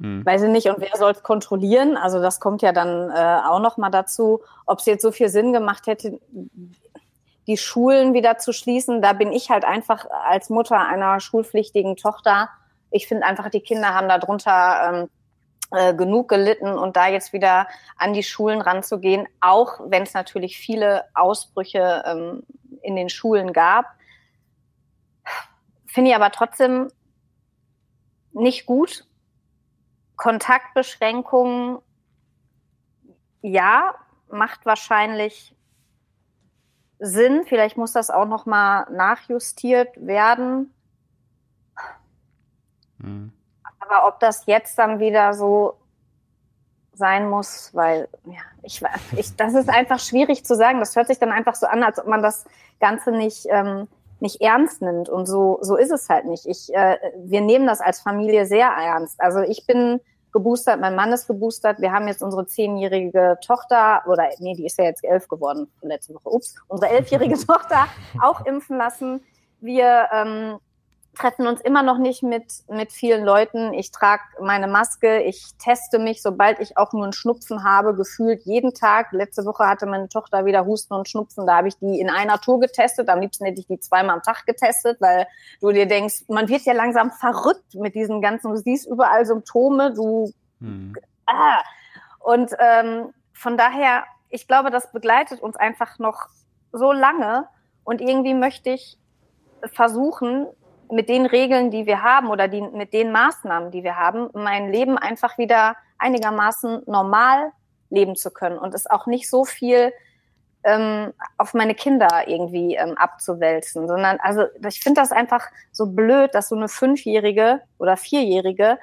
hm. 0.00 0.24
weiß 0.24 0.42
ich 0.42 0.50
nicht, 0.50 0.68
und 0.68 0.80
wer 0.80 0.96
soll 0.96 1.12
es 1.12 1.22
kontrollieren? 1.22 1.96
Also 1.96 2.20
das 2.20 2.40
kommt 2.40 2.62
ja 2.62 2.72
dann 2.72 3.10
äh, 3.10 3.40
auch 3.48 3.60
noch 3.60 3.76
mal 3.76 3.90
dazu, 3.90 4.42
ob 4.66 4.78
es 4.78 4.86
jetzt 4.86 5.02
so 5.02 5.12
viel 5.12 5.28
Sinn 5.28 5.52
gemacht 5.52 5.86
hätte, 5.86 6.20
die 7.46 7.56
Schulen 7.56 8.14
wieder 8.14 8.38
zu 8.38 8.52
schließen. 8.52 9.02
Da 9.02 9.12
bin 9.12 9.32
ich 9.32 9.50
halt 9.50 9.64
einfach 9.64 10.06
als 10.26 10.50
Mutter 10.50 10.78
einer 10.78 11.18
schulpflichtigen 11.18 11.96
Tochter. 11.96 12.50
Ich 12.90 13.08
finde 13.08 13.26
einfach, 13.26 13.50
die 13.50 13.60
Kinder 13.60 13.94
haben 13.94 14.08
darunter 14.08 14.92
ähm, 14.92 15.08
äh, 15.70 15.94
genug 15.94 16.28
gelitten 16.28 16.78
und 16.78 16.96
da 16.96 17.08
jetzt 17.08 17.32
wieder 17.32 17.66
an 17.96 18.12
die 18.12 18.22
Schulen 18.22 18.60
ranzugehen, 18.60 19.26
auch 19.40 19.80
wenn 19.84 20.02
es 20.02 20.14
natürlich 20.14 20.58
viele 20.58 21.04
Ausbrüche 21.14 22.04
ähm, 22.06 22.42
in 22.82 22.96
den 22.96 23.08
Schulen 23.08 23.52
gab, 23.52 23.86
finde 25.86 26.10
ich 26.10 26.16
aber 26.16 26.30
trotzdem 26.30 26.90
nicht 28.32 28.66
gut. 28.66 29.07
Kontaktbeschränkungen, 30.18 31.78
ja, 33.40 33.94
macht 34.30 34.66
wahrscheinlich 34.66 35.56
Sinn. 36.98 37.44
Vielleicht 37.46 37.78
muss 37.78 37.92
das 37.92 38.10
auch 38.10 38.26
noch 38.26 38.44
mal 38.44 38.86
nachjustiert 38.90 39.94
werden. 40.04 40.74
Mhm. 42.98 43.32
Aber 43.78 44.06
ob 44.06 44.20
das 44.20 44.44
jetzt 44.46 44.76
dann 44.78 44.98
wieder 44.98 45.32
so 45.32 45.78
sein 46.92 47.30
muss, 47.30 47.72
weil 47.74 48.08
ja, 48.24 48.40
ich, 48.62 48.82
ich, 49.16 49.36
das 49.36 49.54
ist 49.54 49.68
einfach 49.70 50.00
schwierig 50.00 50.44
zu 50.44 50.56
sagen. 50.56 50.80
Das 50.80 50.96
hört 50.96 51.06
sich 51.06 51.20
dann 51.20 51.30
einfach 51.30 51.54
so 51.54 51.66
an, 51.66 51.84
als 51.84 52.00
ob 52.00 52.08
man 52.08 52.22
das 52.22 52.44
Ganze 52.80 53.12
nicht 53.12 53.46
ähm, 53.48 53.86
nicht 54.20 54.40
ernst 54.40 54.82
nimmt 54.82 55.08
und 55.08 55.26
so 55.26 55.58
so 55.62 55.76
ist 55.76 55.90
es 55.90 56.08
halt 56.08 56.26
nicht. 56.26 56.46
Ich 56.46 56.74
äh, 56.74 56.96
wir 57.16 57.40
nehmen 57.40 57.66
das 57.66 57.80
als 57.80 58.00
Familie 58.00 58.46
sehr 58.46 58.68
ernst. 58.68 59.20
Also 59.20 59.40
ich 59.40 59.66
bin 59.66 60.00
geboostert, 60.32 60.80
mein 60.80 60.94
Mann 60.94 61.12
ist 61.12 61.26
geboostert. 61.26 61.80
Wir 61.80 61.92
haben 61.92 62.08
jetzt 62.08 62.22
unsere 62.22 62.46
zehnjährige 62.46 63.38
Tochter, 63.44 64.02
oder 64.06 64.28
nee, 64.38 64.54
die 64.54 64.66
ist 64.66 64.78
ja 64.78 64.84
jetzt 64.84 65.04
elf 65.04 65.28
geworden 65.28 65.70
letzte 65.82 66.14
Woche, 66.14 66.28
ups, 66.28 66.54
unsere 66.68 66.92
elfjährige 66.92 67.34
Tochter 67.46 67.86
auch 68.22 68.44
impfen 68.44 68.76
lassen. 68.76 69.22
Wir 69.60 70.06
ähm, 70.12 70.58
treffen 71.18 71.46
uns 71.46 71.60
immer 71.60 71.82
noch 71.82 71.98
nicht 71.98 72.22
mit, 72.22 72.52
mit 72.68 72.92
vielen 72.92 73.24
Leuten. 73.24 73.74
Ich 73.74 73.90
trage 73.90 74.22
meine 74.40 74.68
Maske, 74.68 75.22
ich 75.22 75.54
teste 75.58 75.98
mich, 75.98 76.22
sobald 76.22 76.60
ich 76.60 76.76
auch 76.76 76.92
nur 76.92 77.02
einen 77.02 77.12
Schnupfen 77.12 77.64
habe, 77.64 77.94
gefühlt 77.94 78.42
jeden 78.44 78.72
Tag. 78.72 79.12
Letzte 79.12 79.44
Woche 79.44 79.66
hatte 79.66 79.86
meine 79.86 80.08
Tochter 80.08 80.44
wieder 80.44 80.64
Husten 80.64 80.94
und 80.94 81.08
Schnupfen, 81.08 81.46
da 81.46 81.56
habe 81.56 81.68
ich 81.68 81.78
die 81.78 82.00
in 82.00 82.08
einer 82.08 82.40
Tour 82.40 82.60
getestet. 82.60 83.08
Am 83.08 83.20
liebsten 83.20 83.44
hätte 83.44 83.60
ich 83.60 83.66
die 83.66 83.80
zweimal 83.80 84.16
am 84.16 84.22
Tag 84.22 84.46
getestet, 84.46 85.00
weil 85.00 85.26
du 85.60 85.72
dir 85.72 85.86
denkst, 85.86 86.24
man 86.28 86.48
wird 86.48 86.62
ja 86.62 86.72
langsam 86.72 87.10
verrückt 87.10 87.74
mit 87.74 87.94
diesen 87.94 88.22
ganzen, 88.22 88.52
du 88.52 88.56
siehst 88.56 88.86
überall 88.86 89.26
Symptome, 89.26 89.92
du 89.92 90.32
hm. 90.60 90.94
ah. 91.26 91.62
Und 92.20 92.52
ähm, 92.58 93.12
von 93.32 93.56
daher, 93.56 94.04
ich 94.28 94.46
glaube, 94.46 94.70
das 94.70 94.92
begleitet 94.92 95.40
uns 95.40 95.56
einfach 95.56 95.98
noch 95.98 96.26
so 96.72 96.92
lange 96.92 97.48
und 97.84 98.00
irgendwie 98.00 98.34
möchte 98.34 98.70
ich 98.70 98.98
versuchen, 99.72 100.46
mit 100.90 101.08
den 101.08 101.26
Regeln, 101.26 101.70
die 101.70 101.86
wir 101.86 102.02
haben 102.02 102.30
oder 102.30 102.48
die, 102.48 102.62
mit 102.62 102.92
den 102.92 103.12
Maßnahmen, 103.12 103.70
die 103.70 103.84
wir 103.84 103.96
haben, 103.96 104.30
mein 104.32 104.72
Leben 104.72 104.98
einfach 104.98 105.38
wieder 105.38 105.76
einigermaßen 105.98 106.82
normal 106.86 107.52
leben 107.90 108.16
zu 108.16 108.30
können 108.30 108.58
und 108.58 108.74
es 108.74 108.88
auch 108.88 109.06
nicht 109.06 109.28
so 109.28 109.44
viel 109.44 109.92
ähm, 110.64 111.12
auf 111.36 111.54
meine 111.54 111.74
Kinder 111.74 112.26
irgendwie 112.26 112.74
ähm, 112.74 112.96
abzuwälzen, 112.96 113.86
sondern 113.86 114.18
also 114.20 114.44
ich 114.66 114.80
finde 114.80 115.00
das 115.00 115.12
einfach 115.12 115.46
so 115.72 115.86
blöd, 115.86 116.34
dass 116.34 116.48
so 116.48 116.56
eine 116.56 116.68
Fünfjährige 116.68 117.60
oder 117.78 117.96
Vierjährige 117.96 118.78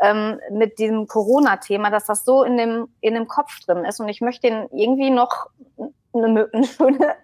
ähm, 0.00 0.40
mit 0.50 0.78
diesem 0.78 1.06
Corona-Thema, 1.06 1.90
dass 1.90 2.06
das 2.06 2.24
so 2.24 2.42
in 2.42 2.56
dem 2.56 2.88
in 3.00 3.14
dem 3.14 3.28
Kopf 3.28 3.60
drin 3.60 3.84
ist 3.84 4.00
und 4.00 4.08
ich 4.08 4.20
möchte 4.20 4.48
ihnen 4.48 4.68
irgendwie 4.72 5.10
noch 5.10 5.46
eine, 6.12 6.48
eine 6.52 6.66
schöne 6.66 7.14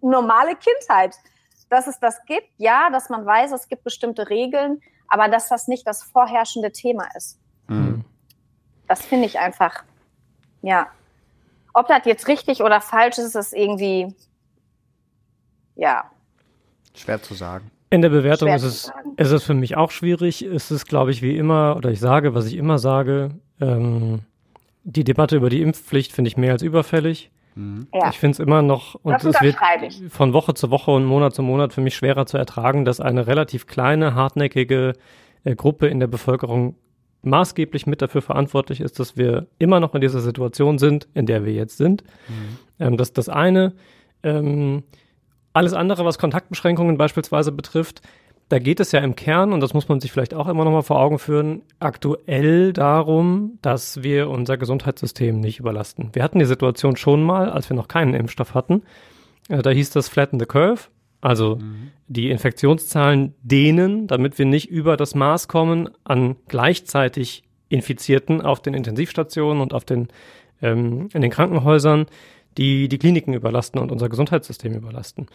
normale 0.00 0.56
Kindheit 0.56 1.16
dass 1.72 1.86
es 1.86 1.98
das 1.98 2.24
gibt, 2.26 2.48
ja, 2.58 2.90
dass 2.90 3.08
man 3.08 3.24
weiß, 3.24 3.50
es 3.52 3.66
gibt 3.66 3.82
bestimmte 3.82 4.28
Regeln, 4.28 4.82
aber 5.08 5.28
dass 5.28 5.48
das 5.48 5.68
nicht 5.68 5.86
das 5.86 6.02
vorherrschende 6.02 6.70
Thema 6.70 7.08
ist. 7.16 7.38
Mhm. 7.66 8.04
Das 8.88 9.02
finde 9.02 9.24
ich 9.26 9.38
einfach, 9.38 9.82
ja. 10.60 10.88
Ob 11.72 11.88
das 11.88 12.04
jetzt 12.04 12.28
richtig 12.28 12.62
oder 12.62 12.82
falsch 12.82 13.16
ist, 13.16 13.34
ist 13.34 13.54
irgendwie, 13.54 14.14
ja. 15.74 16.04
Schwer 16.94 17.22
zu 17.22 17.32
sagen. 17.32 17.70
In 17.88 18.02
der 18.02 18.10
Bewertung 18.10 18.50
ist 18.50 18.64
es, 18.64 18.92
ist 19.16 19.30
es 19.30 19.42
für 19.42 19.54
mich 19.54 19.76
auch 19.76 19.90
schwierig. 19.90 20.42
Es 20.42 20.70
ist, 20.70 20.86
glaube 20.86 21.10
ich, 21.10 21.22
wie 21.22 21.36
immer, 21.38 21.76
oder 21.76 21.90
ich 21.90 22.00
sage, 22.00 22.34
was 22.34 22.46
ich 22.46 22.56
immer 22.56 22.78
sage, 22.78 23.30
ähm, 23.62 24.20
die 24.84 25.04
Debatte 25.04 25.36
über 25.36 25.48
die 25.48 25.62
Impfpflicht 25.62 26.12
finde 26.12 26.28
ich 26.28 26.36
mehr 26.36 26.52
als 26.52 26.62
überfällig. 26.62 27.30
Mhm. 27.54 27.86
Ja. 27.92 28.08
Ich 28.10 28.18
finde 28.18 28.32
es 28.32 28.38
immer 28.38 28.62
noch, 28.62 28.94
und 28.96 29.14
es 29.14 29.40
wird 29.40 29.56
von 30.08 30.32
Woche 30.32 30.54
zu 30.54 30.70
Woche 30.70 30.90
und 30.90 31.04
Monat 31.04 31.34
zu 31.34 31.42
Monat 31.42 31.72
für 31.72 31.80
mich 31.80 31.94
schwerer 31.94 32.26
zu 32.26 32.38
ertragen, 32.38 32.84
dass 32.84 33.00
eine 33.00 33.26
relativ 33.26 33.66
kleine, 33.66 34.14
hartnäckige 34.14 34.94
äh, 35.44 35.54
Gruppe 35.54 35.88
in 35.88 36.00
der 36.00 36.06
Bevölkerung 36.06 36.76
maßgeblich 37.22 37.86
mit 37.86 38.02
dafür 38.02 38.22
verantwortlich 38.22 38.80
ist, 38.80 38.98
dass 38.98 39.16
wir 39.16 39.46
immer 39.58 39.80
noch 39.80 39.94
in 39.94 40.00
dieser 40.00 40.20
Situation 40.20 40.78
sind, 40.78 41.08
in 41.14 41.26
der 41.26 41.44
wir 41.44 41.52
jetzt 41.52 41.76
sind. 41.76 42.02
Mhm. 42.28 42.58
Ähm, 42.78 42.96
das 42.96 43.08
ist 43.08 43.18
das 43.18 43.28
eine. 43.28 43.72
Ähm, 44.22 44.82
alles 45.52 45.74
andere, 45.74 46.04
was 46.04 46.18
Kontaktbeschränkungen 46.18 46.96
beispielsweise 46.96 47.52
betrifft, 47.52 48.02
da 48.48 48.58
geht 48.58 48.80
es 48.80 48.92
ja 48.92 49.00
im 49.00 49.16
Kern, 49.16 49.52
und 49.52 49.60
das 49.60 49.72
muss 49.72 49.88
man 49.88 50.00
sich 50.00 50.12
vielleicht 50.12 50.34
auch 50.34 50.46
immer 50.46 50.64
noch 50.64 50.72
mal 50.72 50.82
vor 50.82 51.00
Augen 51.00 51.18
führen, 51.18 51.62
aktuell 51.80 52.72
darum, 52.72 53.58
dass 53.62 54.02
wir 54.02 54.28
unser 54.28 54.58
Gesundheitssystem 54.58 55.40
nicht 55.40 55.58
überlasten. 55.58 56.10
Wir 56.12 56.22
hatten 56.22 56.38
die 56.38 56.44
Situation 56.44 56.96
schon 56.96 57.22
mal, 57.22 57.48
als 57.48 57.70
wir 57.70 57.76
noch 57.76 57.88
keinen 57.88 58.14
Impfstoff 58.14 58.54
hatten. 58.54 58.82
Äh, 59.48 59.62
da 59.62 59.70
hieß 59.70 59.90
das 59.90 60.08
Flatten 60.08 60.38
the 60.38 60.46
Curve, 60.46 60.82
also 61.20 61.56
mhm. 61.56 61.92
die 62.08 62.30
Infektionszahlen 62.30 63.34
dehnen, 63.42 64.06
damit 64.06 64.38
wir 64.38 64.46
nicht 64.46 64.68
über 64.68 64.96
das 64.96 65.14
Maß 65.14 65.48
kommen 65.48 65.88
an 66.04 66.36
gleichzeitig 66.48 67.44
Infizierten 67.68 68.42
auf 68.42 68.60
den 68.60 68.74
Intensivstationen 68.74 69.62
und 69.62 69.72
auf 69.72 69.84
den, 69.84 70.08
ähm, 70.60 71.08
in 71.14 71.22
den 71.22 71.30
Krankenhäusern, 71.30 72.06
die 72.58 72.88
die 72.88 72.98
Kliniken 72.98 73.32
überlasten 73.32 73.80
und 73.80 73.90
unser 73.90 74.08
Gesundheitssystem 74.08 74.74
überlasten. 74.74 75.26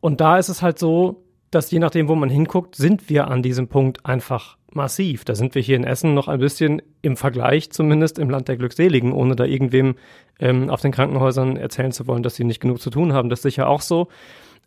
Und 0.00 0.20
da 0.20 0.38
ist 0.38 0.48
es 0.48 0.60
halt 0.60 0.78
so, 0.78 1.24
dass 1.50 1.70
je 1.70 1.78
nachdem, 1.78 2.08
wo 2.08 2.14
man 2.14 2.30
hinguckt, 2.30 2.76
sind 2.76 3.08
wir 3.08 3.28
an 3.28 3.42
diesem 3.42 3.68
Punkt 3.68 4.04
einfach 4.04 4.58
massiv. 4.72 5.24
Da 5.24 5.34
sind 5.34 5.54
wir 5.54 5.62
hier 5.62 5.76
in 5.76 5.84
Essen 5.84 6.14
noch 6.14 6.28
ein 6.28 6.40
bisschen 6.40 6.82
im 7.02 7.16
Vergleich 7.16 7.70
zumindest 7.70 8.18
im 8.18 8.30
Land 8.30 8.48
der 8.48 8.56
Glückseligen, 8.56 9.12
ohne 9.12 9.34
da 9.34 9.44
irgendwem 9.44 9.96
ähm, 10.38 10.68
auf 10.70 10.80
den 10.80 10.92
Krankenhäusern 10.92 11.56
erzählen 11.56 11.92
zu 11.92 12.06
wollen, 12.06 12.22
dass 12.22 12.36
sie 12.36 12.44
nicht 12.44 12.60
genug 12.60 12.80
zu 12.80 12.90
tun 12.90 13.12
haben. 13.12 13.30
Das 13.30 13.40
ist 13.40 13.44
sicher 13.44 13.68
auch 13.68 13.80
so. 13.80 14.08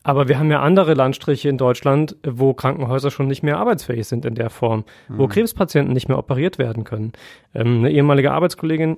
Aber 0.04 0.28
wir 0.28 0.40
haben 0.40 0.50
ja 0.50 0.62
andere 0.62 0.96
Landstriche 0.96 1.50
in 1.50 1.58
Deutschland, 1.58 2.16
wo 2.26 2.56
Krankenhäuser 2.56 3.12
schon 3.12 3.28
nicht 3.28 3.44
mehr 3.44 3.58
arbeitsfähig 3.58 4.08
sind 4.08 4.26
in 4.26 4.34
der 4.34 4.50
Form, 4.50 4.86
mhm. 5.08 5.20
wo 5.20 5.28
Krebspatienten 5.28 5.94
nicht 5.94 6.08
mehr 6.08 6.18
operiert 6.18 6.58
werden 6.58 6.84
können. 6.84 7.14
Ähm, 7.54 7.80
eine 7.80 7.92
ehemalige 7.92 8.32
Arbeitskollegin, 8.32 8.98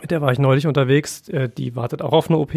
mit 0.00 0.10
der 0.10 0.20
war 0.20 0.32
ich 0.32 0.38
neulich 0.38 0.68
unterwegs, 0.68 1.28
äh, 1.28 1.48
die 1.48 1.74
wartet 1.74 2.02
auch 2.02 2.12
auf 2.12 2.30
eine 2.30 2.38
OP. 2.38 2.54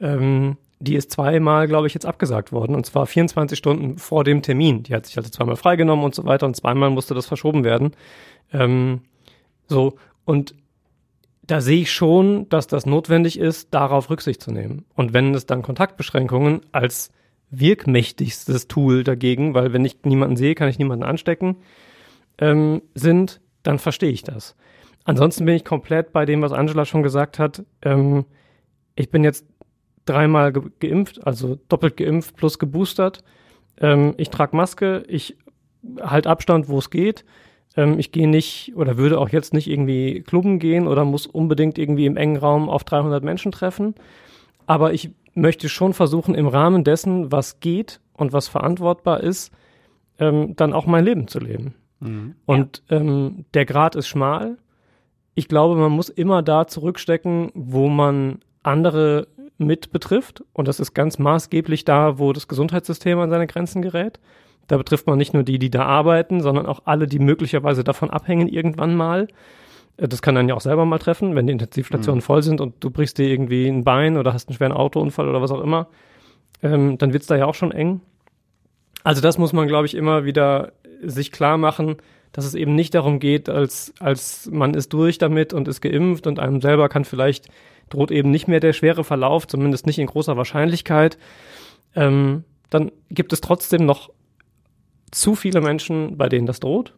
Ähm, 0.00 0.56
die 0.80 0.94
ist 0.94 1.10
zweimal, 1.10 1.66
glaube 1.66 1.86
ich, 1.86 1.94
jetzt 1.94 2.06
abgesagt 2.06 2.52
worden. 2.52 2.74
Und 2.74 2.86
zwar 2.86 3.06
24 3.06 3.58
Stunden 3.58 3.98
vor 3.98 4.24
dem 4.24 4.42
Termin. 4.42 4.84
Die 4.84 4.94
hat 4.94 5.06
sich 5.06 5.16
also 5.16 5.28
zweimal 5.28 5.56
freigenommen 5.56 6.04
und 6.04 6.14
so 6.14 6.24
weiter. 6.24 6.46
Und 6.46 6.54
zweimal 6.54 6.90
musste 6.90 7.14
das 7.14 7.26
verschoben 7.26 7.64
werden. 7.64 7.92
Ähm, 8.52 9.02
so, 9.66 9.96
und 10.24 10.54
da 11.42 11.60
sehe 11.60 11.80
ich 11.80 11.92
schon, 11.92 12.48
dass 12.48 12.66
das 12.66 12.86
notwendig 12.86 13.38
ist, 13.38 13.74
darauf 13.74 14.10
Rücksicht 14.10 14.42
zu 14.42 14.52
nehmen. 14.52 14.84
Und 14.94 15.14
wenn 15.14 15.34
es 15.34 15.46
dann 15.46 15.62
Kontaktbeschränkungen 15.62 16.60
als 16.72 17.10
wirkmächtigstes 17.50 18.68
Tool 18.68 19.02
dagegen, 19.02 19.54
weil 19.54 19.72
wenn 19.72 19.84
ich 19.84 20.04
niemanden 20.04 20.36
sehe, 20.36 20.54
kann 20.54 20.68
ich 20.68 20.78
niemanden 20.78 21.04
anstecken, 21.04 21.56
ähm, 22.38 22.82
sind, 22.94 23.40
dann 23.62 23.78
verstehe 23.78 24.10
ich 24.10 24.22
das. 24.22 24.56
Ansonsten 25.04 25.46
bin 25.46 25.54
ich 25.54 25.64
komplett 25.64 26.12
bei 26.12 26.26
dem, 26.26 26.42
was 26.42 26.52
Angela 26.52 26.84
schon 26.84 27.02
gesagt 27.02 27.38
hat. 27.38 27.64
Ähm, 27.82 28.26
ich 28.94 29.10
bin 29.10 29.24
jetzt 29.24 29.46
dreimal 30.08 30.52
ge 30.52 30.62
geimpft, 30.80 31.26
also 31.26 31.58
doppelt 31.68 31.96
geimpft 31.96 32.36
plus 32.36 32.58
geboostert. 32.58 33.22
Ähm, 33.80 34.14
ich 34.16 34.30
trage 34.30 34.56
Maske, 34.56 35.04
ich 35.08 35.36
halte 36.00 36.30
Abstand, 36.30 36.68
wo 36.68 36.78
es 36.78 36.90
geht. 36.90 37.24
Ähm, 37.76 37.98
ich 37.98 38.12
gehe 38.12 38.28
nicht 38.28 38.72
oder 38.76 38.96
würde 38.96 39.18
auch 39.18 39.28
jetzt 39.28 39.52
nicht 39.54 39.68
irgendwie 39.68 40.22
klubben 40.22 40.58
gehen 40.58 40.86
oder 40.86 41.04
muss 41.04 41.26
unbedingt 41.26 41.78
irgendwie 41.78 42.06
im 42.06 42.16
engen 42.16 42.36
Raum 42.36 42.68
auf 42.68 42.84
300 42.84 43.22
Menschen 43.22 43.52
treffen. 43.52 43.94
Aber 44.66 44.92
ich 44.92 45.10
möchte 45.34 45.68
schon 45.68 45.94
versuchen, 45.94 46.34
im 46.34 46.48
Rahmen 46.48 46.84
dessen, 46.84 47.30
was 47.32 47.60
geht 47.60 48.00
und 48.12 48.32
was 48.32 48.48
verantwortbar 48.48 49.20
ist, 49.20 49.52
ähm, 50.18 50.56
dann 50.56 50.72
auch 50.72 50.86
mein 50.86 51.04
Leben 51.04 51.28
zu 51.28 51.38
leben. 51.38 51.74
Mhm. 52.00 52.34
Und 52.44 52.82
ähm, 52.90 53.44
der 53.54 53.64
Grad 53.64 53.94
ist 53.96 54.08
schmal. 54.08 54.58
Ich 55.34 55.48
glaube, 55.48 55.76
man 55.76 55.92
muss 55.92 56.08
immer 56.08 56.42
da 56.42 56.66
zurückstecken, 56.66 57.52
wo 57.54 57.88
man 57.88 58.40
andere 58.62 59.28
mit 59.58 59.92
betrifft. 59.92 60.42
Und 60.52 60.68
das 60.68 60.80
ist 60.80 60.94
ganz 60.94 61.18
maßgeblich 61.18 61.84
da, 61.84 62.18
wo 62.18 62.32
das 62.32 62.48
Gesundheitssystem 62.48 63.18
an 63.18 63.30
seine 63.30 63.46
Grenzen 63.46 63.82
gerät. 63.82 64.18
Da 64.68 64.76
betrifft 64.76 65.06
man 65.06 65.18
nicht 65.18 65.34
nur 65.34 65.42
die, 65.42 65.58
die 65.58 65.70
da 65.70 65.84
arbeiten, 65.84 66.40
sondern 66.40 66.66
auch 66.66 66.82
alle, 66.84 67.06
die 67.06 67.18
möglicherweise 67.18 67.84
davon 67.84 68.10
abhängen 68.10 68.48
irgendwann 68.48 68.94
mal. 68.94 69.28
Äh, 69.96 70.08
das 70.08 70.22
kann 70.22 70.34
dann 70.34 70.48
ja 70.48 70.54
auch 70.54 70.60
selber 70.60 70.84
mal 70.84 70.98
treffen, 70.98 71.34
wenn 71.34 71.46
die 71.46 71.52
Intensivstationen 71.52 72.18
mhm. 72.18 72.22
voll 72.22 72.42
sind 72.42 72.60
und 72.60 72.74
du 72.80 72.90
brichst 72.90 73.18
dir 73.18 73.28
irgendwie 73.28 73.66
ein 73.66 73.84
Bein 73.84 74.16
oder 74.16 74.32
hast 74.32 74.48
einen 74.48 74.56
schweren 74.56 74.72
Autounfall 74.72 75.28
oder 75.28 75.42
was 75.42 75.50
auch 75.50 75.62
immer. 75.62 75.88
Ähm, 76.62 76.98
dann 76.98 77.12
wird's 77.12 77.26
da 77.26 77.36
ja 77.36 77.46
auch 77.46 77.54
schon 77.54 77.72
eng. 77.72 78.00
Also 79.04 79.20
das 79.20 79.38
muss 79.38 79.52
man, 79.52 79.68
glaube 79.68 79.86
ich, 79.86 79.94
immer 79.94 80.24
wieder 80.24 80.72
sich 81.02 81.32
klar 81.32 81.56
machen, 81.56 81.96
dass 82.32 82.44
es 82.44 82.54
eben 82.54 82.74
nicht 82.74 82.94
darum 82.94 83.20
geht, 83.20 83.48
als, 83.48 83.94
als 84.00 84.50
man 84.52 84.74
ist 84.74 84.92
durch 84.92 85.18
damit 85.18 85.54
und 85.54 85.68
ist 85.68 85.80
geimpft 85.80 86.26
und 86.26 86.38
einem 86.38 86.60
selber 86.60 86.88
kann 86.88 87.04
vielleicht, 87.04 87.48
droht 87.88 88.10
eben 88.10 88.30
nicht 88.30 88.48
mehr 88.48 88.60
der 88.60 88.72
schwere 88.72 89.04
Verlauf, 89.04 89.46
zumindest 89.46 89.86
nicht 89.86 89.98
in 89.98 90.06
großer 90.06 90.36
Wahrscheinlichkeit. 90.36 91.18
Ähm, 91.94 92.44
dann 92.70 92.92
gibt 93.10 93.32
es 93.32 93.40
trotzdem 93.40 93.86
noch 93.86 94.10
zu 95.10 95.34
viele 95.34 95.60
Menschen, 95.60 96.16
bei 96.16 96.28
denen 96.28 96.46
das 96.46 96.60
droht. 96.60 96.94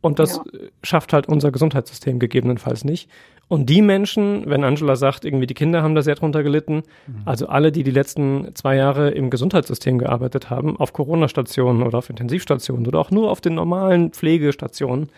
Und 0.00 0.18
das 0.18 0.36
ja. 0.36 0.58
schafft 0.82 1.12
halt 1.12 1.28
unser 1.28 1.52
Gesundheitssystem 1.52 2.18
gegebenenfalls 2.18 2.84
nicht. 2.84 3.08
Und 3.46 3.66
die 3.70 3.82
Menschen, 3.82 4.48
wenn 4.48 4.64
Angela 4.64 4.96
sagt, 4.96 5.24
irgendwie 5.24 5.46
die 5.46 5.54
Kinder 5.54 5.82
haben 5.82 5.94
da 5.94 6.02
sehr 6.02 6.16
drunter 6.16 6.42
gelitten, 6.42 6.82
mhm. 7.06 7.22
also 7.24 7.46
alle, 7.46 7.70
die 7.70 7.84
die 7.84 7.90
letzten 7.90 8.54
zwei 8.54 8.76
Jahre 8.76 9.10
im 9.10 9.30
Gesundheitssystem 9.30 9.98
gearbeitet 9.98 10.50
haben, 10.50 10.76
auf 10.76 10.92
Corona-Stationen 10.92 11.82
oder 11.82 11.98
auf 11.98 12.10
Intensivstationen 12.10 12.86
oder 12.86 12.98
auch 12.98 13.10
nur 13.10 13.30
auf 13.30 13.40
den 13.40 13.54
normalen 13.54 14.10
Pflegestationen 14.10 15.10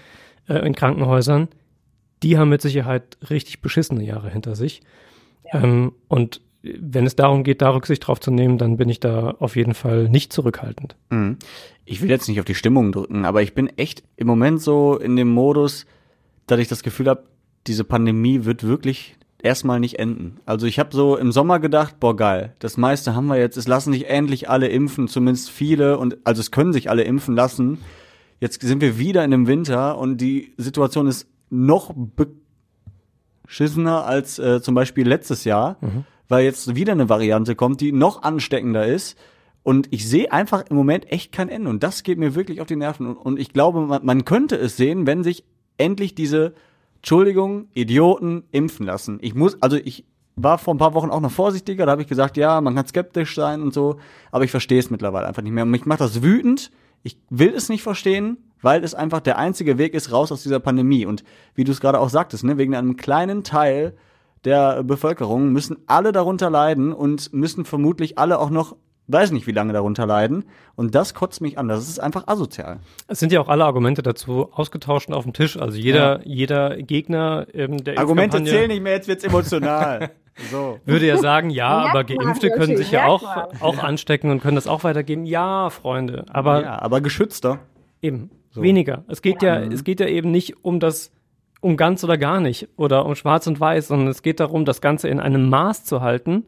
äh, 0.48 0.66
in 0.66 0.74
Krankenhäusern, 0.74 1.48
die 2.22 2.38
haben 2.38 2.48
mit 2.48 2.62
Sicherheit 2.62 3.18
richtig 3.28 3.60
beschissene 3.60 4.04
Jahre 4.04 4.30
hinter 4.30 4.56
sich. 4.56 4.82
Ja. 5.52 5.62
Ähm, 5.62 5.92
und 6.08 6.40
wenn 6.62 7.04
es 7.06 7.16
darum 7.16 7.44
geht, 7.44 7.60
da 7.60 7.70
Rücksicht 7.70 8.06
drauf 8.06 8.20
zu 8.20 8.30
nehmen, 8.30 8.56
dann 8.56 8.76
bin 8.76 8.88
ich 8.88 8.98
da 8.98 9.32
auf 9.38 9.56
jeden 9.56 9.74
Fall 9.74 10.08
nicht 10.08 10.32
zurückhaltend. 10.32 10.96
Mhm. 11.10 11.36
Ich 11.84 12.00
will 12.00 12.08
jetzt 12.08 12.28
nicht 12.28 12.40
auf 12.40 12.46
die 12.46 12.54
Stimmung 12.54 12.92
drücken, 12.92 13.26
aber 13.26 13.42
ich 13.42 13.54
bin 13.54 13.68
echt 13.76 14.02
im 14.16 14.26
Moment 14.26 14.62
so 14.62 14.96
in 14.96 15.16
dem 15.16 15.28
Modus, 15.28 15.84
dass 16.46 16.58
ich 16.58 16.68
das 16.68 16.82
Gefühl 16.82 17.08
habe, 17.08 17.24
diese 17.66 17.84
Pandemie 17.84 18.44
wird 18.44 18.64
wirklich 18.64 19.16
erstmal 19.42 19.78
nicht 19.78 19.98
enden. 19.98 20.38
Also 20.46 20.66
ich 20.66 20.78
habe 20.78 20.96
so 20.96 21.16
im 21.16 21.30
Sommer 21.30 21.60
gedacht, 21.60 22.00
boah 22.00 22.16
geil, 22.16 22.54
das 22.58 22.78
meiste 22.78 23.14
haben 23.14 23.26
wir 23.26 23.36
jetzt, 23.36 23.58
es 23.58 23.68
lassen 23.68 23.92
sich 23.92 24.08
endlich 24.08 24.48
alle 24.48 24.68
impfen, 24.68 25.06
zumindest 25.06 25.50
viele 25.50 25.98
und 25.98 26.16
also 26.24 26.40
es 26.40 26.50
können 26.50 26.72
sich 26.72 26.88
alle 26.88 27.04
impfen 27.04 27.36
lassen. 27.36 27.78
Jetzt 28.40 28.62
sind 28.62 28.80
wir 28.80 28.98
wieder 28.98 29.22
in 29.22 29.30
dem 29.30 29.46
Winter 29.46 29.98
und 29.98 30.18
die 30.18 30.54
Situation 30.56 31.06
ist 31.06 31.28
noch 31.54 31.94
beschissener 33.46 34.04
als 34.04 34.38
äh, 34.38 34.60
zum 34.60 34.74
Beispiel 34.74 35.06
letztes 35.06 35.44
Jahr, 35.44 35.76
mhm. 35.80 36.04
weil 36.28 36.44
jetzt 36.44 36.74
wieder 36.74 36.92
eine 36.92 37.08
Variante 37.08 37.54
kommt, 37.54 37.80
die 37.80 37.92
noch 37.92 38.22
ansteckender 38.22 38.86
ist. 38.86 39.18
Und 39.62 39.88
ich 39.92 40.06
sehe 40.06 40.30
einfach 40.30 40.64
im 40.68 40.76
Moment 40.76 41.10
echt 41.10 41.32
kein 41.32 41.48
Ende. 41.48 41.70
Und 41.70 41.82
das 41.82 42.02
geht 42.02 42.18
mir 42.18 42.34
wirklich 42.34 42.60
auf 42.60 42.66
die 42.66 42.76
Nerven. 42.76 43.16
Und 43.16 43.38
ich 43.38 43.52
glaube, 43.52 43.80
man, 43.80 44.04
man 44.04 44.24
könnte 44.26 44.56
es 44.56 44.76
sehen, 44.76 45.06
wenn 45.06 45.22
sich 45.22 45.44
endlich 45.78 46.14
diese 46.14 46.54
Entschuldigung, 47.04 47.68
Idioten 47.74 48.44
impfen 48.50 48.86
lassen. 48.86 49.18
Ich 49.20 49.34
muss, 49.34 49.60
also 49.62 49.76
ich 49.76 50.04
war 50.36 50.56
vor 50.56 50.74
ein 50.74 50.78
paar 50.78 50.94
Wochen 50.94 51.10
auch 51.10 51.20
noch 51.20 51.30
vorsichtiger, 51.30 51.84
da 51.84 51.92
habe 51.92 52.02
ich 52.02 52.08
gesagt, 52.08 52.36
ja, 52.36 52.60
man 52.60 52.74
kann 52.74 52.86
skeptisch 52.86 53.34
sein 53.34 53.60
und 53.60 53.74
so, 53.74 53.98
aber 54.32 54.44
ich 54.44 54.50
verstehe 54.50 54.78
es 54.78 54.90
mittlerweile 54.90 55.26
einfach 55.26 55.42
nicht 55.42 55.52
mehr. 55.52 55.64
Und 55.64 55.70
mich 55.70 55.86
macht 55.86 56.00
das 56.00 56.22
wütend. 56.22 56.70
Ich 57.02 57.18
will 57.28 57.52
es 57.54 57.68
nicht 57.68 57.82
verstehen, 57.82 58.38
weil 58.64 58.82
es 58.82 58.94
einfach 58.94 59.20
der 59.20 59.38
einzige 59.38 59.78
Weg 59.78 59.94
ist 59.94 60.10
raus 60.10 60.32
aus 60.32 60.42
dieser 60.42 60.58
Pandemie. 60.58 61.06
Und 61.06 61.22
wie 61.54 61.64
du 61.64 61.72
es 61.72 61.80
gerade 61.80 62.00
auch 62.00 62.08
sagtest, 62.08 62.44
ne, 62.44 62.58
wegen 62.58 62.74
einem 62.74 62.96
kleinen 62.96 63.44
Teil 63.44 63.94
der 64.44 64.82
Bevölkerung 64.82 65.52
müssen 65.52 65.76
alle 65.86 66.12
darunter 66.12 66.50
leiden 66.50 66.92
und 66.92 67.32
müssen 67.32 67.64
vermutlich 67.64 68.18
alle 68.18 68.38
auch 68.38 68.50
noch 68.50 68.76
weiß 69.06 69.32
nicht, 69.32 69.46
wie 69.46 69.52
lange 69.52 69.72
darunter 69.72 70.06
leiden. 70.06 70.44
Und 70.76 70.94
das 70.94 71.12
kotzt 71.12 71.40
mich 71.40 71.58
an. 71.58 71.68
Das 71.68 71.88
ist 71.88 71.98
einfach 71.98 72.26
asozial. 72.26 72.80
Es 73.06 73.20
sind 73.20 73.32
ja 73.32 73.40
auch 73.42 73.48
alle 73.48 73.64
Argumente 73.64 74.02
dazu 74.02 74.48
ausgetauscht 74.52 75.08
und 75.08 75.14
auf 75.14 75.24
dem 75.24 75.32
Tisch. 75.32 75.58
Also 75.58 75.76
jeder, 75.76 76.20
ja. 76.20 76.24
jeder 76.24 76.76
Gegner 76.82 77.46
ähm, 77.52 77.84
der 77.84 77.98
Argumente 77.98 78.42
zählen 78.44 78.68
nicht 78.68 78.82
mehr, 78.82 78.94
jetzt 78.94 79.08
wird's 79.08 79.24
emotional. 79.24 80.10
so. 80.50 80.78
Würde 80.86 81.06
ja 81.06 81.18
sagen, 81.18 81.50
ja, 81.50 81.68
aber 81.68 82.04
Geimpfte 82.04 82.50
können 82.50 82.76
sich 82.76 82.90
ja 82.90 83.06
auch, 83.06 83.22
auch 83.60 83.78
anstecken 83.82 84.30
und 84.30 84.40
können 84.40 84.56
das 84.56 84.66
auch 84.66 84.84
weitergeben. 84.84 85.26
Ja, 85.26 85.68
Freunde. 85.70 86.24
Aber, 86.30 86.62
ja, 86.62 86.80
aber 86.80 87.00
geschützter. 87.00 87.58
Eben. 88.00 88.30
So. 88.54 88.62
Weniger. 88.62 89.04
Es 89.08 89.20
geht 89.20 89.42
ja, 89.42 89.58
mhm. 89.58 89.72
es 89.72 89.82
geht 89.82 89.98
ja 89.98 90.06
eben 90.06 90.30
nicht 90.30 90.64
um 90.64 90.78
das, 90.78 91.12
um 91.60 91.76
ganz 91.76 92.04
oder 92.04 92.16
gar 92.16 92.40
nicht 92.40 92.68
oder 92.76 93.04
um 93.04 93.16
schwarz 93.16 93.48
und 93.48 93.58
weiß, 93.58 93.88
sondern 93.88 94.06
es 94.08 94.22
geht 94.22 94.38
darum, 94.38 94.64
das 94.64 94.80
Ganze 94.80 95.08
in 95.08 95.18
einem 95.18 95.48
Maß 95.48 95.84
zu 95.84 96.02
halten, 96.02 96.44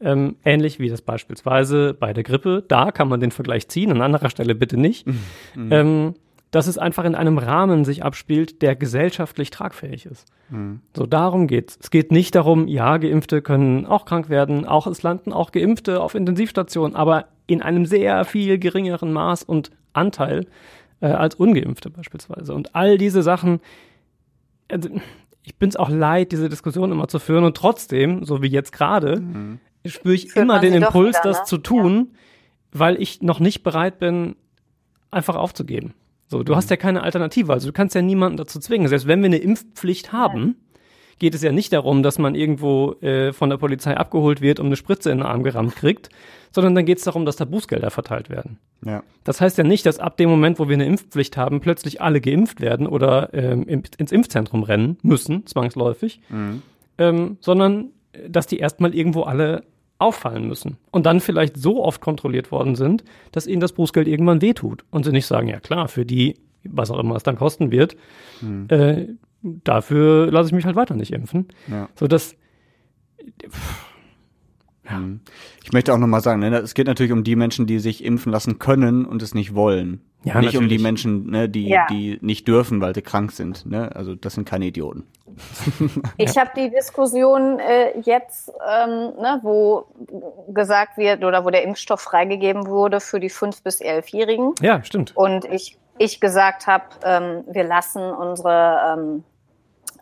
ähm, 0.00 0.36
ähnlich 0.44 0.78
wie 0.78 0.90
das 0.90 1.00
beispielsweise 1.00 1.94
bei 1.94 2.12
der 2.12 2.22
Grippe. 2.22 2.62
Da 2.68 2.92
kann 2.92 3.08
man 3.08 3.20
den 3.20 3.30
Vergleich 3.30 3.66
ziehen, 3.68 3.90
an 3.90 4.02
anderer 4.02 4.28
Stelle 4.28 4.54
bitte 4.54 4.76
nicht. 4.76 5.06
Mhm. 5.06 5.20
mhm. 5.54 5.72
Ähm, 5.72 6.14
dass 6.50 6.66
es 6.66 6.78
einfach 6.78 7.04
in 7.04 7.14
einem 7.14 7.36
Rahmen 7.36 7.84
sich 7.84 8.02
abspielt, 8.02 8.62
der 8.62 8.74
gesellschaftlich 8.74 9.50
tragfähig 9.50 10.06
ist. 10.06 10.32
Mhm. 10.48 10.80
So 10.96 11.04
darum 11.04 11.46
geht's. 11.46 11.78
Es 11.78 11.90
geht 11.90 12.10
nicht 12.10 12.34
darum, 12.34 12.68
ja, 12.68 12.96
Geimpfte 12.96 13.42
können 13.42 13.84
auch 13.84 14.06
krank 14.06 14.30
werden, 14.30 14.64
auch 14.64 14.86
es 14.86 15.02
landen 15.02 15.32
auch 15.32 15.52
Geimpfte 15.52 16.00
auf 16.00 16.14
Intensivstationen, 16.14 16.96
aber 16.96 17.26
in 17.46 17.60
einem 17.60 17.84
sehr 17.84 18.24
viel 18.24 18.58
geringeren 18.58 19.12
Maß 19.12 19.42
und 19.42 19.70
Anteil 19.92 20.46
äh, 21.00 21.06
als 21.06 21.34
Ungeimpfte 21.34 21.90
beispielsweise. 21.90 22.54
Und 22.54 22.74
all 22.74 22.98
diese 22.98 23.22
Sachen, 23.22 23.60
also, 24.68 24.88
ich 25.42 25.56
bin 25.56 25.68
es 25.68 25.76
auch 25.76 25.88
leid, 25.88 26.32
diese 26.32 26.48
Diskussion 26.48 26.92
immer 26.92 27.08
zu 27.08 27.18
führen 27.18 27.44
und 27.44 27.56
trotzdem, 27.56 28.24
so 28.24 28.42
wie 28.42 28.48
jetzt 28.48 28.72
gerade, 28.72 29.20
mhm 29.20 29.60
spüre 29.86 30.14
ich 30.14 30.36
immer 30.36 30.60
den 30.60 30.74
Impuls, 30.74 31.16
wieder, 31.16 31.22
das 31.22 31.38
ne? 31.38 31.44
zu 31.44 31.58
tun, 31.58 32.08
ja. 32.10 32.80
weil 32.80 33.00
ich 33.00 33.22
noch 33.22 33.40
nicht 33.40 33.62
bereit 33.62 33.98
bin, 33.98 34.36
einfach 35.10 35.36
aufzugeben. 35.36 35.94
So, 36.26 36.42
du 36.42 36.52
mhm. 36.52 36.56
hast 36.56 36.70
ja 36.70 36.76
keine 36.76 37.02
Alternative, 37.02 37.52
also 37.52 37.68
du 37.68 37.72
kannst 37.72 37.94
ja 37.94 38.02
niemanden 38.02 38.36
dazu 38.36 38.60
zwingen. 38.60 38.88
Selbst 38.88 39.06
wenn 39.06 39.20
wir 39.20 39.26
eine 39.26 39.38
Impfpflicht 39.38 40.12
haben, 40.12 40.56
geht 41.18 41.34
es 41.34 41.42
ja 41.42 41.52
nicht 41.52 41.72
darum, 41.72 42.02
dass 42.02 42.18
man 42.18 42.34
irgendwo 42.34 42.92
äh, 43.00 43.32
von 43.32 43.50
der 43.50 43.56
Polizei 43.56 43.96
abgeholt 43.96 44.40
wird 44.40 44.60
und 44.60 44.66
eine 44.66 44.76
Spritze 44.76 45.10
in 45.10 45.18
den 45.18 45.26
Arm 45.26 45.42
gerammt 45.42 45.76
kriegt, 45.76 46.10
sondern 46.52 46.74
dann 46.74 46.84
geht 46.84 46.98
es 46.98 47.04
darum, 47.04 47.24
dass 47.24 47.36
da 47.36 47.44
Bußgelder 47.44 47.90
verteilt 47.90 48.30
werden. 48.30 48.58
Ja. 48.84 49.02
Das 49.24 49.40
heißt 49.40 49.58
ja 49.58 49.64
nicht, 49.64 49.84
dass 49.86 49.98
ab 49.98 50.16
dem 50.16 50.30
Moment, 50.30 50.58
wo 50.58 50.68
wir 50.68 50.74
eine 50.74 50.86
Impfpflicht 50.86 51.36
haben, 51.36 51.60
plötzlich 51.60 52.00
alle 52.00 52.20
geimpft 52.20 52.60
werden 52.60 52.86
oder 52.86 53.34
ähm, 53.34 53.64
ins 53.64 54.12
Impfzentrum 54.12 54.62
rennen 54.62 54.98
müssen, 55.02 55.46
zwangsläufig, 55.46 56.20
mhm. 56.28 56.62
ähm, 56.98 57.36
sondern 57.40 57.90
dass 58.28 58.46
die 58.46 58.58
erstmal 58.58 58.94
irgendwo 58.94 59.22
alle 59.22 59.64
auffallen 59.98 60.46
müssen 60.46 60.78
und 60.90 61.06
dann 61.06 61.20
vielleicht 61.20 61.56
so 61.56 61.84
oft 61.84 62.00
kontrolliert 62.00 62.52
worden 62.52 62.76
sind, 62.76 63.04
dass 63.32 63.46
ihnen 63.46 63.60
das 63.60 63.72
Bußgeld 63.72 64.06
irgendwann 64.06 64.40
wehtut 64.40 64.84
und 64.90 65.04
sie 65.04 65.12
nicht 65.12 65.26
sagen, 65.26 65.48
ja 65.48 65.58
klar, 65.58 65.88
für 65.88 66.06
die, 66.06 66.36
was 66.62 66.90
auch 66.90 67.00
immer 67.00 67.16
es 67.16 67.24
dann 67.24 67.36
kosten 67.36 67.72
wird, 67.72 67.96
mhm. 68.40 68.66
äh, 68.68 69.06
dafür 69.42 70.30
lasse 70.30 70.48
ich 70.48 70.54
mich 70.54 70.64
halt 70.64 70.76
weiter 70.76 70.94
nicht 70.94 71.12
impfen. 71.12 71.48
Ja. 71.68 71.88
So 71.94 72.06
dass 72.06 72.36
ja. 74.88 74.96
Mhm. 74.96 75.20
Ich 75.62 75.72
möchte 75.72 75.92
auch 75.92 75.98
nochmal 75.98 76.20
sagen, 76.20 76.40
ne, 76.40 76.56
es 76.58 76.74
geht 76.74 76.86
natürlich 76.86 77.12
um 77.12 77.24
die 77.24 77.36
Menschen, 77.36 77.66
die 77.66 77.78
sich 77.78 78.04
impfen 78.04 78.32
lassen 78.32 78.58
können 78.58 79.04
und 79.04 79.22
es 79.22 79.34
nicht 79.34 79.54
wollen. 79.54 80.02
Ja, 80.24 80.34
nicht 80.40 80.46
natürlich. 80.46 80.58
um 80.58 80.68
die 80.68 80.78
Menschen, 80.78 81.30
ne, 81.30 81.48
die, 81.48 81.68
ja. 81.68 81.86
die 81.88 82.18
nicht 82.22 82.48
dürfen, 82.48 82.80
weil 82.80 82.94
sie 82.94 83.02
krank 83.02 83.30
sind. 83.32 83.66
Ne? 83.66 83.94
Also 83.94 84.14
das 84.14 84.34
sind 84.34 84.48
keine 84.48 84.66
Idioten. 84.66 85.06
Ich 86.16 86.36
habe 86.36 86.50
die 86.56 86.70
Diskussion 86.70 87.60
äh, 87.60 88.00
jetzt, 88.00 88.50
ähm, 88.68 89.12
ne, 89.20 89.38
wo 89.42 89.86
gesagt 90.48 90.96
wird 90.96 91.22
oder 91.22 91.44
wo 91.44 91.50
der 91.50 91.62
Impfstoff 91.62 92.00
freigegeben 92.00 92.66
wurde 92.66 92.98
für 92.98 93.20
die 93.20 93.30
5- 93.30 93.62
bis 93.62 93.80
11-Jährigen. 93.80 94.54
Ja, 94.60 94.82
stimmt. 94.82 95.16
Und 95.16 95.44
ich, 95.44 95.78
ich 95.98 96.20
gesagt 96.20 96.66
habe, 96.66 96.84
ähm, 97.04 97.44
wir 97.46 97.62
lassen 97.62 98.02
unsere, 98.02 98.96
ähm, 98.98 99.24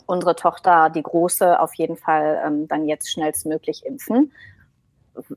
unsere 0.07 0.37
Tochter, 0.37 0.91
die 0.91 1.03
Große, 1.03 1.61
auf 1.61 1.75
jeden 1.75 1.97
Fall 1.97 2.41
ähm, 2.45 2.69
dann 2.69 2.87
jetzt 2.87 3.11
schnellstmöglich 3.11 3.85
impfen. 3.85 4.33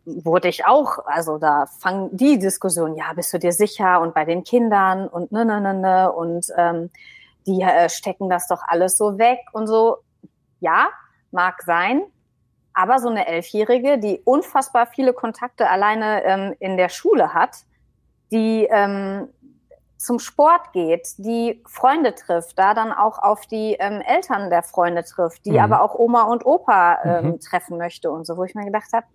Wurde 0.05 0.47
ich 0.49 0.65
auch, 0.65 1.05
also 1.05 1.37
da 1.37 1.65
fangen 1.65 2.09
die 2.15 2.37
Diskussionen, 2.37 2.95
ja, 2.95 3.13
bist 3.13 3.33
du 3.33 3.39
dir 3.39 3.53
sicher? 3.53 4.01
Und 4.01 4.13
bei 4.13 4.25
den 4.25 4.43
Kindern 4.43 5.07
und 5.07 5.31
ne, 5.31 5.45
ne, 5.45 5.61
ne, 5.61 5.73
ne. 5.73 6.11
Und 6.11 6.47
ähm, 6.57 6.89
die 7.47 7.61
äh, 7.61 7.89
stecken 7.89 8.29
das 8.29 8.47
doch 8.47 8.61
alles 8.67 8.97
so 8.97 9.17
weg 9.17 9.39
und 9.53 9.67
so. 9.67 9.97
Ja, 10.59 10.89
mag 11.31 11.61
sein, 11.63 12.01
aber 12.73 12.99
so 12.99 13.09
eine 13.09 13.27
Elfjährige, 13.27 13.97
die 13.97 14.21
unfassbar 14.23 14.87
viele 14.87 15.13
Kontakte 15.13 15.69
alleine 15.69 16.23
ähm, 16.23 16.55
in 16.59 16.77
der 16.77 16.89
Schule 16.89 17.33
hat, 17.33 17.57
die 18.31 18.67
ähm, 18.69 19.27
zum 19.99 20.17
Sport 20.17 20.71
geht, 20.71 21.09
die 21.17 21.61
Freunde 21.67 22.15
trifft, 22.15 22.57
da 22.57 22.73
dann 22.73 22.93
auch 22.93 23.19
auf 23.19 23.45
die 23.45 23.75
ähm, 23.79 24.01
Eltern 24.01 24.49
der 24.49 24.63
Freunde 24.63 25.03
trifft, 25.03 25.45
die 25.45 25.51
mhm. 25.51 25.59
aber 25.59 25.81
auch 25.81 25.93
Oma 25.93 26.23
und 26.23 26.45
Opa 26.45 26.99
ähm, 27.03 27.25
mhm. 27.25 27.39
treffen 27.41 27.77
möchte 27.77 28.09
und 28.09 28.25
so, 28.25 28.37
wo 28.37 28.45
ich 28.45 28.55
mir 28.55 28.63
gedacht 28.63 28.93
habe, 28.93 29.05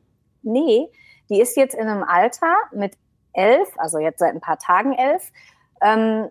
nee, 0.43 0.87
die 1.31 1.41
ist 1.41 1.57
jetzt 1.57 1.75
in 1.75 1.89
einem 1.89 2.05
Alter 2.05 2.55
mit 2.71 2.99
elf, 3.33 3.69
also 3.79 3.99
jetzt 3.99 4.19
seit 4.19 4.35
ein 4.35 4.43
paar 4.43 4.59
Tagen 4.59 4.93
elf, 4.93 5.33
ähm, 5.81 6.29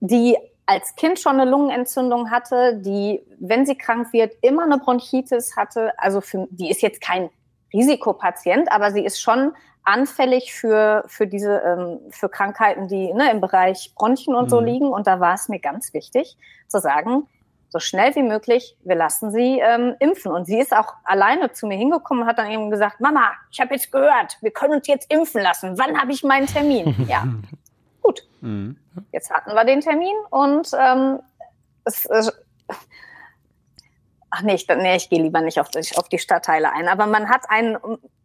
die 0.00 0.36
als 0.66 0.94
Kind 0.96 1.18
schon 1.18 1.40
eine 1.40 1.50
Lungenentzündung 1.50 2.30
hatte, 2.30 2.76
die, 2.76 3.22
wenn 3.38 3.64
sie 3.64 3.78
krank 3.78 4.12
wird, 4.12 4.34
immer 4.42 4.64
eine 4.64 4.76
Bronchitis 4.76 5.56
hatte. 5.56 5.92
Also 5.96 6.20
für, 6.20 6.48
die 6.50 6.70
ist 6.70 6.82
jetzt 6.82 7.00
kein 7.00 7.30
Risikopatient, 7.72 8.70
aber 8.70 8.90
sie 8.92 9.04
ist 9.04 9.20
schon 9.20 9.52
anfällig 9.82 10.52
für, 10.52 11.04
für 11.06 11.26
diese, 11.26 11.58
ähm, 11.58 12.00
für 12.10 12.28
Krankheiten, 12.28 12.88
die 12.88 13.12
ne, 13.12 13.30
im 13.30 13.40
Bereich 13.40 13.92
Bronchien 13.94 14.34
und 14.34 14.50
so 14.50 14.60
Mhm. 14.60 14.66
liegen. 14.66 14.88
Und 14.88 15.06
da 15.06 15.20
war 15.20 15.34
es 15.34 15.48
mir 15.48 15.60
ganz 15.60 15.94
wichtig 15.94 16.36
zu 16.66 16.80
sagen, 16.80 17.28
so 17.68 17.78
schnell 17.78 18.14
wie 18.14 18.22
möglich, 18.22 18.76
wir 18.84 18.96
lassen 18.96 19.30
sie 19.30 19.60
ähm, 19.60 19.94
impfen. 20.00 20.32
Und 20.32 20.46
sie 20.46 20.58
ist 20.58 20.74
auch 20.74 20.94
alleine 21.04 21.52
zu 21.52 21.66
mir 21.66 21.76
hingekommen 21.76 22.22
und 22.22 22.28
hat 22.28 22.38
dann 22.38 22.50
eben 22.50 22.70
gesagt, 22.70 23.00
Mama, 23.00 23.32
ich 23.50 23.60
habe 23.60 23.74
jetzt 23.74 23.92
gehört, 23.92 24.38
wir 24.40 24.50
können 24.50 24.74
uns 24.74 24.86
jetzt 24.86 25.12
impfen 25.12 25.42
lassen. 25.42 25.78
Wann 25.78 26.00
habe 26.00 26.12
ich 26.12 26.24
meinen 26.24 26.46
Termin? 26.46 26.94
ja, 27.08 27.24
gut. 28.02 28.22
Mhm. 28.40 28.76
Jetzt 29.12 29.30
hatten 29.30 29.52
wir 29.54 29.64
den 29.64 29.80
Termin 29.80 30.14
und 30.30 30.70
ähm, 30.78 31.20
es, 31.84 32.06
es, 32.06 32.32
ach 34.30 34.42
nee, 34.42 34.54
ich, 34.54 34.66
nee, 34.68 34.96
ich 34.96 35.08
gehe 35.08 35.22
lieber 35.22 35.40
nicht 35.40 35.60
auf 35.60 35.68
die, 35.70 35.80
auf 35.96 36.08
die 36.08 36.18
Stadtteile 36.18 36.72
ein. 36.72 36.88
Aber 36.88 37.06
man 37.06 37.28
hat 37.28 37.48
einen, 37.48 37.78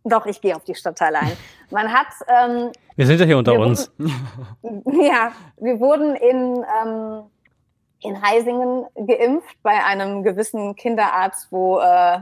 doch, 0.04 0.26
ich 0.26 0.42
gehe 0.42 0.56
auf 0.56 0.64
die 0.64 0.76
Stadtteile 0.76 1.20
ein. 1.20 1.38
Man 1.72 1.94
hat, 1.94 2.08
ähm, 2.28 2.72
Wir 2.98 3.08
sind 3.08 3.22
ja 3.22 3.26
hier 3.26 3.38
unter 3.38 3.54
uns. 3.54 3.90
ja, 4.02 5.32
wir 5.56 5.80
wurden 5.80 6.16
in, 6.18 6.66
ähm, 6.84 7.24
in 8.02 8.22
Heisingen 8.22 8.88
geimpft 9.08 9.56
bei 9.64 9.82
einem 9.86 10.24
gewissen 10.24 10.76
Kinderarzt, 10.76 11.48
wo 11.50 11.80
äh, 11.80 12.20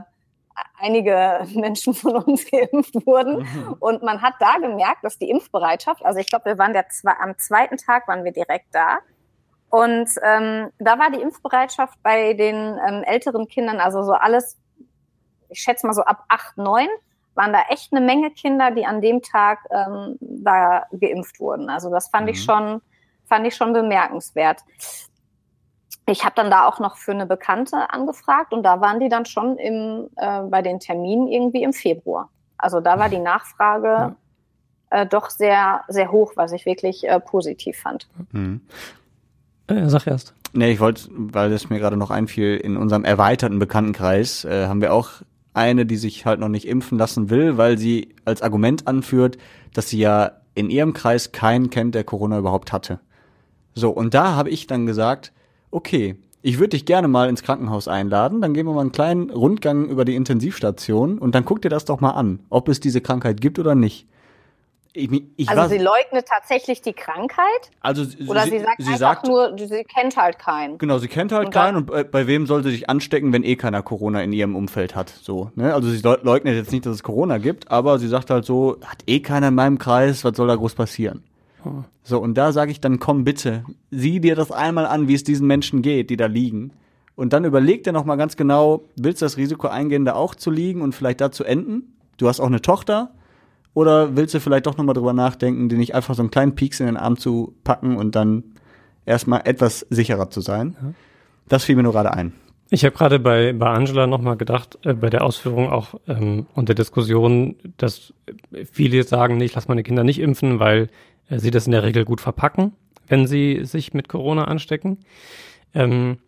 einige 0.78 1.46
Menschen 1.54 1.94
von 1.94 2.16
uns 2.16 2.48
geimpft 2.48 2.94
wurden. 3.06 3.46
Und 3.80 4.02
man 4.02 4.22
hat 4.22 4.34
da 4.40 4.58
gemerkt, 4.58 5.02
dass 5.02 5.18
die 5.18 5.30
Impfbereitschaft, 5.30 6.04
also 6.04 6.20
ich 6.20 6.26
glaube, 6.26 6.44
wir 6.46 6.58
waren 6.58 6.72
der 6.72 6.88
zwei, 6.88 7.12
am 7.12 7.36
zweiten 7.38 7.76
Tag 7.76 8.06
waren 8.08 8.24
wir 8.24 8.32
direkt 8.32 8.66
da. 8.72 8.98
Und 9.70 10.10
ähm, 10.22 10.70
da 10.78 10.98
war 10.98 11.10
die 11.10 11.22
Impfbereitschaft 11.22 11.98
bei 12.02 12.34
den 12.34 12.56
ähm, 12.56 13.02
älteren 13.04 13.46
Kindern, 13.48 13.78
also 13.80 14.02
so 14.02 14.12
alles, 14.12 14.58
ich 15.48 15.60
schätze 15.60 15.86
mal 15.86 15.92
so 15.92 16.02
ab 16.02 16.24
acht, 16.28 16.56
neun, 16.58 16.88
waren 17.36 17.52
da 17.52 17.60
echt 17.68 17.92
eine 17.92 18.04
Menge 18.04 18.32
Kinder, 18.32 18.72
die 18.72 18.84
an 18.84 19.00
dem 19.00 19.22
Tag 19.22 19.60
ähm, 19.70 20.16
da 20.20 20.86
geimpft 20.90 21.38
wurden. 21.40 21.70
Also 21.70 21.88
das 21.90 22.08
fand 22.08 22.28
ich 22.28 22.36
Mhm. 22.38 22.42
schon, 22.52 22.82
fand 23.26 23.46
ich 23.46 23.54
schon 23.54 23.72
bemerkenswert. 23.72 24.60
Ich 26.06 26.24
habe 26.24 26.34
dann 26.34 26.50
da 26.50 26.66
auch 26.66 26.80
noch 26.80 26.96
für 26.96 27.12
eine 27.12 27.26
Bekannte 27.26 27.90
angefragt 27.90 28.52
und 28.52 28.64
da 28.64 28.80
waren 28.80 28.98
die 28.98 29.08
dann 29.08 29.26
schon 29.26 29.56
im, 29.58 30.08
äh, 30.16 30.40
bei 30.42 30.60
den 30.62 30.80
Terminen 30.80 31.28
irgendwie 31.28 31.62
im 31.62 31.72
Februar. 31.72 32.28
Also 32.58 32.80
da 32.80 32.98
war 32.98 33.08
die 33.08 33.18
Nachfrage 33.20 33.86
Ja. 33.88 34.16
äh, 34.90 35.06
doch 35.06 35.30
sehr, 35.30 35.84
sehr 35.86 36.10
hoch, 36.10 36.32
was 36.34 36.50
ich 36.50 36.66
wirklich 36.66 37.06
äh, 37.08 37.20
positiv 37.20 37.78
fand. 37.78 38.08
Mhm. 38.32 38.60
Sag 39.86 40.06
erst. 40.06 40.34
Nee, 40.52 40.72
ich 40.72 40.80
wollte, 40.80 41.08
weil 41.10 41.52
es 41.52 41.70
mir 41.70 41.78
gerade 41.78 41.96
noch 41.96 42.10
einfiel, 42.10 42.56
in 42.56 42.76
unserem 42.76 43.04
erweiterten 43.04 43.58
Bekanntenkreis 43.58 44.44
äh, 44.44 44.66
haben 44.66 44.80
wir 44.80 44.92
auch 44.92 45.22
eine, 45.54 45.86
die 45.86 45.96
sich 45.96 46.26
halt 46.26 46.40
noch 46.40 46.48
nicht 46.48 46.66
impfen 46.66 46.98
lassen 46.98 47.30
will, 47.30 47.56
weil 47.56 47.78
sie 47.78 48.14
als 48.24 48.42
Argument 48.42 48.86
anführt, 48.86 49.38
dass 49.74 49.88
sie 49.88 49.98
ja 49.98 50.32
in 50.54 50.70
ihrem 50.70 50.92
Kreis 50.92 51.32
keinen 51.32 51.70
kennt, 51.70 51.94
der 51.94 52.04
Corona 52.04 52.38
überhaupt 52.38 52.72
hatte. 52.72 53.00
So, 53.74 53.90
und 53.90 54.14
da 54.14 54.34
habe 54.34 54.50
ich 54.50 54.66
dann 54.66 54.86
gesagt, 54.86 55.32
okay, 55.70 56.16
ich 56.42 56.58
würde 56.58 56.70
dich 56.70 56.86
gerne 56.86 57.08
mal 57.08 57.28
ins 57.28 57.42
Krankenhaus 57.42 57.86
einladen, 57.86 58.40
dann 58.40 58.54
gehen 58.54 58.66
wir 58.66 58.72
mal 58.72 58.80
einen 58.80 58.92
kleinen 58.92 59.30
Rundgang 59.30 59.88
über 59.88 60.04
die 60.04 60.16
Intensivstation 60.16 61.18
und 61.18 61.34
dann 61.34 61.44
guck 61.44 61.62
dir 61.62 61.68
das 61.68 61.84
doch 61.84 62.00
mal 62.00 62.12
an, 62.12 62.40
ob 62.48 62.68
es 62.68 62.80
diese 62.80 63.00
Krankheit 63.00 63.40
gibt 63.40 63.58
oder 63.58 63.74
nicht. 63.74 64.06
Ich, 64.92 65.08
ich 65.36 65.48
Also 65.48 65.68
sie 65.68 65.78
leugnet 65.78 66.26
tatsächlich 66.26 66.82
die 66.82 66.92
Krankheit 66.92 67.70
also 67.80 68.02
oder 68.26 68.42
sie, 68.42 68.58
sagt 68.58 68.82
sie 68.82 68.96
sagt, 68.96 69.26
nur, 69.26 69.56
sie 69.56 69.84
kennt 69.84 70.16
halt 70.16 70.38
keinen. 70.40 70.78
Genau, 70.78 70.98
sie 70.98 71.06
kennt 71.06 71.30
halt 71.30 71.46
Und 71.46 71.52
keinen 71.54 71.76
und 71.76 71.86
bei, 71.86 72.02
bei 72.02 72.26
wem 72.26 72.46
soll 72.46 72.64
sie 72.64 72.70
sich 72.70 72.90
anstecken, 72.90 73.32
wenn 73.32 73.44
eh 73.44 73.54
keiner 73.54 73.82
Corona 73.82 74.20
in 74.22 74.32
ihrem 74.32 74.56
Umfeld 74.56 74.96
hat. 74.96 75.08
So, 75.08 75.52
ne? 75.54 75.74
Also 75.74 75.88
sie 75.90 76.02
leug- 76.02 76.24
leugnet 76.24 76.56
jetzt 76.56 76.72
nicht, 76.72 76.86
dass 76.86 76.94
es 76.94 77.02
Corona 77.04 77.38
gibt, 77.38 77.70
aber 77.70 78.00
sie 78.00 78.08
sagt 78.08 78.30
halt 78.30 78.44
so, 78.44 78.78
hat 78.84 79.04
eh 79.06 79.20
keiner 79.20 79.48
in 79.48 79.54
meinem 79.54 79.78
Kreis, 79.78 80.24
was 80.24 80.36
soll 80.36 80.48
da 80.48 80.56
groß 80.56 80.74
passieren? 80.74 81.22
So, 82.02 82.18
und 82.18 82.34
da 82.34 82.52
sage 82.52 82.70
ich 82.72 82.80
dann, 82.80 82.98
komm 82.98 83.22
bitte, 83.22 83.64
sieh 83.90 84.18
dir 84.18 84.34
das 84.34 84.50
einmal 84.50 84.86
an, 84.86 85.08
wie 85.08 85.14
es 85.14 85.24
diesen 85.24 85.46
Menschen 85.46 85.82
geht, 85.82 86.08
die 86.10 86.16
da 86.16 86.26
liegen. 86.26 86.72
Und 87.16 87.32
dann 87.34 87.44
überleg 87.44 87.84
dir 87.84 87.92
nochmal 87.92 88.16
ganz 88.16 88.36
genau, 88.36 88.84
willst 88.96 89.20
du 89.20 89.26
das 89.26 89.36
Risiko 89.36 89.68
eingehen, 89.68 90.06
da 90.06 90.14
auch 90.14 90.34
zu 90.34 90.50
liegen 90.50 90.80
und 90.80 90.94
vielleicht 90.94 91.20
da 91.20 91.30
zu 91.30 91.44
enden? 91.44 91.94
Du 92.16 92.28
hast 92.28 92.40
auch 92.40 92.46
eine 92.46 92.62
Tochter. 92.62 93.10
Oder 93.74 94.16
willst 94.16 94.34
du 94.34 94.40
vielleicht 94.40 94.66
doch 94.66 94.76
nochmal 94.76 94.94
drüber 94.94 95.12
nachdenken, 95.12 95.68
dir 95.68 95.78
nicht 95.78 95.94
einfach 95.94 96.14
so 96.14 96.22
einen 96.22 96.30
kleinen 96.30 96.54
Pieks 96.54 96.80
in 96.80 96.86
den 96.86 96.96
Arm 96.96 97.16
zu 97.16 97.54
packen 97.62 97.96
und 97.96 98.14
dann 98.14 98.44
erstmal 99.06 99.42
etwas 99.44 99.86
sicherer 99.90 100.30
zu 100.30 100.40
sein? 100.40 100.94
Das 101.48 101.64
fiel 101.64 101.76
mir 101.76 101.82
nur 101.82 101.92
gerade 101.92 102.12
ein. 102.12 102.32
Ich 102.72 102.84
habe 102.84 102.96
gerade 102.96 103.18
bei, 103.18 103.52
bei 103.52 103.66
Angela 103.66 104.06
nochmal 104.06 104.36
gedacht, 104.36 104.78
äh, 104.84 104.94
bei 104.94 105.10
der 105.10 105.24
Ausführung 105.24 105.70
auch 105.70 105.94
ähm, 106.06 106.46
und 106.54 106.68
der 106.68 106.76
Diskussion, 106.76 107.56
dass 107.76 108.14
viele 108.70 109.02
sagen, 109.02 109.36
nee, 109.36 109.46
ich 109.46 109.54
lasse 109.54 109.66
meine 109.66 109.82
Kinder 109.82 110.04
nicht 110.04 110.20
impfen, 110.20 110.60
weil 110.60 110.88
äh, 111.28 111.40
sie 111.40 111.50
das 111.50 111.66
in 111.66 111.72
der 111.72 111.82
Regel 111.82 112.04
gut 112.04 112.20
verpacken, 112.20 112.72
wenn 113.08 113.26
sie 113.26 113.64
sich 113.64 113.92
mit 113.92 114.08
Corona 114.08 114.44
anstecken. 114.44 114.98
Ähm, 115.74 116.18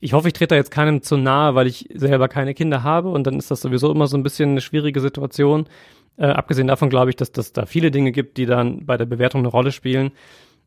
ich 0.00 0.12
hoffe, 0.12 0.26
ich 0.26 0.34
trete 0.34 0.48
da 0.48 0.56
jetzt 0.56 0.72
keinem 0.72 1.00
zu 1.00 1.16
nahe, 1.16 1.54
weil 1.54 1.68
ich 1.68 1.88
selber 1.94 2.28
keine 2.28 2.54
Kinder 2.54 2.82
habe 2.82 3.08
und 3.10 3.24
dann 3.26 3.38
ist 3.38 3.52
das 3.52 3.60
sowieso 3.60 3.92
immer 3.92 4.08
so 4.08 4.16
ein 4.16 4.24
bisschen 4.24 4.50
eine 4.50 4.60
schwierige 4.60 5.00
Situation. 5.00 5.66
Äh, 6.16 6.26
abgesehen 6.26 6.68
davon 6.68 6.90
glaube 6.90 7.10
ich, 7.10 7.16
dass 7.16 7.32
das 7.32 7.52
da 7.52 7.66
viele 7.66 7.90
Dinge 7.90 8.12
gibt, 8.12 8.36
die 8.36 8.46
dann 8.46 8.86
bei 8.86 8.96
der 8.96 9.06
Bewertung 9.06 9.40
eine 9.40 9.48
Rolle 9.48 9.72
spielen. 9.72 10.12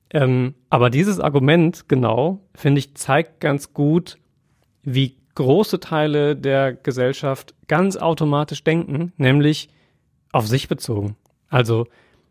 Ähm, 0.10 0.56
aber 0.70 0.90
dieses 0.90 1.20
Argument, 1.20 1.88
genau, 1.90 2.40
finde 2.56 2.80
ich, 2.80 2.96
zeigt 2.96 3.40
ganz 3.40 3.74
gut, 3.74 4.18
wie 4.84 5.18
große 5.36 5.80
Teile 5.80 6.36
der 6.36 6.74
Gesellschaft 6.74 7.54
ganz 7.68 7.98
automatisch 7.98 8.64
denken, 8.64 9.14
nämlich 9.18 9.70
auf 10.32 10.48
sich 10.48 10.68
bezogen. 10.68 11.16
Also, 11.50 11.88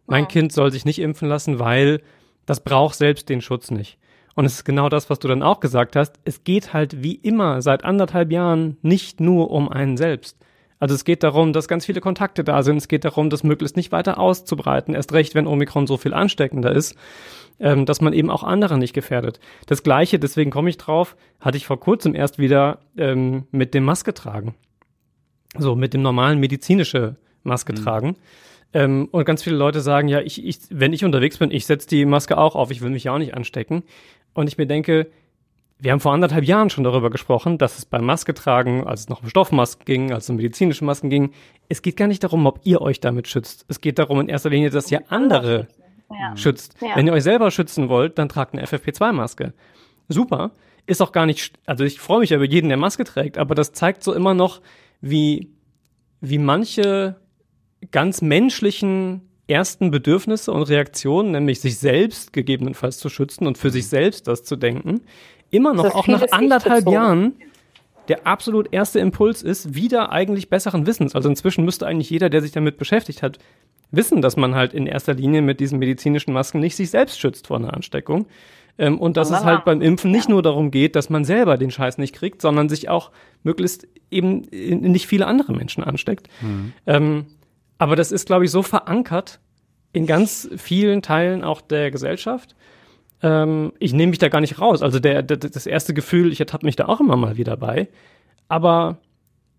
mein 0.07 0.25
Ja. 0.25 0.29
Kind 0.29 0.53
soll 0.53 0.73
sich 0.73 0.85
nicht 0.85 0.99
impfen 0.99 1.29
lassen, 1.29 1.59
weil 1.59 2.01
das 2.47 2.61
braucht 2.63 2.95
selbst 2.95 3.29
den 3.29 3.41
Schutz 3.41 3.71
nicht. 3.71 3.99
Und 4.35 4.45
es 4.45 4.55
ist 4.55 4.65
genau 4.65 4.89
das, 4.89 5.09
was 5.09 5.19
du 5.19 5.29
dann 5.29 5.43
auch 5.43 5.61
gesagt 5.61 5.97
hast. 5.97 6.19
Es 6.25 6.45
geht 6.45 6.73
halt 6.73 7.03
wie 7.03 7.15
immer 7.15 7.63
seit 7.63 7.85
anderthalb 7.85 8.31
Jahren 8.31 8.77
nicht 8.83 9.21
nur 9.21 9.51
um 9.51 9.69
einen 9.69 9.97
selbst. 9.97 10.37
Also 10.79 10.95
es 10.95 11.05
geht 11.05 11.23
darum, 11.23 11.53
dass 11.53 11.69
ganz 11.69 11.87
viele 11.87 12.01
Kontakte 12.01 12.45
da 12.45 12.63
sind. 12.63 12.77
Es 12.77 12.89
geht 12.89 13.05
darum, 13.05 13.31
das 13.31 13.45
möglichst 13.45 13.77
nicht 13.77 13.93
weiter 13.93 14.19
auszubreiten. 14.19 14.95
Erst 14.95 15.13
recht, 15.13 15.35
wenn 15.35 15.47
Omikron 15.47 15.87
so 15.87 15.97
viel 15.97 16.13
ansteckender 16.13 16.73
ist, 16.73 16.97
ähm, 17.59 17.87
dass 17.87 18.01
man 18.01 18.13
eben 18.13 18.31
auch 18.31 18.43
andere 18.43 18.79
nicht 18.79 18.93
gefährdet. 18.93 19.41
Das 19.67 19.83
Gleiche, 19.83 20.19
deswegen 20.19 20.51
komme 20.51 20.69
ich 20.69 20.77
drauf, 20.77 21.17
hatte 21.41 21.57
ich 21.57 21.67
vor 21.67 21.81
kurzem 21.81 22.15
erst 22.15 22.39
wieder 22.39 22.81
ähm, 22.99 23.45
mit 23.51 23.73
dem 23.73 23.85
Maske 23.85 24.13
tragen. 24.13 24.55
So, 25.59 25.75
mit 25.75 25.95
dem 25.95 26.03
normalen 26.03 26.39
medizinische 26.39 27.17
Maske 27.43 27.73
tragen. 27.73 28.17
Ähm, 28.75 29.09
und 29.11 29.25
ganz 29.25 29.43
viele 29.43 29.57
Leute 29.57 29.81
sagen, 29.81 30.09
ja, 30.09 30.21
ich, 30.21 30.45
ich, 30.45 30.59
wenn 30.69 30.93
ich 30.93 31.05
unterwegs 31.05 31.39
bin, 31.39 31.51
ich 31.51 31.65
setze 31.65 31.89
die 31.89 32.05
Maske 32.05 32.37
auch 32.37 32.55
auf, 32.55 32.71
ich 32.71 32.83
will 32.83 32.91
mich 32.91 33.05
ja 33.05 33.15
auch 33.15 33.19
nicht 33.19 33.35
anstecken. 33.35 33.85
Und 34.35 34.49
ich 34.49 34.59
mir 34.59 34.67
denke, 34.67 35.07
wir 35.79 35.93
haben 35.93 36.01
vor 36.01 36.13
anderthalb 36.13 36.45
Jahren 36.45 36.71
schon 36.71 36.85
darüber 36.85 37.11
gesprochen, 37.11 37.59
dass 37.59 37.79
es 37.79 37.85
beim 37.85 38.05
Maske 38.05 38.33
tragen, 38.35 38.87
als 38.87 39.01
es 39.01 39.09
noch 39.09 39.23
um 39.23 39.29
Stoffmasken 39.29 39.85
ging, 39.85 40.13
als 40.13 40.25
es 40.25 40.31
um 40.31 40.37
medizinische 40.37 40.85
Masken 40.85 41.11
ging, 41.11 41.33
es 41.69 41.83
geht 41.83 41.97
gar 41.97 42.07
nicht 42.09 42.25
darum, 42.25 42.47
ob 42.47 42.61
ihr 42.65 42.81
euch 42.81 43.01
damit 43.01 43.29
schützt. 43.29 43.67
Es 43.69 43.81
geht 43.81 43.99
darum 43.99 44.21
in 44.21 44.29
erster 44.29 44.51
Linie, 44.51 44.71
dass 44.71 44.91
ihr 44.91 45.03
andere 45.11 45.69
Ja. 46.11 46.37
schützt. 46.37 46.77
Ja. 46.81 46.97
Wenn 46.97 47.07
ihr 47.07 47.13
euch 47.13 47.25
selber 47.25 47.51
schützen 47.51 47.89
wollt, 47.89 48.17
dann 48.19 48.29
tragt 48.29 48.55
eine 48.55 48.65
FFP2-Maske. 48.65 49.53
Super. 50.09 50.53
Ist 50.87 51.03
auch 51.03 51.13
gar 51.13 51.27
nicht, 51.27 51.59
also 51.67 51.85
ich 51.85 51.99
freue 52.01 52.21
mich 52.21 52.31
über 52.33 52.45
jeden, 52.45 52.69
der 52.69 52.79
Maske 52.79 53.05
trägt, 53.05 53.39
aber 53.39 53.55
das 53.57 53.73
zeigt 53.73 54.03
so 54.05 54.15
immer 54.15 54.33
noch, 54.33 54.61
wie, 55.01 55.51
wie 56.21 56.39
manche 56.39 57.17
ganz 57.91 58.23
menschlichen 58.23 59.23
ersten 59.49 59.91
Bedürfnisse 59.91 60.53
und 60.53 60.63
Reaktionen, 60.65 61.33
nämlich 61.33 61.61
sich 61.61 61.79
selbst 61.79 62.33
gegebenenfalls 62.33 62.99
zu 62.99 63.09
schützen 63.09 63.47
und 63.47 63.59
für 63.59 63.71
sich 63.71 63.89
selbst 63.89 64.27
das 64.27 64.43
zu 64.43 64.57
denken, 64.57 65.03
immer 65.51 65.75
noch 65.75 65.95
auch 65.95 66.07
nach 66.07 66.25
anderthalb. 66.31 66.89
Jahren 66.89 67.35
der 68.09 68.27
absolut 68.27 68.73
erste 68.73 69.01
Impuls 69.01 69.43
ist, 69.43 69.75
wieder 69.75 70.13
eigentlich 70.13 70.49
besseren 70.49 70.87
Wissens. 70.87 71.15
Also 71.15 71.29
inzwischen 71.29 71.65
müsste 71.65 71.87
eigentlich 71.87 72.11
jeder, 72.11 72.31
der 72.31 72.41
sich 72.41 72.53
damit 72.53 72.79
beschäftigt 72.79 73.23
hat, 73.23 73.39
wissen, 73.91 74.23
dass 74.23 74.37
man 74.37 74.55
halt 74.55 74.75
in 74.75 74.87
erster 74.87 75.15
Linie 75.15 75.43
mit 75.43 75.61
diesen 75.61 75.79
medizinischen 75.79 76.33
Masken 76.33 76.61
nicht 76.61 76.77
sich 76.77 76.91
selbst 76.91 77.19
schützt 77.19 77.47
vor 77.47 77.57
einer 77.57 77.75
Ansteckung. 77.75 78.27
Ähm, 78.79 78.99
und 78.99 79.17
dass 79.17 79.31
es 79.31 79.45
halt 79.45 79.65
beim 79.65 79.81
Impfen 79.81 80.11
nicht 80.11 80.29
nur 80.29 80.43
darum 80.43 80.71
geht, 80.71 80.97
dass 80.97 81.09
man 81.09 81.25
selber 81.25 81.57
den 81.57 81.71
Scheiß 81.71 81.99
nicht 81.99 82.15
kriegt, 82.15 82.43
sondern 82.43 82.69
sich 82.69 82.89
auch 82.89 83.11
möglichst 83.43 83.89
eben 84.11 84.43
nicht 84.51 85.07
viele 85.07 85.27
andere 85.27 85.53
Menschen 85.53 85.83
ansteckt. 85.83 86.29
Ähm, 86.87 87.27
aber 87.79 87.97
das 87.97 88.13
ist, 88.13 88.27
glaube 88.27 88.45
ich, 88.45 88.51
so 88.51 88.63
verankert 88.63 89.41
in 89.93 90.07
ganz 90.07 90.49
vielen 90.57 91.01
Teilen 91.01 91.43
auch 91.43 91.61
der 91.61 91.91
Gesellschaft. 91.91 92.55
Ähm, 93.23 93.73
ich 93.79 93.93
nehme 93.93 94.11
mich 94.11 94.19
da 94.19 94.29
gar 94.29 94.41
nicht 94.41 94.61
raus. 94.61 94.83
Also 94.83 94.99
der, 94.99 95.23
der, 95.23 95.37
das 95.37 95.67
erste 95.67 95.95
Gefühl, 95.95 96.33
ich 96.33 96.41
ertappe 96.41 96.67
mich 96.67 96.77
da 96.77 96.87
auch 96.87 97.01
immer 97.01 97.17
mal 97.17 97.37
wieder 97.37 97.57
bei. 97.57 97.89
Aber 98.49 98.99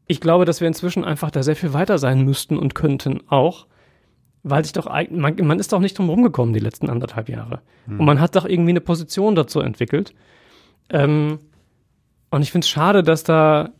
ich 0.08 0.22
glaube, 0.22 0.46
dass 0.46 0.62
wir 0.62 0.68
inzwischen 0.68 1.04
einfach 1.04 1.32
da 1.32 1.44
sehr 1.44 1.56
viel 1.56 1.74
weiter 1.74 1.98
sein 1.98 2.22
müssten 2.24 2.58
und 2.58 2.76
könnten 2.76 3.22
auch, 3.28 3.68
weil 4.44 4.64
sich 4.64 4.74
doch 4.74 4.90
man, 5.10 5.36
man 5.36 5.60
ist 5.60 5.74
doch 5.74 5.80
nicht 5.80 5.98
drum 5.98 6.10
rumgekommen 6.10 6.54
die 6.54 6.60
letzten 6.60 6.90
anderthalb 6.90 7.28
Jahre. 7.30 7.62
Und 7.88 8.06
man 8.06 8.22
hat 8.22 8.36
doch 8.36 8.46
irgendwie 8.46 8.72
eine 8.72 8.82
Position 8.82 9.36
dazu 9.36 9.60
entwickelt. 9.60 10.14
Ähm, 10.90 11.40
und 12.30 12.42
ich 12.42 12.52
finde 12.52 12.66
es 12.66 12.70
schade, 12.70 13.04
dass 13.04 13.24
da 13.24 13.72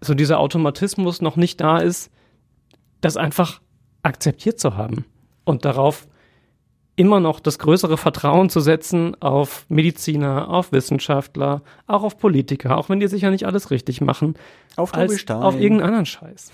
so 0.00 0.14
dieser 0.14 0.38
Automatismus 0.38 1.22
noch 1.22 1.36
nicht 1.36 1.60
da 1.60 1.78
ist, 1.78 2.10
das 3.00 3.16
einfach 3.16 3.60
akzeptiert 4.02 4.58
zu 4.58 4.76
haben 4.76 5.04
und 5.44 5.64
darauf 5.64 6.06
immer 6.98 7.20
noch 7.20 7.40
das 7.40 7.58
größere 7.58 7.96
Vertrauen 7.96 8.50
zu 8.50 8.60
setzen 8.60 9.16
auf 9.22 9.64
Mediziner, 9.68 10.48
auf 10.50 10.72
Wissenschaftler, 10.72 11.62
auch 11.86 12.02
auf 12.02 12.18
Politiker, 12.18 12.76
auch 12.76 12.88
wenn 12.88 13.00
die 13.00 13.08
sicher 13.08 13.30
nicht 13.30 13.44
alles 13.46 13.70
richtig 13.70 14.00
machen, 14.00 14.34
Auf 14.76 14.92
Tobi 14.92 15.02
als 15.02 15.20
Stein. 15.20 15.42
auf 15.42 15.54
irgendeinen 15.54 15.82
anderen 15.88 16.06
Scheiß. 16.06 16.52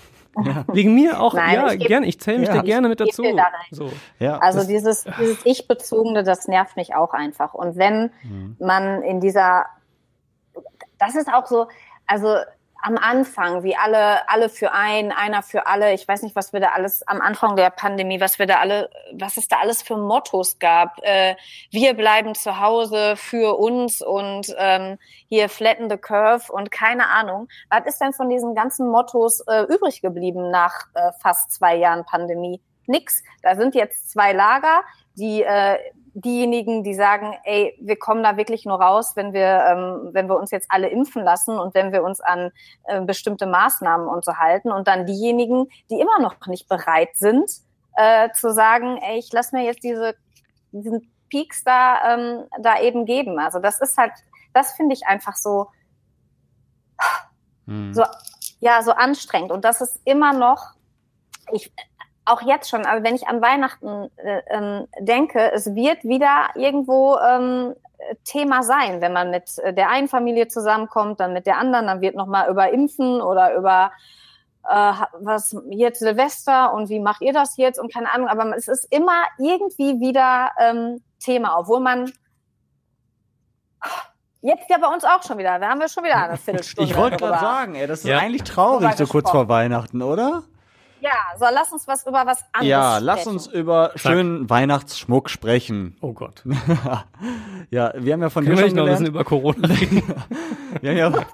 Wegen 0.73 0.93
mir 0.95 1.21
auch, 1.21 1.33
Nein, 1.33 1.55
ja, 1.55 1.71
ich 1.71 1.79
geb- 1.79 1.87
gerne, 1.87 2.05
ich 2.07 2.19
zähle 2.19 2.39
mich 2.39 2.49
Ja. 2.49 2.55
da 2.55 2.61
gerne 2.61 2.89
mit 2.89 2.99
dazu. 2.99 3.23
da. 3.23 3.47
So. 3.71 3.89
Ja, 4.19 4.37
Also 4.39 4.59
das- 4.59 4.67
dieses, 4.67 5.05
dieses 5.19 5.45
Ich-Bezogene, 5.45 6.23
das 6.23 6.47
nervt 6.49 6.75
mich 6.75 6.93
auch 6.93 7.13
einfach. 7.13 7.53
Und 7.53 7.77
wenn 7.77 8.11
Mhm. 8.23 8.55
man 8.59 9.01
in 9.03 9.21
dieser, 9.21 9.65
das 10.99 11.15
ist 11.15 11.29
auch 11.33 11.45
so, 11.45 11.67
also 12.05 12.35
am 12.85 12.97
Anfang, 12.97 13.63
wie 13.63 13.75
alle, 13.75 14.29
alle 14.29 14.47
für 14.47 14.71
einen, 14.71 15.11
einer 15.11 15.41
für 15.41 15.65
alle. 15.65 15.93
Ich 15.93 16.07
weiß 16.07 16.21
nicht, 16.21 16.35
was 16.35 16.53
wir 16.53 16.59
da 16.59 16.69
alles 16.69 17.05
am 17.07 17.19
Anfang 17.19 17.55
der 17.55 17.71
Pandemie, 17.71 18.21
was 18.21 18.37
wir 18.37 18.45
da 18.45 18.59
alle, 18.59 18.91
was 19.11 19.37
es 19.37 19.47
da 19.47 19.57
alles 19.57 19.81
für 19.81 19.97
Mottos 19.97 20.59
gab. 20.59 20.99
Äh, 21.01 21.35
wir 21.71 21.95
bleiben 21.95 22.35
zu 22.35 22.59
Hause 22.59 23.15
für 23.15 23.57
uns 23.57 24.03
und 24.03 24.53
ähm, 24.59 24.99
hier 25.27 25.49
flatten 25.49 25.89
the 25.89 25.97
curve 25.97 26.51
und 26.51 26.69
keine 26.69 27.09
Ahnung. 27.09 27.47
Was 27.71 27.87
ist 27.87 27.99
denn 27.99 28.13
von 28.13 28.29
diesen 28.29 28.53
ganzen 28.53 28.87
Mottos 28.87 29.39
äh, 29.47 29.63
übrig 29.63 30.03
geblieben 30.03 30.51
nach 30.51 30.85
äh, 30.93 31.11
fast 31.19 31.53
zwei 31.53 31.75
Jahren 31.77 32.05
Pandemie? 32.05 32.61
Nix. 32.85 33.23
Da 33.41 33.55
sind 33.55 33.73
jetzt 33.73 34.11
zwei 34.11 34.31
Lager, 34.31 34.83
die 35.15 35.41
äh, 35.41 35.79
diejenigen, 36.15 36.83
die 36.83 36.93
sagen, 36.93 37.35
ey, 37.43 37.77
wir 37.79 37.97
kommen 37.97 38.23
da 38.23 38.37
wirklich 38.37 38.65
nur 38.65 38.81
raus, 38.81 39.15
wenn 39.15 39.33
wir, 39.33 39.63
ähm, 39.67 40.09
wenn 40.13 40.27
wir 40.27 40.37
uns 40.37 40.51
jetzt 40.51 40.67
alle 40.69 40.87
impfen 40.87 41.23
lassen 41.23 41.59
und 41.59 41.73
wenn 41.73 41.91
wir 41.91 42.03
uns 42.03 42.21
an 42.21 42.51
äh, 42.85 43.01
bestimmte 43.01 43.45
Maßnahmen 43.45 44.07
und 44.07 44.25
so 44.25 44.37
halten. 44.37 44.71
Und 44.71 44.87
dann 44.87 45.05
diejenigen, 45.05 45.67
die 45.89 45.99
immer 45.99 46.19
noch 46.19 46.35
nicht 46.47 46.67
bereit 46.67 47.15
sind, 47.15 47.51
äh, 47.97 48.29
zu 48.31 48.53
sagen, 48.53 48.97
ey, 48.97 49.19
ich 49.19 49.31
lass 49.31 49.51
mir 49.51 49.63
jetzt 49.63 49.83
diese, 49.83 50.15
diesen 50.71 51.11
Peaks 51.29 51.63
da, 51.63 52.15
ähm, 52.15 52.45
da 52.59 52.79
eben 52.79 53.05
geben. 53.05 53.39
Also 53.39 53.59
das 53.59 53.79
ist 53.79 53.97
halt, 53.97 54.13
das 54.53 54.73
finde 54.73 54.93
ich 54.95 55.05
einfach 55.05 55.35
so, 55.35 55.67
Hm. 57.67 57.93
so, 57.93 58.03
ja, 58.59 58.81
so 58.81 58.91
anstrengend. 58.91 59.51
Und 59.51 59.65
das 59.65 59.81
ist 59.81 59.99
immer 60.05 60.33
noch, 60.33 60.73
ich, 61.51 61.71
auch 62.25 62.41
jetzt 62.41 62.69
schon, 62.69 62.85
also 62.85 63.03
wenn 63.03 63.15
ich 63.15 63.27
an 63.27 63.41
Weihnachten 63.41 64.09
äh, 64.17 64.41
ähm, 64.49 64.87
denke, 64.99 65.51
es 65.51 65.73
wird 65.75 66.03
wieder 66.03 66.49
irgendwo 66.55 67.17
ähm, 67.17 67.75
Thema 68.23 68.63
sein, 68.63 69.01
wenn 69.01 69.13
man 69.13 69.31
mit 69.31 69.57
äh, 69.59 69.73
der 69.73 69.89
einen 69.89 70.07
Familie 70.07 70.47
zusammenkommt, 70.47 71.19
dann 71.19 71.33
mit 71.33 71.45
der 71.45 71.57
anderen, 71.57 71.87
dann 71.87 72.01
wird 72.01 72.15
nochmal 72.15 72.49
über 72.49 72.69
Impfen 72.71 73.21
oder 73.21 73.55
über 73.55 73.91
äh, 74.67 74.93
was 75.19 75.55
jetzt 75.69 75.99
Silvester 75.99 76.73
und 76.73 76.89
wie 76.89 76.99
macht 76.99 77.21
ihr 77.21 77.33
das 77.33 77.57
jetzt 77.57 77.79
und 77.79 77.93
keine 77.93 78.11
Ahnung, 78.11 78.27
aber 78.27 78.55
es 78.57 78.67
ist 78.67 78.91
immer 78.91 79.23
irgendwie 79.37 79.99
wieder 79.99 80.49
ähm, 80.59 81.03
Thema, 81.19 81.57
obwohl 81.59 81.79
man 81.79 82.11
jetzt 84.41 84.69
ja 84.69 84.77
bei 84.79 84.87
uns 84.87 85.03
auch 85.03 85.23
schon 85.23 85.37
wieder, 85.37 85.59
da 85.59 85.69
haben 85.69 85.79
wir 85.79 85.89
schon 85.89 86.03
wieder 86.03 86.17
eine 86.17 86.37
Viertelstunde. 86.37 86.89
Ich 86.89 86.97
wollte 86.97 87.17
gerade 87.17 87.39
sagen, 87.39 87.75
ey, 87.75 87.87
das 87.87 87.99
ist 87.99 88.05
Ja. 88.05 88.17
eigentlich 88.19 88.43
traurig, 88.43 88.93
so 88.95 89.05
kurz 89.07 89.29
vor 89.29 89.47
Weihnachten, 89.47 90.01
oder? 90.01 90.43
Ja, 91.05 91.37
so 91.37 91.45
lass 91.53 91.71
uns 91.71 91.87
was 91.87 92.05
über 92.07 92.25
was 92.25 92.43
anderes 92.51 92.67
Ja, 92.69 92.91
sprechen. 92.93 93.05
lass 93.05 93.27
uns 93.27 93.47
über 93.47 93.91
schönen 93.95 94.49
Weihnachtsschmuck 94.49 95.29
sprechen. 95.29 95.95
Oh 96.01 96.13
Gott. 96.13 96.43
Ja, 97.71 97.93
wir 97.97 98.13
haben 98.13 98.21
ja 98.21 98.29
von 98.29 98.43
Können 98.43 98.57
dir 98.57 98.63
wir 98.63 98.69
schon 98.69 98.75
nicht 98.75 98.75
noch 98.75 98.85
ein 98.85 98.91
bisschen 98.91 99.05
gelernt. 99.05 99.15
über 99.15 99.23
Corona 99.23 99.67
reden? 99.67 100.03
Wir 100.81 100.91
haben, 100.91 100.97
ja, 101.15 101.25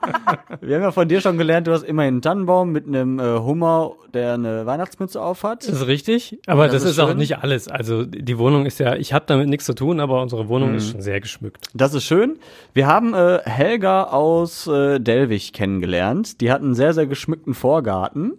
wir 0.62 0.76
haben 0.76 0.84
ja 0.84 0.92
von 0.92 1.08
dir 1.10 1.20
schon 1.20 1.38
gelernt, 1.40 1.66
du 1.66 1.72
hast 1.74 1.82
immerhin 1.84 2.14
einen 2.16 2.22
Tannenbaum 2.22 2.72
mit 2.72 2.86
einem 2.86 3.18
äh, 3.20 3.40
Hummer, 3.40 3.94
der 4.14 4.36
eine 4.36 4.68
Weihnachtsmütze 4.68 5.20
aufhat. 5.20 5.68
Das 5.68 5.82
ist 5.82 5.88
richtig, 5.88 6.40
aber 6.46 6.66
Das 6.66 6.74
das, 6.76 6.84
ist 6.84 6.90
ist, 6.92 7.00
auch 7.00 7.16
nicht 7.16 7.40
alles. 7.40 7.68
Also 7.68 8.06
die 8.06 8.38
Wohnung 8.38 8.68
ist 8.68 8.80
ja, 8.80 8.94
ich 8.96 9.14
habe 9.14 9.26
damit 9.28 9.50
nichts 9.50 9.66
zu 9.66 9.74
tun, 9.74 10.00
aber 10.00 10.22
unsere 10.22 10.48
Wohnung 10.48 10.70
Mhm. 10.70 10.76
ist 10.78 10.92
schon 10.92 11.02
sehr 11.02 11.20
geschmückt. 11.20 11.70
Das 11.74 11.96
ist 11.96 12.04
schön. 12.04 12.38
Wir 12.74 12.86
haben 12.86 13.16
äh, 13.16 13.40
Helga 13.44 14.04
aus 14.06 14.68
äh, 14.68 15.00
Delwig 15.00 15.54
kennengelernt. 15.54 16.40
Die 16.40 16.52
hat 16.52 16.62
einen 16.62 16.76
sehr, 16.76 16.94
sehr 16.94 17.08
geschmückten 17.08 17.56
Vorgarten. 17.56 18.34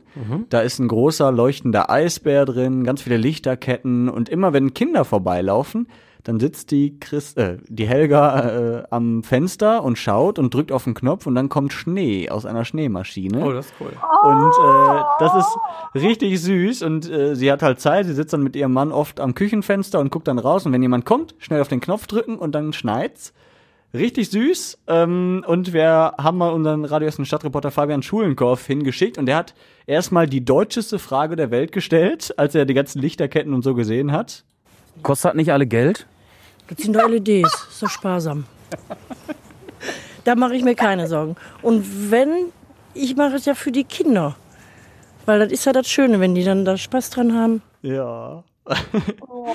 Da 0.51 0.61
ist 0.61 0.79
ein 0.79 0.89
großer 0.89 1.22
leuchtender 1.31 1.91
Eisbär 1.91 2.45
drin, 2.45 2.85
ganz 2.85 3.03
viele 3.03 3.17
Lichterketten 3.17 4.09
und 4.09 4.29
immer 4.29 4.53
wenn 4.53 4.75
Kinder 4.75 5.05
vorbeilaufen, 5.05 5.87
dann 6.25 6.39
sitzt 6.39 6.71
die 6.71 6.99
Chris, 7.01 7.35
äh, 7.35 7.59
die 7.69 7.87
Helga 7.87 8.49
äh, 8.49 8.85
am 8.91 9.23
Fenster 9.23 9.83
und 9.83 9.99
schaut 9.99 10.39
und 10.39 10.55
drückt 10.55 10.71
auf 10.71 10.85
den 10.85 10.95
Knopf 10.95 11.27
und 11.27 11.35
dann 11.35 11.49
kommt 11.49 11.73
Schnee 11.73 12.31
aus 12.31 12.47
einer 12.47 12.65
Schneemaschine. 12.65 13.45
Oh, 13.45 13.53
das 13.53 13.67
ist 13.67 13.75
cool. 13.81 13.93
Und 14.23 14.53
äh, 14.53 15.03
das 15.19 15.35
ist 15.35 15.59
richtig 15.95 16.41
süß 16.41 16.83
und 16.83 17.11
äh, 17.11 17.35
sie 17.35 17.51
hat 17.51 17.63
halt 17.63 17.81
Zeit, 17.81 18.07
sie 18.07 18.15
sitzt 18.15 18.33
dann 18.33 18.43
mit 18.43 18.55
ihrem 18.55 18.73
Mann 18.73 18.93
oft 18.93 19.19
am 19.19 19.35
Küchenfenster 19.35 19.99
und 19.99 20.11
guckt 20.11 20.29
dann 20.29 20.39
raus 20.39 20.65
und 20.65 20.73
wenn 20.73 20.83
jemand 20.83 21.05
kommt, 21.05 21.35
schnell 21.39 21.61
auf 21.61 21.69
den 21.69 21.81
Knopf 21.81 22.07
drücken 22.07 22.37
und 22.37 22.55
dann 22.55 22.73
schneit's. 22.73 23.33
Richtig 23.95 24.31
süß. 24.31 24.79
Ähm, 24.87 25.45
und 25.47 25.73
wir 25.73 26.15
haben 26.19 26.39
mal 26.39 26.51
unseren 26.51 26.85
Radio 26.85 27.09
Essen 27.09 27.27
Stadtreporter 27.27 27.71
Fabian 27.71 28.03
Schulenkorf 28.03 28.67
hingeschickt 28.67 29.19
und 29.19 29.27
der 29.27 29.37
hat 29.37 29.55
erstmal 29.87 30.27
die 30.27 30.45
deutscheste 30.45 30.99
Frage 30.99 31.37
der 31.37 31.51
Welt 31.51 31.73
gestellt, 31.73 32.33
als 32.39 32.55
er 32.55 32.65
die 32.65 32.75
ganzen 32.75 33.01
Lichterketten 33.01 33.53
und 33.53 33.63
so 33.63 33.75
gesehen 33.75 34.13
hat. 34.13 34.45
Kostet 35.03 35.35
nicht 35.35 35.53
alle 35.53 35.67
Geld? 35.67 36.07
Das 36.69 36.79
sind 36.79 36.95
doch 36.97 37.09
LEDs, 37.09 37.69
ist 37.71 37.83
doch 37.83 37.91
sparsam. 37.91 38.45
Da 40.25 40.37
mache 40.37 40.55
ich 40.55 40.63
mir 40.63 40.75
keine 40.75 41.09
Sorgen. 41.09 41.37
Und 41.63 42.11
wenn, 42.11 42.53
ich 42.95 43.17
mache 43.17 43.35
es 43.35 43.45
ja 43.45 43.55
für 43.55 43.73
die 43.73 43.85
Kinder. 43.85 44.37
Weil 45.27 45.41
das 45.41 45.53
ist 45.53 45.67
ja 45.67 45.73
das 45.73 45.89
Schöne, 45.89 46.21
wenn 46.21 46.35
die 46.35 46.45
dann 46.45 46.65
da 46.65 46.77
Spaß 46.77 47.11
dran 47.11 47.35
haben. 47.35 47.63
Ja. 47.83 48.45
Oh, 49.29 49.47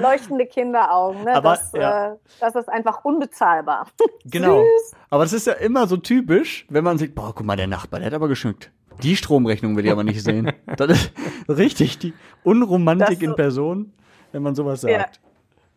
leuchtende 0.00 0.46
Kinderaugen, 0.46 1.24
ne? 1.24 1.34
Aber, 1.34 1.50
das, 1.50 1.72
ja. 1.72 2.12
äh, 2.12 2.16
das 2.40 2.54
ist 2.56 2.68
einfach 2.68 3.04
unbezahlbar. 3.04 3.86
Genau. 4.24 4.62
Aber 5.10 5.24
das 5.24 5.32
ist 5.32 5.46
ja 5.46 5.54
immer 5.54 5.86
so 5.86 5.96
typisch, 5.96 6.66
wenn 6.68 6.84
man 6.84 6.98
sieht, 6.98 7.14
boah, 7.14 7.32
guck 7.34 7.46
mal, 7.46 7.56
der 7.56 7.66
Nachbar, 7.66 8.00
der 8.00 8.08
hat 8.08 8.14
aber 8.14 8.28
geschmückt. 8.28 8.70
Die 9.02 9.16
Stromrechnung 9.16 9.76
will 9.76 9.86
ich 9.86 9.92
aber 9.92 10.04
nicht 10.04 10.22
sehen. 10.22 10.52
Das 10.76 10.90
ist 10.90 11.12
richtig 11.48 11.98
die 11.98 12.12
Unromantik 12.44 13.20
so- 13.20 13.24
in 13.24 13.34
Person, 13.36 13.92
wenn 14.32 14.42
man 14.42 14.54
sowas 14.54 14.80
sagt. 14.82 14.92
Ja. 14.92 15.06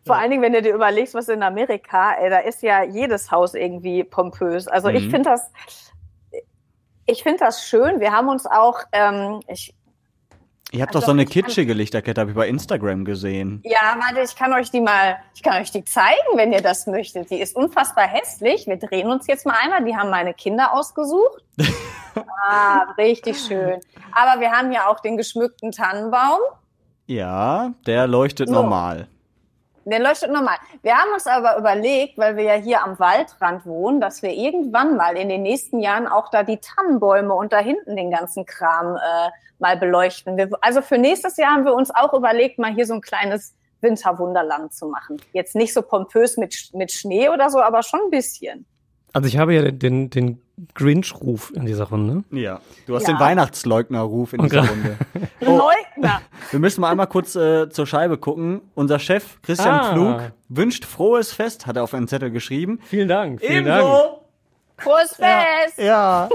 Vor 0.04 0.16
allen 0.16 0.30
Dingen, 0.32 0.42
wenn 0.42 0.52
du 0.52 0.60
dir 0.60 0.74
überlegst, 0.74 1.14
was 1.14 1.28
in 1.28 1.42
Amerika, 1.44 2.14
ey, 2.14 2.28
da 2.28 2.38
ist 2.40 2.62
ja 2.62 2.82
jedes 2.82 3.30
Haus 3.30 3.54
irgendwie 3.54 4.02
pompös. 4.04 4.66
Also 4.66 4.88
ich 4.88 5.06
Mhm. 5.06 5.10
finde 5.10 5.30
das, 5.30 5.50
ich 7.06 7.22
finde 7.22 7.38
das 7.38 7.64
schön. 7.66 8.00
Wir 8.00 8.12
haben 8.12 8.28
uns 8.28 8.44
auch, 8.46 8.80
ähm, 8.92 9.40
ich, 9.46 9.74
Ihr 10.72 10.80
habt 10.82 10.94
Also 10.94 11.00
doch 11.00 11.06
so 11.06 11.12
eine 11.12 11.26
kitschige 11.26 11.74
Lichterkette, 11.74 12.20
habe 12.20 12.30
ich 12.30 12.36
bei 12.36 12.48
Instagram 12.48 13.04
gesehen. 13.04 13.60
ja, 13.64 13.96
warte, 13.98 14.22
ich 14.22 14.34
kann 14.34 14.52
euch 14.54 14.70
die 14.70 14.80
mal, 14.80 15.18
ich 15.34 15.42
kann 15.42 15.60
euch 15.60 15.70
die 15.70 15.84
zeigen, 15.84 16.16
wenn 16.36 16.52
ihr 16.52 16.62
das 16.62 16.86
möchtet. 16.86 17.30
Die 17.30 17.40
ist 17.40 17.54
unfassbar 17.54 18.06
hässlich. 18.08 18.66
Wir 18.66 18.78
drehen 18.78 19.08
uns 19.10 19.26
jetzt 19.26 19.44
mal 19.44 19.54
einmal. 19.62 19.84
Die 19.84 19.94
haben 19.94 20.08
meine 20.08 20.32
Kinder 20.32 20.72
ausgesucht. 20.72 21.44
ah, 22.46 22.86
richtig 22.96 23.38
schön. 23.38 23.80
Aber 24.12 24.40
wir 24.40 24.50
haben 24.50 24.72
ja 24.72 24.88
auch 24.88 25.00
den 25.00 25.16
geschmückten 25.18 25.72
Tannenbaum. 25.72 26.40
Ja, 27.06 27.72
der 27.86 28.06
leuchtet 28.06 28.48
So. 28.48 28.54
normal. 28.54 29.08
Der 29.84 29.98
leuchtet 29.98 30.30
normal. 30.30 30.56
Wir 30.82 30.96
haben 30.96 31.12
uns 31.12 31.26
aber 31.26 31.58
überlegt, 31.58 32.16
weil 32.18 32.36
wir 32.36 32.44
ja 32.44 32.54
hier 32.54 32.84
am 32.84 32.98
Waldrand 32.98 33.66
wohnen, 33.66 34.00
dass 34.00 34.22
wir 34.22 34.30
irgendwann 34.30 34.96
mal 34.96 35.16
in 35.16 35.28
den 35.28 35.42
nächsten 35.42 35.80
Jahren 35.80 36.06
auch 36.06 36.30
da 36.30 36.42
die 36.42 36.58
Tannenbäume 36.58 37.34
und 37.34 37.52
da 37.52 37.58
hinten 37.58 37.96
den 37.96 38.10
ganzen 38.10 38.46
Kram 38.46 38.96
äh, 38.96 39.30
mal 39.58 39.76
beleuchten. 39.76 40.36
Wir, 40.36 40.50
also 40.60 40.82
für 40.82 40.98
nächstes 40.98 41.36
Jahr 41.36 41.52
haben 41.52 41.64
wir 41.64 41.74
uns 41.74 41.90
auch 41.94 42.12
überlegt, 42.14 42.58
mal 42.58 42.72
hier 42.72 42.86
so 42.86 42.94
ein 42.94 43.00
kleines 43.00 43.54
Winterwunderland 43.80 44.72
zu 44.72 44.86
machen. 44.86 45.20
Jetzt 45.32 45.56
nicht 45.56 45.72
so 45.72 45.82
pompös 45.82 46.36
mit, 46.36 46.70
mit 46.74 46.92
Schnee 46.92 47.28
oder 47.28 47.50
so, 47.50 47.60
aber 47.60 47.82
schon 47.82 48.00
ein 48.04 48.10
bisschen. 48.10 48.66
Also 49.12 49.28
ich 49.28 49.36
habe 49.36 49.54
ja 49.54 49.70
den, 49.70 50.10
den 50.10 50.40
Grinch-Ruf 50.74 51.52
in 51.54 51.66
dieser 51.66 51.84
Runde. 51.84 52.24
Ja. 52.30 52.60
Du 52.86 52.94
hast 52.94 53.06
Ja. 53.08 53.14
den 53.14 53.20
Weihnachtsleugner-Ruf 53.20 54.32
in 54.32 54.40
Und 54.40 54.52
dieser 54.52 54.68
Runde. 54.68 54.96
Oh, 55.44 55.58
Leugner. 55.58 56.20
wir 56.52 56.60
müssen 56.60 56.80
mal 56.82 56.90
einmal 56.90 57.08
kurz 57.08 57.34
äh, 57.34 57.68
zur 57.68 57.86
Scheibe 57.86 58.16
gucken. 58.18 58.60
Unser 58.74 58.98
Chef 59.00 59.40
Christian 59.42 59.74
Ah. 59.80 59.92
Pflug 59.92 60.32
wünscht 60.48 60.84
frohes 60.84 61.32
Fest, 61.32 61.66
hat 61.66 61.76
er 61.76 61.82
auf 61.82 61.94
einen 61.94 62.06
Zettel 62.08 62.30
geschrieben. 62.30 62.78
Vielen 62.84 63.08
Dank. 63.08 63.40
Vielen 63.40 63.64
Dank. 63.64 63.82
Ebenso. 63.84 64.24
Frohes 64.78 65.14
Fest. 65.16 65.78
Ja. 65.78 66.28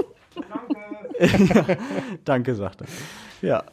Danke. 1.18 1.78
Danke, 2.24 2.54
sagt 2.54 2.82
er. 2.82 2.86
Ja. 3.40 3.64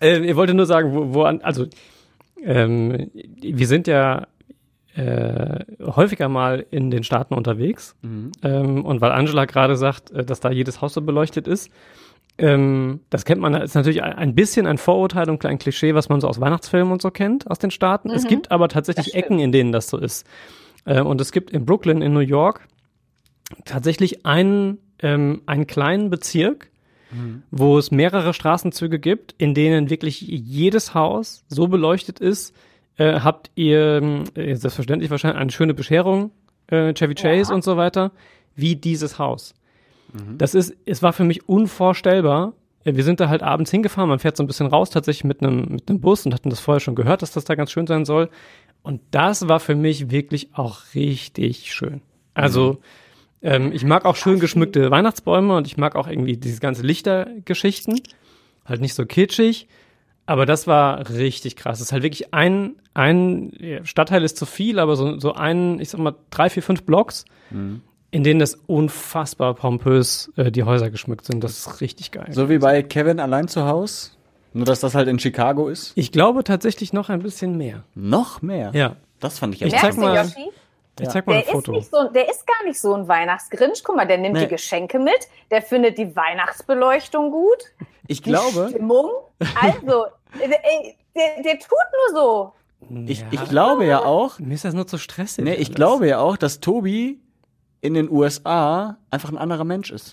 Äh, 0.00 0.18
ich 0.20 0.36
wollte 0.36 0.54
nur 0.54 0.66
sagen, 0.66 0.94
wo, 0.94 1.14
wo 1.14 1.22
an, 1.24 1.42
also 1.42 1.66
ähm, 2.42 3.10
wir 3.12 3.66
sind 3.66 3.86
ja 3.86 4.26
äh, 4.94 5.64
häufiger 5.84 6.28
mal 6.28 6.64
in 6.70 6.90
den 6.90 7.04
Staaten 7.04 7.34
unterwegs. 7.34 7.94
Ähm, 8.42 8.84
und 8.84 9.00
weil 9.00 9.12
Angela 9.12 9.44
gerade 9.44 9.76
sagt, 9.76 10.10
äh, 10.10 10.24
dass 10.24 10.40
da 10.40 10.50
jedes 10.50 10.80
Haus 10.80 10.94
so 10.94 11.00
beleuchtet 11.02 11.46
ist, 11.46 11.70
ähm, 12.38 13.00
das 13.10 13.24
kennt 13.24 13.40
man, 13.40 13.54
ist 13.54 13.74
natürlich 13.74 14.02
ein- 14.02 14.34
bisschen 14.34 14.66
ein 14.66 14.78
Vorurteil 14.78 15.28
und 15.30 15.44
ein 15.44 15.58
Klischee, 15.58 15.94
was 15.94 16.08
man 16.08 16.20
so 16.20 16.26
aus 16.28 16.40
Weihnachtsfilmen 16.40 16.92
und 16.92 17.02
so 17.02 17.10
kennt, 17.10 17.50
aus 17.50 17.58
den 17.58 17.70
Staaten. 17.70 18.10
Es 18.10 18.26
gibt 18.26 18.50
aber 18.50 18.68
tatsächlich. 18.68 19.14
Ecken, 19.14 19.38
in 19.38 19.52
denen 19.52 19.72
das 19.72 19.88
so 19.88 19.98
ist. 19.98 20.26
Äh, 20.86 21.02
und 21.02 21.20
es 21.20 21.32
gibt 21.32 21.50
in 21.50 21.64
Brooklyn 21.66 22.02
in 22.02 22.12
New 22.12 22.20
York 22.20 22.66
tatsächlich 23.64 24.24
einen, 24.26 24.78
ähm, 25.02 25.42
einen 25.46 25.66
kleinen 25.66 26.10
Bezirk, 26.10 26.68
wo 27.50 27.76
es 27.76 27.90
mehrere 27.90 28.32
Straßenzüge 28.32 29.00
gibt, 29.00 29.34
in 29.36 29.52
denen 29.52 29.90
wirklich 29.90 30.20
jedes 30.20 30.94
Haus 30.94 31.44
so 31.48 31.66
beleuchtet 31.66 32.20
ist, 32.20 32.54
äh, 33.00 33.20
habt 33.20 33.50
ihr 33.54 34.24
äh, 34.34 34.54
selbstverständlich 34.54 35.10
wahrscheinlich 35.10 35.40
eine 35.40 35.50
schöne 35.50 35.72
Bescherung, 35.72 36.32
äh, 36.66 36.92
Chevy 36.92 37.14
Chase 37.14 37.52
und 37.54 37.64
so 37.64 37.78
weiter, 37.78 38.12
wie 38.54 38.76
dieses 38.76 39.18
Haus. 39.18 39.54
Das 40.36 40.54
ist, 40.54 40.74
es 40.86 41.02
war 41.02 41.12
für 41.12 41.24
mich 41.24 41.48
unvorstellbar. 41.48 42.52
Äh, 42.84 42.96
Wir 42.96 43.04
sind 43.04 43.20
da 43.20 43.28
halt 43.28 43.42
abends 43.42 43.70
hingefahren, 43.70 44.08
man 44.08 44.18
fährt 44.18 44.36
so 44.36 44.42
ein 44.42 44.46
bisschen 44.46 44.66
raus, 44.66 44.90
tatsächlich 44.90 45.24
mit 45.24 45.40
einem 45.40 45.66
mit 45.70 45.88
einem 45.88 46.00
Bus 46.00 46.26
und 46.26 46.34
hatten 46.34 46.50
das 46.50 46.60
vorher 46.60 46.80
schon 46.80 46.94
gehört, 46.94 47.22
dass 47.22 47.32
das 47.32 47.44
da 47.44 47.54
ganz 47.54 47.70
schön 47.70 47.86
sein 47.86 48.04
soll. 48.04 48.28
Und 48.82 49.00
das 49.12 49.48
war 49.48 49.60
für 49.60 49.76
mich 49.76 50.10
wirklich 50.10 50.50
auch 50.52 50.80
richtig 50.94 51.72
schön. 51.72 52.02
Also 52.34 52.80
ähm, 53.40 53.72
ich 53.72 53.84
mag 53.84 54.04
auch 54.04 54.16
schön 54.16 54.40
geschmückte 54.40 54.90
Weihnachtsbäume 54.90 55.56
und 55.56 55.66
ich 55.66 55.78
mag 55.78 55.96
auch 55.96 56.08
irgendwie 56.08 56.36
diese 56.36 56.60
ganze 56.60 56.82
Lichtergeschichten. 56.82 58.00
Halt 58.66 58.82
nicht 58.82 58.94
so 58.94 59.06
kitschig, 59.06 59.68
aber 60.30 60.46
das 60.46 60.66
war 60.66 61.10
richtig 61.10 61.56
krass. 61.56 61.78
Es 61.80 61.86
ist 61.86 61.92
halt 61.92 62.02
wirklich 62.04 62.32
ein, 62.32 62.76
ein 62.94 63.80
Stadtteil 63.84 64.22
ist 64.22 64.36
zu 64.36 64.46
viel, 64.46 64.78
aber 64.78 64.94
so, 64.94 65.18
so 65.18 65.32
ein, 65.34 65.80
ich 65.80 65.90
sag 65.90 66.00
mal, 66.00 66.14
drei, 66.30 66.48
vier, 66.50 66.62
fünf 66.62 66.84
Blocks, 66.84 67.24
in 67.50 68.22
denen 68.24 68.38
das 68.38 68.54
unfassbar 68.68 69.54
pompös 69.54 70.32
äh, 70.36 70.50
die 70.52 70.62
Häuser 70.62 70.90
geschmückt 70.90 71.24
sind. 71.26 71.42
Das 71.42 71.58
ist 71.58 71.80
richtig 71.80 72.12
geil. 72.12 72.28
So 72.30 72.48
wie 72.48 72.58
bei 72.58 72.82
Kevin 72.82 73.18
allein 73.18 73.48
zu 73.48 73.64
Haus. 73.66 74.16
Nur, 74.52 74.64
dass 74.66 74.80
das 74.80 74.94
halt 74.94 75.08
in 75.08 75.18
Chicago 75.18 75.68
ist. 75.68 75.92
Ich 75.96 76.10
glaube 76.12 76.42
tatsächlich 76.44 76.92
noch 76.92 77.08
ein 77.08 77.22
bisschen 77.22 77.56
mehr. 77.56 77.82
Noch 77.94 78.40
mehr. 78.42 78.70
Ja. 78.74 78.96
Das 79.20 79.38
fand 79.38 79.54
ich 79.54 79.62
Ich 79.62 79.72
echt 79.72 79.80
zeig 79.82 79.96
mal- 79.96 80.16
Yoshi? 80.16 80.48
Ich 81.00 81.08
zeig 81.08 81.26
mal 81.26 81.32
Der 81.32 81.40
ein 81.42 81.46
ist, 81.46 81.52
Foto. 81.52 81.72
nicht 81.72 81.90
so, 81.90 82.08
der 82.08 82.28
ist 82.28 82.46
gar 82.46 82.66
nicht 82.66 82.78
so 82.80 82.94
ein 82.94 83.08
Weihnachtsgrinch. 83.08 83.82
Guck 83.84 83.96
mal, 83.96 84.06
der 84.06 84.18
nimmt 84.18 84.34
Nee. 84.34 84.40
die 84.42 84.48
Geschenke 84.48 84.98
mit, 84.98 85.28
der 85.50 85.62
findet 85.62 85.96
die 85.98 86.14
Weihnachtsbeleuchtung 86.14 87.30
gut, 87.30 87.64
Ich 88.06 88.22
die 88.22 88.30
glaube, 88.30 88.68
Stimmung. 88.70 89.10
Also, 89.60 90.06
der, 90.38 91.42
der 91.42 91.58
tut 91.58 91.70
nur 92.12 92.20
so. 92.20 92.52
ich, 93.06 93.24
ich 93.30 93.44
glaube 93.48 93.86
ja 93.86 94.04
auch, 94.04 94.38
Mir 94.38 94.54
ist 94.54 94.64
das 94.64 94.74
nur 94.74 94.86
zu 94.86 94.98
stressig. 94.98 95.44
nee, 95.44 95.54
ich 95.54 95.68
alles. 95.68 95.74
glaube 95.76 96.08
ja 96.08 96.18
auch, 96.18 96.36
dass 96.36 96.60
Tobi 96.60 97.20
in 97.82 97.94
den 97.94 98.10
USA 98.10 98.98
einfach 99.10 99.30
ein 99.30 99.38
anderer 99.38 99.64
Mensch 99.64 99.90
ist. 99.90 100.12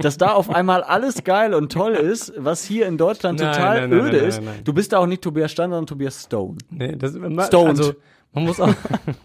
dass 0.00 0.16
da 0.16 0.32
auf 0.32 0.48
einmal 0.50 0.82
alles 0.82 1.24
geil 1.24 1.52
und 1.52 1.72
toll 1.72 1.94
ist, 1.94 2.32
was 2.36 2.64
hier 2.64 2.86
in 2.86 2.96
Deutschland 2.98 3.40
Nein, 3.40 3.52
total 3.52 3.80
nein, 3.80 3.90
nein, 3.90 3.98
öde 4.00 4.16
nein, 4.18 4.26
ist. 4.28 4.36
nein, 4.36 4.44
nein. 4.44 4.60
Du 4.64 4.72
bist 4.72 4.92
da 4.92 4.98
auch 4.98 5.06
nicht 5.06 5.22
Tobias 5.22 5.50
Stand, 5.50 5.72
sondern 5.72 5.86
Tobias 5.86 6.22
Stone. 6.22 6.58
Nee, 6.70 6.94
das, 6.96 7.12
Stoned. 7.12 7.68
Also, 7.78 7.94
man 8.32 8.44
muss 8.44 8.60
auch 8.60 8.72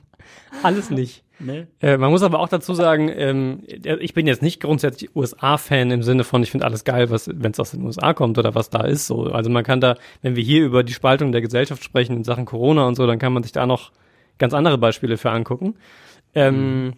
alles 0.63 0.89
nicht. 0.89 1.23
Nee. 1.39 1.67
Äh, 1.81 1.97
man 1.97 2.11
muss 2.11 2.21
aber 2.21 2.39
auch 2.39 2.49
dazu 2.49 2.73
sagen, 2.73 3.09
ähm, 3.13 3.63
ich 3.67 4.13
bin 4.13 4.27
jetzt 4.27 4.41
nicht 4.41 4.61
grundsätzlich 4.61 5.15
USA-Fan 5.15 5.91
im 5.91 6.03
Sinne 6.03 6.23
von, 6.23 6.43
ich 6.43 6.51
finde 6.51 6.65
alles 6.65 6.83
geil, 6.83 7.09
was, 7.09 7.29
wenn 7.33 7.51
es 7.51 7.59
aus 7.59 7.71
den 7.71 7.83
USA 7.83 8.13
kommt 8.13 8.37
oder 8.37 8.55
was 8.55 8.69
da 8.69 8.81
ist. 8.81 9.07
So, 9.07 9.23
also 9.23 9.49
man 9.49 9.63
kann 9.63 9.79
da, 9.81 9.95
wenn 10.21 10.35
wir 10.35 10.43
hier 10.43 10.65
über 10.65 10.83
die 10.83 10.93
Spaltung 10.93 11.31
der 11.31 11.41
Gesellschaft 11.41 11.83
sprechen 11.83 12.17
in 12.17 12.23
Sachen 12.23 12.45
Corona 12.45 12.87
und 12.87 12.95
so, 12.95 13.07
dann 13.07 13.19
kann 13.19 13.33
man 13.33 13.43
sich 13.43 13.51
da 13.51 13.65
noch 13.65 13.91
ganz 14.37 14.53
andere 14.53 14.77
Beispiele 14.77 15.17
für 15.17 15.31
angucken. 15.31 15.75
Ähm, 16.35 16.93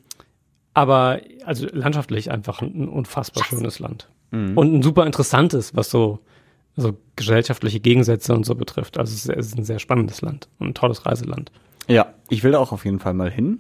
Aber 0.74 1.20
also 1.46 1.68
landschaftlich 1.72 2.32
einfach 2.32 2.62
ein, 2.62 2.84
ein 2.84 2.90
unfassbar 2.90 3.44
schönes 3.44 3.80
Land 3.80 4.10
und 4.56 4.74
ein 4.74 4.82
super 4.82 5.06
interessantes, 5.06 5.76
was 5.76 5.90
so 5.90 6.20
so 6.78 6.98
gesellschaftliche 7.18 7.82
Gegensätze 7.82 8.34
und 8.34 8.46
so 8.46 8.56
betrifft. 8.56 8.98
Also 8.98 9.14
es 9.14 9.26
ist, 9.26 9.30
es 9.30 9.48
ist 9.48 9.58
ein 9.58 9.66
sehr 9.66 9.80
spannendes 9.80 10.22
Land 10.22 10.48
und 10.58 10.70
ein 10.70 10.74
tolles 10.74 11.06
Reiseland. 11.06 11.52
Ja, 11.88 12.14
ich 12.30 12.44
will 12.44 12.54
da 12.54 12.60
auch 12.60 12.72
auf 12.72 12.86
jeden 12.86 13.00
Fall 13.00 13.14
mal 13.14 13.30
hin. 13.30 13.60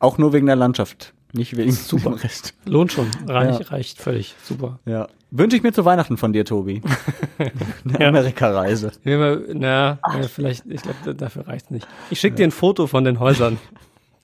Auch 0.00 0.18
nur 0.18 0.32
wegen 0.32 0.46
der 0.46 0.56
Landschaft, 0.56 1.12
nicht 1.32 1.56
wegen 1.56 1.72
Super 1.72 2.22
Rest. 2.22 2.54
Lohnt 2.64 2.92
schon, 2.92 3.10
reich, 3.26 3.58
Ja. 3.60 3.66
reicht 3.68 4.00
völlig, 4.00 4.34
super. 4.42 4.78
Ja. 4.84 5.08
Wünsche 5.30 5.56
ich 5.56 5.62
mir 5.62 5.72
zu 5.72 5.84
Weihnachten 5.84 6.16
von 6.16 6.32
dir, 6.32 6.44
Tobi. 6.44 6.80
Eine 7.38 8.00
Ja. 8.00 8.08
Amerika-Reise. 8.08 8.92
Ja, 9.04 9.36
na, 9.52 9.98
ja, 10.14 10.22
vielleicht, 10.28 10.64
ich 10.66 10.82
glaube, 10.82 11.14
dafür 11.14 11.46
reicht's 11.48 11.70
nicht. 11.70 11.86
Ich 12.10 12.18
schicke 12.20 12.36
dir 12.36 12.44
ein 12.46 12.50
Foto 12.50 12.86
von 12.86 13.04
den 13.04 13.18
Häusern. 13.20 13.58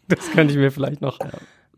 Das 0.07 0.31
könnte 0.33 0.53
ich 0.53 0.59
mir 0.59 0.71
vielleicht 0.71 1.01
noch, 1.01 1.19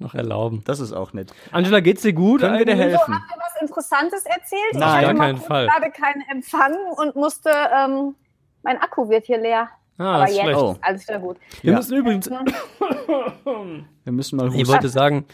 noch 0.01 0.15
erlauben. 0.17 0.63
Das 0.65 0.81
ist 0.81 0.93
auch 0.93 1.13
nett. 1.13 1.33
Angela, 1.53 1.79
geht's 1.79 2.03
dir 2.03 2.13
gut? 2.13 2.41
Können 2.41 2.59
wir 2.59 2.65
dir 2.65 2.73
eigentlich? 2.73 2.87
So, 2.95 2.99
helfen? 2.99 3.15
habt 3.15 3.31
ihr 3.31 3.39
was 3.41 3.63
Interessantes 3.63 4.25
erzählt? 4.27 4.61
Nein. 4.73 4.81
ich 4.81 5.07
hatte 5.07 5.07
Gar 5.07 5.15
keinen 5.27 5.39
Fall. 5.39 5.67
gerade 5.69 5.91
keinen 5.93 6.23
Empfang 6.33 6.73
und 6.97 7.15
musste, 7.15 7.51
ähm, 7.51 8.17
mein 8.65 8.79
Akku 8.81 9.09
wird 9.09 9.27
hier 9.27 9.39
leer. 9.39 9.69
Ah, 9.99 10.17
Aber 10.17 10.25
ist 10.29 10.37
jetzt 10.37 10.43
schlecht. 10.43 10.59
Oh. 10.59 10.73
ist 10.73 10.79
alles 10.85 11.09
wieder 11.09 11.19
gut. 11.21 11.37
Wir 11.63 11.71
Ja. 11.73 11.77
müssen 11.79 11.97
übrigens, 11.97 12.31
Wir 14.05 14.13
müssen 14.13 14.37
mal 14.37 14.49
ich 14.49 14.55
husten. 14.55 14.69
wollte 14.69 14.89
sagen, 14.89 15.25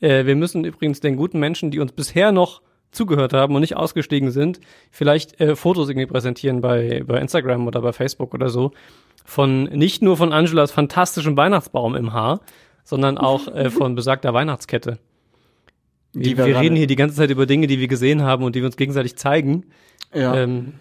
äh, 0.00 0.24
wir 0.26 0.36
müssen 0.36 0.64
übrigens 0.64 1.00
den 1.00 1.16
guten 1.16 1.38
Menschen, 1.40 1.70
die 1.70 1.80
uns 1.80 1.92
bisher 1.92 2.32
noch 2.32 2.62
zugehört 2.90 3.32
haben 3.32 3.54
und 3.54 3.60
nicht 3.60 3.76
ausgestiegen 3.76 4.30
sind, 4.30 4.60
vielleicht 4.90 5.40
äh, 5.40 5.56
Fotos 5.56 5.88
irgendwie 5.88 6.06
präsentieren 6.06 6.60
bei, 6.60 7.02
bei 7.04 7.18
Instagram 7.20 7.66
oder 7.66 7.80
bei 7.82 7.92
Facebook 7.92 8.34
oder 8.34 8.48
so. 8.50 8.70
Von 9.24 9.64
nicht 9.64 10.02
nur 10.02 10.16
von 10.16 10.32
Angelas 10.32 10.70
fantastischem 10.70 11.36
Weihnachtsbaum 11.36 11.96
im 11.96 12.12
Haar, 12.12 12.40
sondern 12.84 13.18
auch 13.18 13.48
äh, 13.48 13.70
von 13.70 13.94
besagter 13.96 14.32
Weihnachtskette. 14.32 14.98
Die 16.12 16.36
Wir, 16.36 16.46
wir 16.46 16.60
reden 16.60 16.76
hier 16.76 16.86
die 16.86 16.94
ganze 16.94 17.16
Zeit 17.16 17.30
über 17.30 17.46
Dinge, 17.46 17.66
die 17.66 17.80
wir 17.80 17.88
gesehen 17.88 18.22
haben 18.22 18.44
und 18.44 18.54
die 18.54 18.60
wir 18.60 18.66
uns 18.66 18.76
gegenseitig 18.76 19.16
zeigen. 19.16 19.64
Ja, 20.14 20.36
Ähm, 20.36 20.74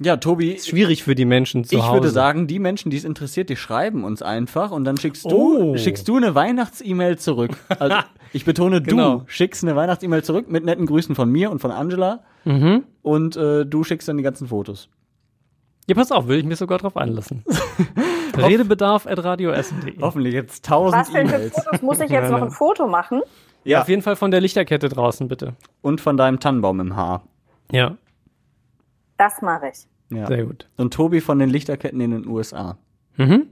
ja 0.00 0.16
Tobi, 0.16 0.52
ist 0.52 0.68
schwierig 0.68 1.02
für 1.04 1.14
die 1.14 1.24
Menschen 1.24 1.64
zu 1.64 1.76
ich 1.76 1.82
Hause. 1.82 1.94
würde 1.94 2.08
sagen, 2.10 2.46
die 2.46 2.58
Menschen, 2.58 2.90
die 2.90 2.96
es 2.96 3.04
interessiert, 3.04 3.48
die 3.50 3.56
schreiben 3.56 4.04
uns 4.04 4.22
einfach 4.22 4.70
und 4.70 4.84
dann 4.84 4.96
schickst 4.96 5.24
Oh. 5.26 5.72
du, 5.74 5.78
schickst 5.78 6.06
du 6.08 6.16
eine 6.16 6.34
Weihnachts-E-Mail 6.34 7.18
zurück. 7.18 7.56
Also, 7.78 7.96
ich 8.32 8.44
betone, 8.44 8.80
Genau. 8.82 9.18
du 9.18 9.24
schickst 9.26 9.64
eine 9.64 9.74
Weihnachts-E-Mail 9.76 10.22
zurück 10.24 10.50
mit 10.50 10.64
netten 10.64 10.86
Grüßen 10.86 11.14
von 11.14 11.30
mir 11.30 11.50
und 11.50 11.58
von 11.60 11.70
Angela 11.70 12.20
Mhm. 12.44 12.84
und 13.02 13.36
äh, 13.36 13.66
du 13.66 13.84
schickst 13.84 14.08
dann 14.08 14.16
die 14.16 14.22
ganzen 14.22 14.48
Fotos. 14.48 14.88
Ja, 15.88 15.94
pass 15.94 16.12
auf, 16.12 16.28
will 16.28 16.38
ich 16.38 16.44
mir 16.44 16.56
sogar 16.56 16.78
drauf 16.78 16.96
einlassen. 16.96 17.44
Redebedarf 18.36 19.06
at 19.06 19.22
radioessen.de. 19.24 20.00
Hoffentlich 20.00 20.34
jetzt 20.34 20.64
tausend 20.64 21.00
Was 21.00 21.10
denn 21.10 21.28
für 21.28 21.36
E-Mails. 21.36 21.54
Fotos? 21.54 21.82
Muss 21.82 22.00
ich 22.00 22.10
jetzt 22.10 22.30
noch 22.30 22.42
ein 22.42 22.50
Foto 22.50 22.86
machen? 22.86 23.22
Ja, 23.64 23.82
auf 23.82 23.88
jeden 23.88 24.02
Fall 24.02 24.16
von 24.16 24.30
der 24.30 24.40
Lichterkette 24.40 24.88
draußen, 24.88 25.28
bitte. 25.28 25.54
Und 25.82 26.00
von 26.00 26.16
deinem 26.16 26.40
Tannenbaum 26.40 26.80
im 26.80 26.96
Haar. 26.96 27.24
Ja, 27.72 27.96
Das 29.18 29.42
mache 29.42 29.68
ich. 29.72 29.86
Ja. 30.10 30.26
sehr 30.26 30.46
gut. 30.46 30.68
Und 30.76 30.94
Tobi 30.94 31.20
von 31.20 31.38
den 31.38 31.50
Lichterketten 31.50 32.00
in 32.00 32.12
den 32.12 32.26
USA. 32.26 32.78
Mhm. 33.16 33.48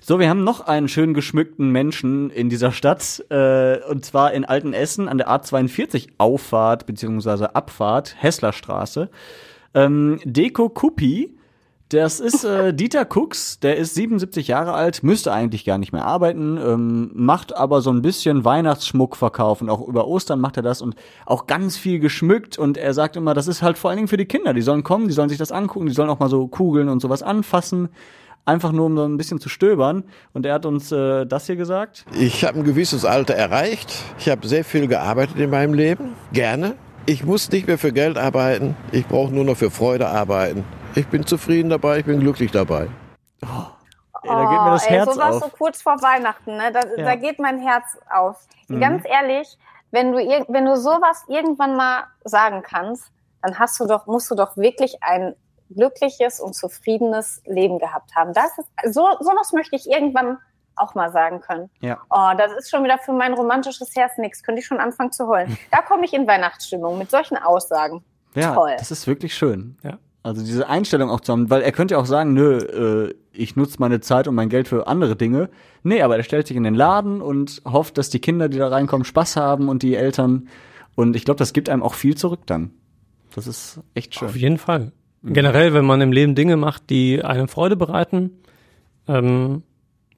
So, 0.00 0.18
wir 0.18 0.30
haben 0.30 0.44
noch 0.44 0.60
einen 0.60 0.88
schön 0.88 1.12
geschmückten 1.12 1.70
Menschen 1.70 2.30
in 2.30 2.48
dieser 2.48 2.72
Stadt, 2.72 3.22
äh, 3.28 3.78
und 3.90 4.04
zwar 4.04 4.32
in 4.32 4.44
Altenessen 4.46 5.08
an 5.08 5.18
der 5.18 5.28
A42 5.28 6.08
Auffahrt 6.16 6.86
bzw. 6.86 7.48
Abfahrt, 7.52 8.16
Hesslerstraße. 8.18 9.10
Ähm, 9.74 10.20
Deko 10.24 10.70
Kuppi, 10.70 11.36
das 11.90 12.20
ist 12.20 12.44
äh, 12.44 12.74
Dieter 12.74 13.06
Cooks, 13.08 13.60
der 13.60 13.76
ist 13.76 13.94
77 13.94 14.48
Jahre 14.48 14.74
alt, 14.74 15.02
müsste 15.02 15.32
eigentlich 15.32 15.64
gar 15.64 15.78
nicht 15.78 15.92
mehr 15.92 16.04
arbeiten, 16.04 16.58
ähm, 16.58 17.10
macht 17.14 17.56
aber 17.56 17.80
so 17.80 17.90
ein 17.90 18.02
bisschen 18.02 18.44
Weihnachtsschmuck 18.44 19.16
verkaufen, 19.16 19.70
auch 19.70 19.86
über 19.86 20.06
Ostern 20.06 20.40
macht 20.40 20.58
er 20.58 20.62
das 20.62 20.82
und 20.82 20.96
auch 21.24 21.46
ganz 21.46 21.76
viel 21.78 21.98
geschmückt 21.98 22.58
und 22.58 22.76
er 22.76 22.92
sagt 22.92 23.16
immer, 23.16 23.32
das 23.32 23.48
ist 23.48 23.62
halt 23.62 23.78
vor 23.78 23.90
allen 23.90 23.96
Dingen 23.96 24.08
für 24.08 24.18
die 24.18 24.26
Kinder, 24.26 24.52
die 24.52 24.62
sollen 24.62 24.84
kommen, 24.84 25.08
die 25.08 25.14
sollen 25.14 25.30
sich 25.30 25.38
das 25.38 25.50
angucken, 25.50 25.86
die 25.86 25.94
sollen 25.94 26.10
auch 26.10 26.18
mal 26.18 26.28
so 26.28 26.46
Kugeln 26.46 26.88
und 26.88 27.00
sowas 27.00 27.22
anfassen 27.22 27.88
einfach 28.44 28.72
nur 28.72 28.86
um 28.86 28.96
so 28.96 29.04
ein 29.04 29.18
bisschen 29.18 29.40
zu 29.40 29.50
stöbern. 29.50 30.04
Und 30.32 30.46
er 30.46 30.54
hat 30.54 30.64
uns 30.64 30.90
äh, 30.90 31.26
das 31.26 31.46
hier 31.46 31.56
gesagt. 31.56 32.06
Ich 32.18 32.44
habe 32.44 32.58
ein 32.58 32.64
gewisses 32.64 33.04
Alter 33.04 33.34
erreicht. 33.34 33.92
Ich 34.18 34.30
habe 34.30 34.48
sehr 34.48 34.64
viel 34.64 34.88
gearbeitet 34.88 35.38
in 35.38 35.50
meinem 35.50 35.74
Leben. 35.74 36.14
Gerne. 36.32 36.74
Ich 37.04 37.24
muss 37.24 37.50
nicht 37.50 37.66
mehr 37.66 37.78
für 37.78 37.92
Geld 37.92 38.16
arbeiten. 38.16 38.74
Ich 38.90 39.06
brauche 39.06 39.32
nur 39.34 39.44
noch 39.44 39.56
für 39.56 39.70
Freude 39.70 40.08
arbeiten. 40.08 40.64
Ich 40.94 41.06
bin 41.08 41.26
zufrieden 41.26 41.70
dabei. 41.70 41.98
Ich 42.00 42.04
bin 42.06 42.20
glücklich 42.20 42.50
dabei. 42.50 42.88
Ey, 43.42 43.48
da 44.30 44.50
geht 44.50 44.60
mir 44.62 44.70
das 44.72 44.84
Oh, 44.84 44.88
ey, 44.88 44.96
Herz 44.96 45.14
sowas 45.14 45.36
auf. 45.36 45.42
so 45.44 45.48
kurz 45.56 45.82
vor 45.82 46.02
Weihnachten, 46.02 46.56
ne? 46.56 46.72
da, 46.72 46.80
Ja. 46.96 47.04
da 47.04 47.14
geht 47.14 47.38
mein 47.38 47.58
Herz 47.60 47.84
auf. 48.10 48.46
Mhm. 48.68 48.80
Ganz 48.80 49.04
ehrlich, 49.06 49.56
wenn 49.90 50.12
du, 50.12 50.18
wenn 50.18 50.64
du 50.64 50.76
sowas 50.76 51.24
irgendwann 51.28 51.76
mal 51.76 52.04
sagen 52.24 52.62
kannst, 52.62 53.10
dann 53.42 53.58
hast 53.58 53.78
du 53.80 53.86
doch, 53.86 54.06
musst 54.06 54.30
du 54.30 54.34
doch 54.34 54.56
wirklich 54.56 55.02
ein 55.02 55.34
glückliches 55.70 56.40
und 56.40 56.54
zufriedenes 56.54 57.42
Leben 57.46 57.78
gehabt 57.78 58.14
haben. 58.16 58.32
Das 58.32 58.50
ist, 58.58 58.94
so, 58.94 59.06
sowas 59.20 59.52
möchte 59.52 59.76
ich 59.76 59.88
irgendwann 59.88 60.38
auch 60.74 60.94
mal 60.94 61.10
sagen 61.12 61.40
können. 61.40 61.70
Ja. 61.80 61.98
Oh, 62.10 62.30
das 62.36 62.52
ist 62.52 62.70
schon 62.70 62.82
wieder 62.84 62.98
für 62.98 63.12
mein 63.12 63.34
romantisches 63.34 63.94
Herz 63.94 64.16
nichts. 64.18 64.42
Könnte 64.42 64.60
ich 64.60 64.66
schon 64.66 64.80
anfangen 64.80 65.12
zu 65.12 65.26
heulen. 65.28 65.56
Da 65.70 65.82
komme 65.82 66.04
ich 66.04 66.12
in 66.12 66.26
Weihnachtsstimmung 66.26 66.98
mit 66.98 67.10
solchen 67.10 67.36
Aussagen. 67.36 68.04
Ja, 68.34 68.54
Toll. 68.54 68.74
das 68.78 68.90
ist 68.90 69.06
wirklich 69.06 69.34
schön. 69.34 69.76
Ja. 69.82 69.98
Also 70.28 70.44
diese 70.44 70.68
Einstellung 70.68 71.08
auch 71.08 71.20
zu 71.20 71.32
haben, 71.32 71.48
weil 71.48 71.62
er 71.62 71.72
könnte 71.72 71.94
ja 71.94 72.00
auch 72.00 72.04
sagen, 72.04 72.34
nö, 72.34 72.58
äh, 72.58 73.14
ich 73.32 73.56
nutze 73.56 73.76
meine 73.78 74.00
Zeit 74.00 74.28
und 74.28 74.34
mein 74.34 74.50
Geld 74.50 74.68
für 74.68 74.86
andere 74.86 75.16
Dinge. 75.16 75.48
Nee, 75.82 76.02
aber 76.02 76.18
er 76.18 76.22
stellt 76.22 76.46
sich 76.46 76.56
in 76.56 76.64
den 76.64 76.74
Laden 76.74 77.22
und 77.22 77.62
hofft, 77.64 77.96
dass 77.96 78.10
die 78.10 78.18
Kinder, 78.18 78.50
die 78.50 78.58
da 78.58 78.68
reinkommen, 78.68 79.06
Spaß 79.06 79.36
haben 79.36 79.70
und 79.70 79.82
die 79.82 79.94
Eltern. 79.94 80.48
Und 80.94 81.16
ich 81.16 81.24
glaube, 81.24 81.38
das 81.38 81.54
gibt 81.54 81.70
einem 81.70 81.82
auch 81.82 81.94
viel 81.94 82.14
zurück 82.14 82.40
dann. 82.44 82.72
Das 83.34 83.46
ist 83.46 83.80
echt 83.94 84.16
schön. 84.16 84.28
Auf 84.28 84.36
jeden 84.36 84.58
Fall. 84.58 84.92
Generell, 85.22 85.72
wenn 85.72 85.86
man 85.86 86.02
im 86.02 86.12
Leben 86.12 86.34
Dinge 86.34 86.58
macht, 86.58 86.90
die 86.90 87.24
einem 87.24 87.48
Freude 87.48 87.76
bereiten, 87.76 88.32
ähm, 89.06 89.62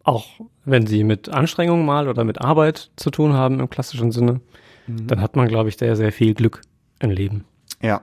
auch 0.03 0.27
wenn 0.65 0.89
sie 0.89 1.05
mit 1.05 1.29
Anstrengung 1.29 1.87
mal 1.87 2.09
oder 2.09 2.25
mit 2.25 2.41
Arbeit 2.41 2.91
zu 2.97 3.13
tun 3.13 3.35
haben 3.35 3.61
im 3.61 3.71
klassischen 3.71 4.11
Sinne, 4.11 4.41
dann 4.89 5.21
hat 5.21 5.37
man, 5.37 5.47
glaube 5.47 5.69
ich, 5.69 5.77
sehr, 5.77 5.95
sehr 5.95 6.11
viel 6.11 6.35
Glück 6.35 6.63
im 6.99 7.11
Leben. 7.11 7.45
Ja. 7.81 8.03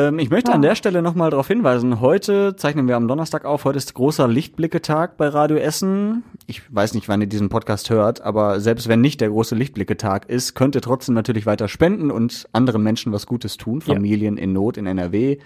Ähm, 0.00 0.18
ich 0.18 0.30
möchte 0.30 0.52
an 0.52 0.62
der 0.62 0.74
Stelle 0.74 1.02
nochmal 1.02 1.30
darauf 1.30 1.46
hinweisen, 1.48 2.00
heute 2.00 2.56
zeichnen 2.56 2.88
wir 2.88 2.96
am 2.96 3.06
Donnerstag 3.06 3.44
auf, 3.44 3.64
heute 3.64 3.76
ist 3.76 3.92
großer 3.94 4.26
Lichtblicke-Tag 4.28 5.16
bei 5.18 5.28
Radio 5.28 5.58
Essen. 5.58 6.22
Ich 6.46 6.62
weiß 6.74 6.94
nicht, 6.94 7.08
wann 7.08 7.20
ihr 7.20 7.26
diesen 7.26 7.48
Podcast 7.50 7.90
hört, 7.90 8.22
aber 8.22 8.60
selbst 8.60 8.88
wenn 8.88 9.00
nicht 9.02 9.20
der 9.20 9.28
große 9.28 9.54
Lichtblicke-Tag 9.54 10.28
ist, 10.30 10.54
könnt 10.54 10.74
ihr 10.74 10.80
trotzdem 10.80 11.14
natürlich 11.14 11.44
weiter 11.44 11.68
spenden 11.68 12.10
und 12.10 12.46
anderen 12.52 12.82
Menschen 12.82 13.12
was 13.12 13.26
Gutes 13.26 13.56
tun, 13.58 13.82
Ja. 13.86 13.94
Familien 13.94 14.36
in 14.38 14.52
Not 14.54 14.76
in 14.78 14.86
NRW. 14.86 15.38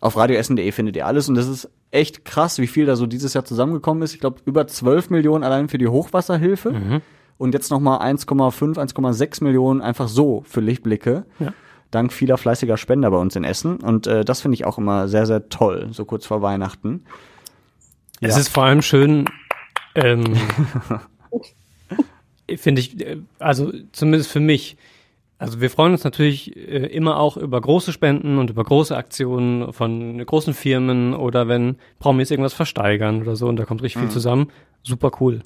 Auf 0.00 0.16
radioessen.de 0.16 0.70
findet 0.72 0.94
ihr 0.96 1.06
alles 1.06 1.28
und 1.28 1.34
das 1.34 1.48
ist 1.48 1.68
echt 1.90 2.24
krass, 2.24 2.58
wie 2.58 2.66
viel 2.66 2.86
da 2.86 2.94
so 2.96 3.06
dieses 3.06 3.34
Jahr 3.34 3.44
zusammengekommen 3.44 4.02
ist. 4.02 4.14
Ich 4.14 4.20
glaube, 4.20 4.36
über 4.44 4.66
12 4.68 5.10
Millionen 5.10 5.42
allein 5.42 5.68
für 5.68 5.78
die 5.78 5.88
Hochwasserhilfe 5.88 7.00
und 7.38 7.54
jetzt 7.54 7.70
nochmal 7.70 8.00
1,5, 8.00 8.76
1,6 8.76 9.42
Millionen 9.42 9.80
einfach 9.80 10.06
so 10.08 10.42
für 10.46 10.60
Lichtblicke. 10.60 11.24
Ja. 11.40 11.52
Dank 11.96 12.12
vieler 12.12 12.36
fleißiger 12.38 12.76
Spender 12.76 13.10
bei 13.10 13.16
uns 13.16 13.34
in 13.34 13.44
Essen. 13.44 13.76
Und 13.78 14.06
äh, 14.06 14.24
das 14.24 14.42
finde 14.42 14.54
ich 14.54 14.64
auch 14.64 14.78
immer 14.78 15.08
sehr, 15.08 15.26
sehr 15.26 15.48
toll, 15.48 15.88
so 15.90 16.04
kurz 16.04 16.26
vor 16.26 16.42
Weihnachten. 16.42 17.04
Es 18.20 18.34
Ja. 18.34 18.40
ist 18.40 18.48
vor 18.48 18.64
allem 18.64 18.82
schön, 18.82 19.24
ähm, 19.94 20.24
finde 22.56 22.80
ich, 22.80 23.00
äh, 23.00 23.18
also 23.38 23.72
zumindest 23.92 24.30
für 24.30 24.40
mich. 24.40 24.76
Also 25.38 25.60
wir 25.60 25.68
freuen 25.68 25.92
uns 25.92 26.02
natürlich 26.04 26.56
äh, 26.56 26.86
immer 26.86 27.18
auch 27.18 27.36
über 27.36 27.60
große 27.60 27.92
Spenden 27.92 28.38
und 28.38 28.48
über 28.48 28.64
große 28.64 28.96
Aktionen 28.96 29.70
von 29.74 30.24
großen 30.24 30.54
Firmen 30.54 31.12
oder 31.14 31.46
wenn 31.46 31.76
Promis 31.98 32.30
irgendwas 32.30 32.54
versteigern 32.54 33.20
oder 33.20 33.36
so 33.36 33.46
und 33.46 33.56
da 33.56 33.64
kommt 33.66 33.82
richtig 33.82 34.00
viel 34.00 34.10
zusammen. 34.10 34.50
Super 34.82 35.10
cool. 35.20 35.42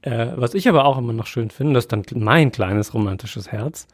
Äh, 0.00 0.28
was 0.36 0.54
ich 0.54 0.66
aber 0.68 0.86
auch 0.86 0.96
immer 0.96 1.12
noch 1.12 1.26
schön 1.26 1.50
finde, 1.50 1.74
das 1.74 1.84
ist 1.84 1.92
dann 1.92 2.04
mein 2.14 2.52
kleines 2.52 2.94
romantisches 2.94 3.52
Herz, 3.52 3.86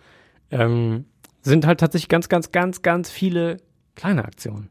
ähm, 0.52 1.06
sind 1.44 1.66
halt 1.66 1.80
tatsächlich 1.80 2.08
ganz, 2.08 2.28
ganz, 2.28 2.52
ganz, 2.52 2.82
ganz 2.82 3.10
viele 3.10 3.58
kleine 3.94 4.24
Aktionen. 4.24 4.70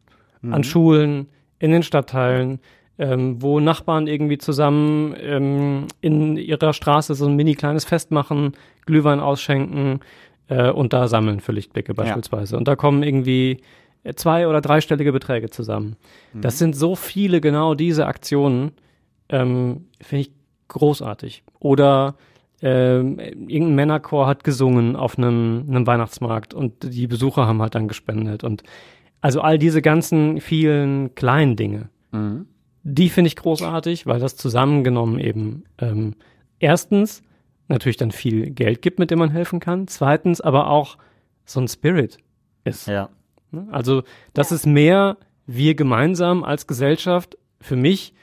An 0.51 0.63
Schulen, 0.65 1.29
in 1.59 1.71
den 1.71 1.83
Stadtteilen, 1.83 2.59
ähm, 2.99 3.41
wo 3.41 3.61
Nachbarn 3.61 4.07
irgendwie 4.07 4.37
zusammen 4.37 5.15
ähm, 5.17 5.87
in 6.01 6.35
ihrer 6.35 6.73
Straße 6.73 7.15
so 7.15 7.25
ein 7.27 7.35
mini 7.35 7.55
kleines 7.55 7.85
Fest 7.85 8.11
machen, 8.11 8.51
Glühwein 8.85 9.21
ausschenken 9.21 10.01
äh, 10.49 10.69
und 10.69 10.91
da 10.91 11.07
sammeln 11.07 11.39
für 11.39 11.53
Lichtblicke 11.53 11.93
beispielsweise. 11.93 12.57
Und 12.57 12.67
da 12.67 12.75
kommen 12.75 13.03
irgendwie 13.03 13.61
äh, 14.03 14.13
zwei- 14.15 14.47
oder 14.47 14.59
dreistellige 14.59 15.13
Beträge 15.13 15.49
zusammen. 15.49 15.95
Das 16.33 16.59
sind 16.59 16.75
so 16.75 16.95
viele 16.95 17.39
genau 17.39 17.73
diese 17.73 18.05
Aktionen, 18.05 18.73
ähm, 19.29 19.85
finde 20.01 20.21
ich 20.23 20.31
großartig. 20.67 21.43
Oder 21.59 22.15
ähm, 22.63 23.19
irgendein 23.19 23.75
Männerchor 23.75 24.25
hat 24.25 24.43
gesungen 24.43 24.95
auf 24.95 25.17
einem, 25.17 25.65
einem 25.67 25.85
Weihnachtsmarkt 25.85 26.53
und 26.53 26.73
die 26.83 27.07
Besucher 27.07 27.45
haben 27.45 27.61
halt 27.61 27.75
dann 27.75 27.87
gespendet. 27.87 28.43
Und 28.43 28.63
also 29.21 29.41
all 29.41 29.57
diese 29.59 29.81
ganzen 29.81 30.39
vielen 30.39 31.13
kleinen 31.13 31.55
Dinge, 31.55 31.89
die 32.83 33.09
finde 33.09 33.27
ich 33.27 33.35
großartig, 33.35 34.05
weil 34.05 34.19
das 34.19 34.35
zusammengenommen 34.35 35.19
eben 35.19 35.63
ähm, 35.79 36.15
erstens 36.59 37.21
natürlich 37.67 37.97
dann 37.97 38.11
viel 38.11 38.51
Geld 38.51 38.81
gibt, 38.81 38.99
mit 38.99 39.11
dem 39.11 39.19
man 39.19 39.31
helfen 39.31 39.59
kann. 39.59 39.87
Zweitens 39.87 40.41
aber 40.41 40.69
auch 40.69 40.97
so 41.45 41.59
ein 41.59 41.67
Spirit 41.67 42.17
ist. 42.63 42.87
Ja. 42.87 43.09
Ne? 43.51 43.67
Also 43.71 44.03
das 44.33 44.51
ist 44.51 44.65
mehr 44.65 45.17
wir 45.45 45.75
gemeinsam 45.75 46.43
als 46.43 46.67
Gesellschaft 46.67 47.37
für 47.59 47.75
mich, 47.75 48.13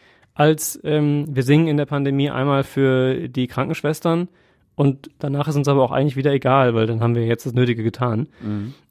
als 0.41 0.81
ähm, 0.85 1.27
wir 1.29 1.43
singen 1.43 1.69
in 1.69 1.77
der 1.77 1.85
Pandemie 1.85 2.31
einmal 2.31 2.65
für 2.65 3.29
die 3.29 3.47
Krankenschwestern 3.47 4.29
und 4.75 5.11
danach 5.19 5.49
ist 5.49 5.57
uns 5.57 5.69
aber 5.69 5.83
auch 5.83 5.93
eigentlich 5.93 6.17
wieder 6.17 6.33
egal, 6.33 6.75
weil 6.75 6.87
dann 6.87 7.03
haben 7.03 7.15
wir 7.15 7.27
jetzt 7.27 7.45
das 7.45 7.53
Nötige 7.53 7.83
getan. 7.83 8.27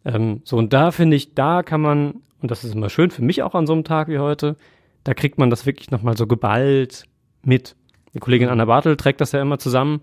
Ähm, 0.05 0.41
so 0.43 0.57
und 0.57 0.73
da 0.73 0.91
finde 0.91 1.17
ich, 1.17 1.33
da 1.33 1.63
kann 1.63 1.81
man, 1.81 2.21
und 2.39 2.51
das 2.51 2.63
ist 2.63 2.75
immer 2.75 2.91
schön 2.91 3.09
für 3.09 3.23
mich 3.23 3.41
auch 3.41 3.55
an 3.55 3.65
so 3.65 3.73
einem 3.73 3.83
Tag 3.83 4.09
wie 4.09 4.19
heute, 4.19 4.57
da 5.03 5.15
kriegt 5.15 5.39
man 5.39 5.49
das 5.49 5.65
wirklich 5.65 5.89
nochmal 5.89 6.15
so 6.15 6.27
geballt 6.27 7.05
mit. 7.41 7.75
Die 8.13 8.19
Kollegin 8.19 8.49
Anna 8.49 8.65
Bartel 8.65 8.95
trägt 8.95 9.19
das 9.19 9.31
ja 9.31 9.41
immer 9.41 9.57
zusammen 9.57 10.01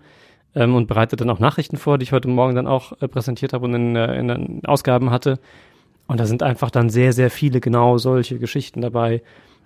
ähm, 0.53 0.75
und 0.75 0.87
bereitet 0.87 1.21
dann 1.21 1.29
auch 1.29 1.39
Nachrichten 1.39 1.77
vor, 1.77 1.97
die 1.97 2.03
ich 2.03 2.11
heute 2.11 2.27
Morgen 2.27 2.55
dann 2.55 2.67
auch 2.67 2.91
äh, 3.01 3.07
präsentiert 3.07 3.53
habe 3.53 3.63
und 3.63 3.73
in, 3.73 3.95
äh, 3.95 4.19
in 4.19 4.27
den 4.27 4.65
Ausgaben 4.65 5.11
hatte. 5.11 5.39
Und 6.07 6.19
da 6.19 6.25
sind 6.25 6.43
einfach 6.43 6.71
dann 6.71 6.89
sehr, 6.89 7.13
sehr 7.13 7.29
viele 7.29 7.61
genau 7.61 7.97
solche 7.97 8.37
Geschichten 8.37 8.81
dabei. 8.81 9.21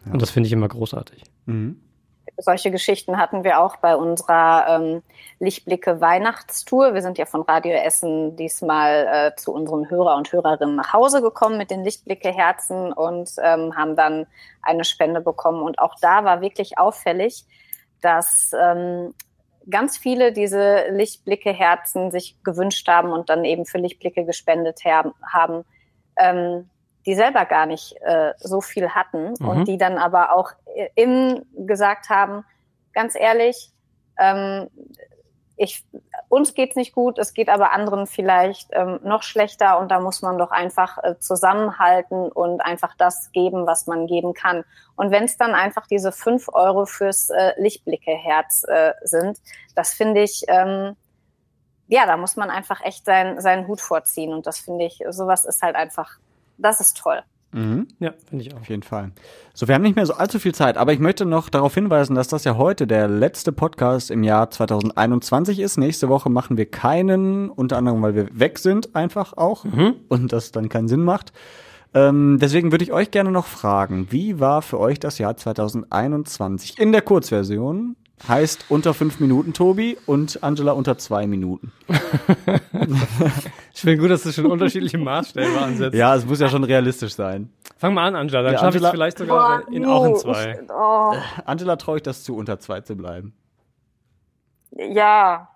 Und 0.05 0.21
das 0.21 0.31
finde 0.31 0.47
ich 0.47 0.53
immer 0.53 0.67
großartig. 0.67 1.23
Solche 2.37 2.71
Geschichten 2.71 3.17
hatten 3.17 3.43
wir 3.43 3.59
auch 3.59 3.77
bei 3.77 3.95
unserer 3.95 4.65
ähm, 4.67 5.03
Lichtblicke 5.39 6.01
Weihnachtstour. 6.01 6.93
Wir 6.93 7.01
sind 7.01 7.17
ja 7.17 7.25
von 7.25 7.41
Radio 7.41 7.73
Essen 7.73 8.35
diesmal 8.35 9.07
äh, 9.11 9.35
zu 9.35 9.53
unseren 9.53 9.89
Hörer 9.89 10.15
und 10.15 10.31
Hörerinnen 10.31 10.75
nach 10.75 10.93
Hause 10.93 11.21
gekommen 11.21 11.57
mit 11.57 11.69
den 11.69 11.83
Lichtblicke 11.83 12.31
Herzen 12.31 12.93
und 12.93 13.31
ähm, 13.43 13.75
haben 13.75 13.95
dann 13.95 14.25
eine 14.61 14.83
Spende 14.85 15.21
bekommen. 15.21 15.61
Und 15.61 15.79
auch 15.79 15.95
da 16.01 16.23
war 16.23 16.41
wirklich 16.41 16.77
auffällig, 16.79 17.45
dass 18.01 18.51
ähm, 18.59 19.13
ganz 19.69 19.97
viele 19.97 20.33
diese 20.33 20.89
Lichtblicke 20.89 21.51
Herzen 21.51 22.11
sich 22.11 22.41
gewünscht 22.43 22.87
haben 22.87 23.11
und 23.11 23.29
dann 23.29 23.45
eben 23.45 23.65
für 23.65 23.77
Lichtblicke 23.77 24.25
gespendet 24.25 24.83
haben, 24.85 25.13
haben 25.31 25.63
ähm, 26.17 26.69
die 27.05 27.15
selber 27.15 27.45
gar 27.45 27.65
nicht 27.65 27.95
äh, 28.01 28.33
so 28.37 28.61
viel 28.61 28.89
hatten 28.89 29.33
Mhm. 29.39 29.47
und 29.47 29.67
die 29.67 29.77
dann 29.77 29.97
aber 29.97 30.35
auch 30.35 30.51
äh, 30.75 30.89
innen 30.95 31.45
gesagt 31.65 32.09
haben, 32.09 32.45
ganz 32.93 33.15
ehrlich, 33.15 33.71
ähm, 34.19 34.69
ich, 35.57 35.85
uns 36.27 36.55
geht's 36.55 36.75
nicht 36.75 36.93
gut, 36.93 37.19
es 37.19 37.35
geht 37.35 37.47
aber 37.47 37.71
anderen 37.71 38.07
vielleicht 38.07 38.69
ähm, 38.71 38.99
noch 39.03 39.21
schlechter 39.21 39.77
und 39.77 39.91
da 39.91 39.99
muss 39.99 40.23
man 40.23 40.39
doch 40.39 40.49
einfach 40.49 40.97
äh, 41.03 41.19
zusammenhalten 41.19 42.31
und 42.31 42.61
einfach 42.61 42.95
das 42.97 43.31
geben, 43.31 43.67
was 43.67 43.85
man 43.85 44.07
geben 44.07 44.33
kann. 44.33 44.63
Und 44.95 45.11
wenn 45.11 45.25
es 45.25 45.37
dann 45.37 45.53
einfach 45.53 45.85
diese 45.85 46.11
fünf 46.11 46.49
Euro 46.51 46.85
fürs 46.85 47.29
äh, 47.29 47.53
Lichtblicke-Herz 47.61 48.63
äh, 48.67 48.93
sind, 49.03 49.39
das 49.75 49.93
finde 49.93 50.23
ich, 50.23 50.43
ähm, 50.47 50.95
ja, 51.87 52.07
da 52.07 52.17
muss 52.17 52.37
man 52.37 52.49
einfach 52.49 52.81
echt 52.83 53.05
sein, 53.05 53.39
seinen 53.39 53.67
Hut 53.67 53.81
vorziehen 53.81 54.33
und 54.33 54.47
das 54.47 54.59
finde 54.59 54.85
ich, 54.85 55.03
sowas 55.09 55.45
ist 55.45 55.61
halt 55.61 55.75
einfach, 55.75 56.17
das 56.61 56.81
ist 56.81 56.97
toll. 56.97 57.21
Mhm. 57.53 57.87
Ja, 57.99 58.13
finde 58.29 58.45
ich 58.45 58.53
auch. 58.53 58.61
Auf 58.61 58.69
jeden 58.69 58.83
Fall. 58.83 59.11
So, 59.53 59.67
wir 59.67 59.75
haben 59.75 59.81
nicht 59.81 59.95
mehr 59.95 60.05
so 60.05 60.13
allzu 60.13 60.39
viel 60.39 60.55
Zeit, 60.55 60.77
aber 60.77 60.93
ich 60.93 60.99
möchte 60.99 61.25
noch 61.25 61.49
darauf 61.49 61.73
hinweisen, 61.73 62.15
dass 62.15 62.29
das 62.29 62.45
ja 62.45 62.55
heute 62.55 62.87
der 62.87 63.07
letzte 63.07 63.51
Podcast 63.51 64.09
im 64.09 64.23
Jahr 64.23 64.49
2021 64.49 65.59
ist. 65.59 65.77
Nächste 65.77 66.07
Woche 66.07 66.29
machen 66.29 66.57
wir 66.57 66.65
keinen, 66.65 67.49
unter 67.49 67.77
anderem, 67.77 68.01
weil 68.01 68.15
wir 68.15 68.27
weg 68.39 68.57
sind, 68.59 68.95
einfach 68.95 69.33
auch 69.35 69.65
und 70.07 70.31
das 70.31 70.51
dann 70.51 70.69
keinen 70.69 70.87
Sinn 70.87 71.03
macht. 71.03 71.33
Ähm, 71.93 72.37
deswegen 72.39 72.71
würde 72.71 72.85
ich 72.85 72.93
euch 72.93 73.11
gerne 73.11 73.31
noch 73.31 73.47
fragen, 73.47 74.07
wie 74.11 74.39
war 74.39 74.61
für 74.61 74.79
euch 74.79 74.99
das 74.99 75.17
Jahr 75.17 75.35
2021 75.35 76.79
in 76.79 76.93
der 76.93 77.01
Kurzversion? 77.01 77.97
Heißt 78.27 78.65
unter 78.69 78.93
fünf 78.93 79.19
Minuten, 79.19 79.53
Tobi, 79.53 79.97
und 80.05 80.43
Angela 80.43 80.73
unter 80.73 80.97
zwei 80.97 81.25
Minuten. 81.27 81.71
Ich 83.73 83.81
finde 83.81 83.97
gut, 83.97 84.11
dass 84.11 84.23
du 84.23 84.31
schon 84.31 84.45
unterschiedliche 84.45 84.97
Maßstäbe 84.97 85.59
ansetzt. 85.59 85.95
Ja, 85.95 86.15
es 86.15 86.25
muss 86.25 86.39
ja 86.39 86.47
schon 86.49 86.63
realistisch 86.63 87.13
sein. 87.15 87.49
Fang 87.77 87.93
mal 87.95 88.07
an, 88.07 88.15
Angela, 88.15 88.43
dann 88.43 88.53
Ja, 88.53 88.59
schaffe 88.59 88.77
ich 88.77 88.83
es 88.83 88.89
Angela- 88.89 88.91
vielleicht 88.91 89.17
sogar 89.17 89.67
in, 89.69 89.85
auch 89.85 90.05
in 90.05 90.15
zwei. 90.17 90.59
Ich, 90.63 90.69
oh, 90.71 91.13
Angela 91.45 91.75
traue 91.77 91.97
ich 91.97 92.03
das 92.03 92.23
zu, 92.23 92.35
unter 92.35 92.59
zwei 92.59 92.81
zu 92.81 92.95
bleiben. 92.95 93.33
ja. 94.75 95.47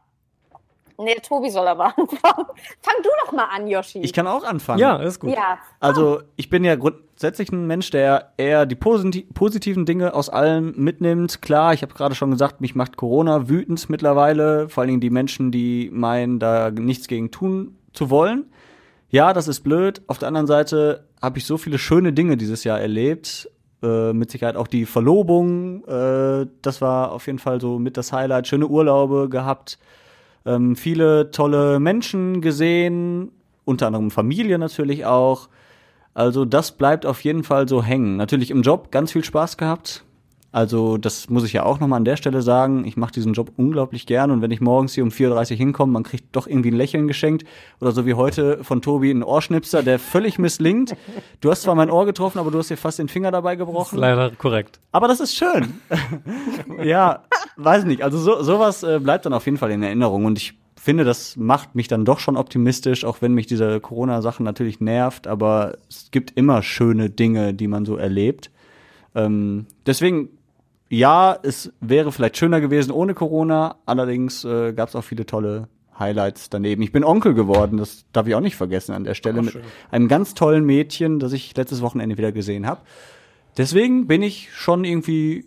Nee, 0.98 1.16
Tobi 1.22 1.50
soll 1.50 1.68
aber 1.68 1.86
anfangen. 1.98 2.46
Fang 2.82 2.96
du 3.04 3.10
doch 3.26 3.32
mal 3.32 3.46
an, 3.46 3.68
Yoshi. 3.68 4.00
Ich 4.00 4.14
kann 4.14 4.28
auch 4.28 4.44
anfangen. 4.44 4.80
Ja, 4.80 4.98
ist 4.98 5.20
gut. 5.20 5.32
ja. 5.32 5.58
Also 5.80 6.22
ich 6.36 6.50
bin 6.50 6.64
ja 6.64 6.76
grundsätzlich 6.76 7.52
ein 7.52 7.68
Mensch, 7.68 7.90
der 7.92 8.34
eher 8.38 8.66
die 8.66 8.76
posit 8.76 9.34
positiven 9.34 9.86
Dinge 9.86 10.14
aus 10.14 10.30
allem 10.30 10.74
mitnimmt. 10.78 11.42
Klar, 11.42 11.74
ich 11.74 11.82
habe 11.82 11.94
gerade 11.94 12.16
schon 12.16 12.32
gesagt, 12.32 12.62
mich 12.62 12.76
macht 12.76 12.98
Corona 12.98 13.50
wütend 13.50 13.90
mittlerweile. 13.90 14.70
Vor 14.70 14.82
allen 14.82 14.90
Dingen 14.90 15.02
die 15.02 15.10
Menschen, 15.10 15.52
die 15.52 15.90
meinen, 15.92 16.40
da 16.40 16.72
nichts 16.72 17.08
gegen 17.08 17.32
tun 17.32 17.78
zu 17.94 18.10
wollen. 18.10 18.46
Ja, 19.10 19.34
das 19.34 19.48
ist 19.48 19.62
blöd. 19.62 20.02
Auf 20.08 20.18
der 20.18 20.28
anderen 20.28 20.48
Seite 20.48 21.08
habe 21.22 21.38
ich 21.38 21.46
so 21.46 21.58
viele 21.58 21.78
schöne 21.78 22.14
Dinge 22.14 22.38
dieses 22.38 22.64
Jahr 22.64 22.80
erlebt. 22.80 23.50
Äh, 23.84 24.14
mit 24.14 24.32
Sicherheit 24.32 24.56
auch 24.56 24.68
die 24.68 24.86
Verlobung. 24.86 25.84
Äh, 25.86 26.48
das 26.62 26.82
war 26.82 27.12
auf 27.12 27.28
jeden 27.28 27.40
Fall 27.40 27.62
so 27.62 27.78
mit 27.78 27.98
das 27.98 28.12
Highlight. 28.12 28.48
Schöne 28.48 28.68
Urlaube 28.68 29.30
gehabt. 29.30 29.78
Ähm, 30.46 30.76
viele 30.76 31.32
tolle 31.32 31.80
Menschen 31.80 32.42
gesehen. 32.42 33.32
Unter 33.66 33.88
anderem 33.88 34.12
Familie 34.12 34.60
natürlich 34.60 35.06
auch. 35.06 35.50
Also 36.14 36.46
das 36.46 36.72
bleibt 36.72 37.06
auf 37.06 37.22
jeden 37.22 37.44
Fall 37.44 37.68
so 37.68 37.84
hängen. 37.84 38.16
Natürlich 38.16 38.52
im 38.52 38.62
Job 38.62 38.92
ganz 38.92 39.12
viel 39.12 39.24
Spaß 39.24 39.58
gehabt. 39.58 40.05
Also 40.56 40.96
das 40.96 41.30
muss 41.30 41.44
ich 41.44 41.52
ja 41.52 41.64
auch 41.64 41.82
nochmal 41.82 41.98
an 41.98 42.06
der 42.06 42.16
Stelle 42.16 42.42
sagen. 42.42 42.86
Ich 42.86 42.96
mache 42.96 43.12
diesen 43.12 43.34
Job 43.34 43.52
unglaublich 43.58 44.06
gern 44.06 44.32
und 44.32 44.42
wenn 44.42 44.52
ich 44.52 44.62
morgens 44.62 44.94
hier 44.94 45.04
um 45.04 45.10
4.30 45.10 45.52
Uhr 45.52 45.58
hinkomme, 45.58 45.92
man 45.92 46.04
kriegt 46.04 46.34
doch 46.34 46.48
irgendwie 46.48 46.72
ein 46.72 46.78
Lächeln 46.78 47.10
geschenkt 47.10 47.44
oder 47.82 47.92
so 47.92 48.06
wie 48.06 48.14
heute 48.14 48.64
von 48.64 48.82
Tobi 48.82 49.12
ein 49.12 49.22
Ohrschnipser, 49.22 49.84
der 49.84 50.00
völlig 50.00 50.40
misslingt. 50.40 50.96
Du 51.42 51.52
hast 51.52 51.64
zwar 51.64 51.76
mein 51.76 51.92
Ohr 51.92 52.06
getroffen, 52.06 52.40
aber 52.40 52.52
du 52.52 52.58
hast 52.58 52.70
dir 52.70 52.78
fast 52.78 53.00
den 53.00 53.10
Finger 53.10 53.32
dabei 53.32 53.58
gebrochen. 53.58 54.00
Leider 54.00 54.32
korrekt. 54.32 54.80
Aber 54.94 55.10
das 55.10 55.20
ist 55.20 55.36
schön. 55.36 55.82
ja, 56.86 57.24
weiß 57.58 57.84
nicht. 57.84 58.02
Also 58.02 58.18
so, 58.18 58.42
sowas 58.42 58.82
äh, 58.82 59.02
bleibt 59.04 59.26
dann 59.26 59.34
auf 59.34 59.44
jeden 59.44 59.58
Fall 59.58 59.72
in 59.72 59.84
Erinnerung 59.84 60.24
und 60.24 60.38
ich 60.38 60.58
finde, 60.78 61.04
das 61.04 61.36
macht 61.36 61.76
mich 61.76 61.90
dann 61.90 62.06
doch 62.06 62.20
schon 62.20 62.38
optimistisch, 62.38 63.04
auch 63.04 63.22
wenn 63.22 63.34
mich 63.34 63.48
diese 63.48 63.82
Corona-Sache 63.82 64.42
natürlich 64.42 64.80
nervt, 64.80 65.28
aber 65.28 65.80
es 65.90 66.12
gibt 66.12 66.32
immer 66.38 66.64
schöne 66.64 67.10
Dinge, 67.10 67.54
die 67.54 67.68
man 67.68 67.84
so 67.84 67.98
erlebt. 67.98 68.52
Ähm, 69.16 69.66
deswegen 69.86 70.30
ja, 70.96 71.38
es 71.44 71.74
wäre 71.82 72.12
vielleicht 72.12 72.38
schöner 72.38 72.62
gewesen 72.62 72.92
ohne 72.92 73.14
Corona, 73.14 73.76
allerdings 73.86 74.46
äh, 74.46 74.72
gab 74.72 74.88
es 74.90 74.96
auch 74.96 75.04
viele 75.04 75.26
tolle 75.26 75.68
Highlights 76.00 76.50
daneben. 76.50 76.82
Ich 76.82 76.94
bin 76.94 77.04
Onkel 77.04 77.34
geworden, 77.34 77.78
das 77.78 78.06
darf 78.14 78.28
ich 78.28 78.36
auch 78.36 78.42
nicht 78.42 78.56
vergessen 78.56 78.94
an 78.94 79.04
der 79.04 79.14
Stelle, 79.14 79.42
mit 79.42 79.58
einem 79.92 80.08
ganz 80.08 80.36
tollen 80.36 80.66
Mädchen, 80.66 81.20
das 81.20 81.34
ich 81.34 81.56
letztes 81.58 81.82
Wochenende 81.82 82.18
wieder 82.18 82.32
gesehen 82.32 82.66
habe. 82.66 82.82
Deswegen 83.58 84.08
bin 84.08 84.22
ich 84.22 84.50
schon 84.54 84.86
irgendwie 84.86 85.46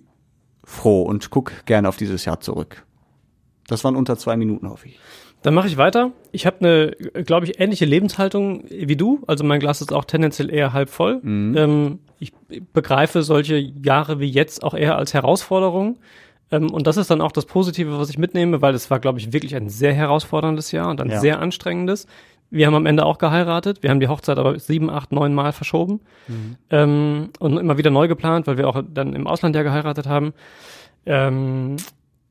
froh 0.65 1.03
und 1.03 1.31
guck 1.31 1.65
gerne 1.65 1.89
auf 1.89 1.97
dieses 1.97 2.27
Jahr 2.27 2.41
zurück. 2.41 2.85
Das 3.69 3.85
waren 3.85 3.97
unter 3.97 4.19
zwei 4.19 4.37
Minuten, 4.37 4.69
hoffe 4.69 4.89
ich. 4.89 4.99
Dann 5.43 5.55
mache 5.55 5.69
ich 5.69 5.77
weiter. 5.77 6.11
Ich 6.33 6.47
habe 6.47 6.57
eine, 6.61 7.23
glaube 7.25 7.47
ich, 7.47 7.61
ähnliche 7.61 7.85
Lebenshaltung 7.85 8.65
wie 8.69 8.97
du. 8.97 9.23
Also 9.27 9.45
mein 9.45 9.61
Glas 9.61 9.81
ist 9.81 9.93
auch 9.93 10.05
tendenziell 10.05 10.53
eher 10.53 10.73
halb 10.73 10.91
voll. 10.91 11.21
Mhm. 11.23 11.57
Ähm, 11.57 11.99
ich 12.19 12.33
begreife 12.73 13.23
solche 13.23 13.57
Jahre 13.57 14.19
wie 14.19 14.29
jetzt 14.29 14.65
auch 14.65 14.75
eher 14.75 14.97
als 14.97 15.15
Herausforderung. 15.15 15.99
Ähm, 16.51 16.71
und 16.73 16.87
das 16.87 16.97
ist 16.97 17.11
dann 17.11 17.21
auch 17.21 17.31
das 17.33 17.47
Positive, 17.47 17.99
was 17.99 18.11
ich 18.11 18.19
mitnehme, 18.19 18.63
weil 18.63 18.75
es 18.75 18.91
war, 18.91 18.99
glaube 18.99 19.19
ich, 19.21 19.33
wirklich 19.33 19.55
ein 19.55 19.69
sehr 19.69 19.95
herausforderndes 19.95 20.73
Jahr 20.73 20.91
und 20.91 21.01
ein 21.01 21.11
Ja. 21.11 21.21
sehr 21.21 21.39
anstrengendes. 21.41 22.07
Wir 22.51 22.67
haben 22.67 22.75
am 22.75 22.87
Ende 22.87 23.05
auch 23.05 23.19
geheiratet. 23.19 23.83
Wir 23.83 23.91
haben 23.91 24.01
die 24.01 24.09
Hochzeit 24.09 24.39
aber 24.39 24.59
sieben, 24.59 24.89
acht, 24.91 25.13
neun 25.13 25.35
Mal 25.35 25.53
verschoben 25.53 26.01
ähm, 26.71 27.29
und 27.39 27.59
immer 27.59 27.77
wieder 27.77 27.91
neu 27.91 28.09
geplant, 28.09 28.47
weil 28.47 28.57
wir 28.57 28.67
auch 28.69 28.83
dann 28.93 29.13
im 29.15 29.27
Ausland 29.27 29.55
ja 29.55 29.63
geheiratet 29.63 30.07
haben. 30.07 30.33
Ähm, 31.05 31.77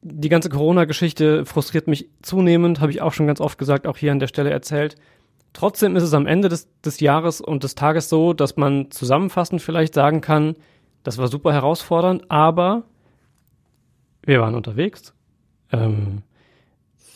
die 0.02 0.30
ganze 0.30 0.50
Corona-Geschichte 0.50 1.46
frustriert 1.46 1.88
mich 1.88 2.10
zunehmend, 2.22 2.80
habe 2.80 2.92
ich 2.92 3.02
auch 3.02 3.14
schon 3.14 3.28
ganz 3.28 3.42
oft 3.42 3.58
gesagt, 3.58 3.88
auch 3.88 3.98
hier 3.98 4.12
an 4.12 4.20
der 4.20 4.28
Stelle 4.28 4.52
erzählt. 4.52 4.96
Trotzdem 5.54 5.96
ist 5.96 6.04
es 6.04 6.14
am 6.14 6.28
Ende 6.28 6.50
des, 6.50 6.68
des 6.82 7.00
Jahres 7.00 7.42
und 7.42 7.64
des 7.64 7.76
Tages 7.76 8.10
so, 8.10 8.34
dass 8.34 8.58
man 8.58 8.92
zusammenfassend 8.92 9.62
vielleicht 9.62 9.94
sagen 9.94 10.22
kann, 10.22 10.56
das 11.04 11.18
war 11.18 11.28
super 11.28 11.54
herausfordernd, 11.54 12.30
aber 12.30 12.84
wir 14.24 14.42
waren 14.42 14.56
unterwegs. 14.56 15.14
Ähm, 15.72 16.22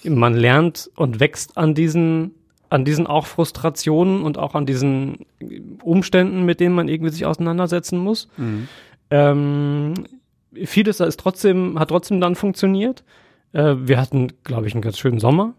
man 0.03 0.33
lernt 0.33 0.89
und 0.95 1.19
wächst 1.19 1.57
an 1.57 1.75
diesen, 1.75 2.33
an 2.69 2.85
diesen 2.85 3.05
auch 3.05 3.27
Frustrationen 3.27 4.23
und 4.23 4.37
auch 4.37 4.55
an 4.55 4.65
diesen 4.65 5.25
Umständen, 5.83 6.43
mit 6.43 6.59
denen 6.59 6.73
man 6.73 6.87
irgendwie 6.87 7.11
sich 7.11 7.25
auseinandersetzen 7.25 7.99
muss. 7.99 8.27
Ähm, 9.09 9.93
vieles 10.65 10.99
ist 10.99 11.19
trotzdem, 11.19 11.79
hat 11.79 11.89
trotzdem 11.89 12.21
dann 12.21 12.35
funktioniert. 12.35 13.03
Äh, 13.53 13.75
wir 13.77 13.99
hatten, 13.99 14.29
glaube 14.43 14.67
ich, 14.67 14.73
einen 14.73 14.81
ganz 14.81 14.97
schönen 14.97 15.19
Sommer. 15.19 15.53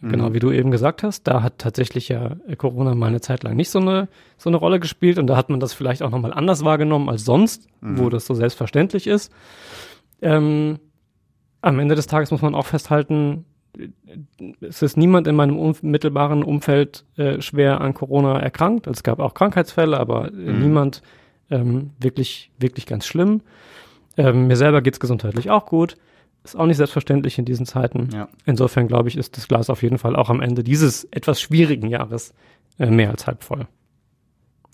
Genau 0.00 0.32
wie 0.32 0.38
du 0.38 0.52
eben 0.52 0.70
gesagt 0.70 1.02
hast. 1.02 1.24
Da 1.24 1.42
hat 1.42 1.58
tatsächlich 1.58 2.08
ja 2.08 2.36
Corona 2.56 2.94
mal 2.94 3.08
eine 3.08 3.20
Zeit 3.20 3.42
lang 3.42 3.56
nicht 3.56 3.70
so 3.70 3.80
eine, 3.80 4.06
so 4.36 4.48
eine 4.48 4.56
Rolle 4.56 4.78
gespielt 4.78 5.18
und 5.18 5.26
da 5.26 5.36
hat 5.36 5.50
man 5.50 5.58
das 5.58 5.72
vielleicht 5.72 6.04
auch 6.04 6.10
nochmal 6.10 6.32
anders 6.32 6.64
wahrgenommen 6.64 7.08
als 7.08 7.24
sonst, 7.24 7.66
wo 7.80 8.08
das 8.08 8.24
so 8.24 8.34
selbstverständlich 8.34 9.08
ist. 9.08 9.32
Ähm, 10.22 10.78
am 11.62 11.80
Ende 11.80 11.96
des 11.96 12.06
Tages 12.06 12.30
muss 12.30 12.42
man 12.42 12.54
auch 12.54 12.66
festhalten, 12.66 13.44
es 14.60 14.82
ist 14.82 14.96
niemand 14.96 15.26
in 15.26 15.34
meinem 15.34 15.58
unmittelbaren 15.58 16.42
Umfeld 16.42 17.04
äh, 17.16 17.40
schwer 17.40 17.80
an 17.80 17.94
Corona 17.94 18.40
erkrankt. 18.40 18.86
Es 18.86 19.02
gab 19.02 19.18
auch 19.18 19.34
Krankheitsfälle, 19.34 19.98
aber 19.98 20.28
äh, 20.28 20.52
niemand 20.52 21.02
ähm, 21.50 21.90
wirklich, 22.00 22.50
wirklich 22.58 22.86
ganz 22.86 23.06
schlimm. 23.06 23.42
Ähm, 24.18 24.46
mir 24.48 24.56
selber 24.56 24.82
geht's 24.82 25.00
gesundheitlich 25.00 25.50
auch 25.50 25.64
gut. 25.66 25.96
Ist 26.44 26.56
auch 26.56 26.66
nicht 26.66 26.76
selbstverständlich 26.76 27.38
in 27.38 27.44
diesen 27.44 27.66
Zeiten. 27.66 28.10
Ja. 28.12 28.28
Insofern 28.44 28.88
glaube 28.88 29.08
ich, 29.08 29.16
ist 29.16 29.36
das 29.36 29.48
Glas 29.48 29.70
auf 29.70 29.82
jeden 29.82 29.98
Fall 29.98 30.16
auch 30.16 30.28
am 30.30 30.40
Ende 30.40 30.62
dieses 30.62 31.04
etwas 31.04 31.40
schwierigen 31.40 31.88
Jahres 31.88 32.34
äh, 32.78 32.86
mehr 32.86 33.10
als 33.10 33.26
halb 33.26 33.42
voll. 33.42 33.66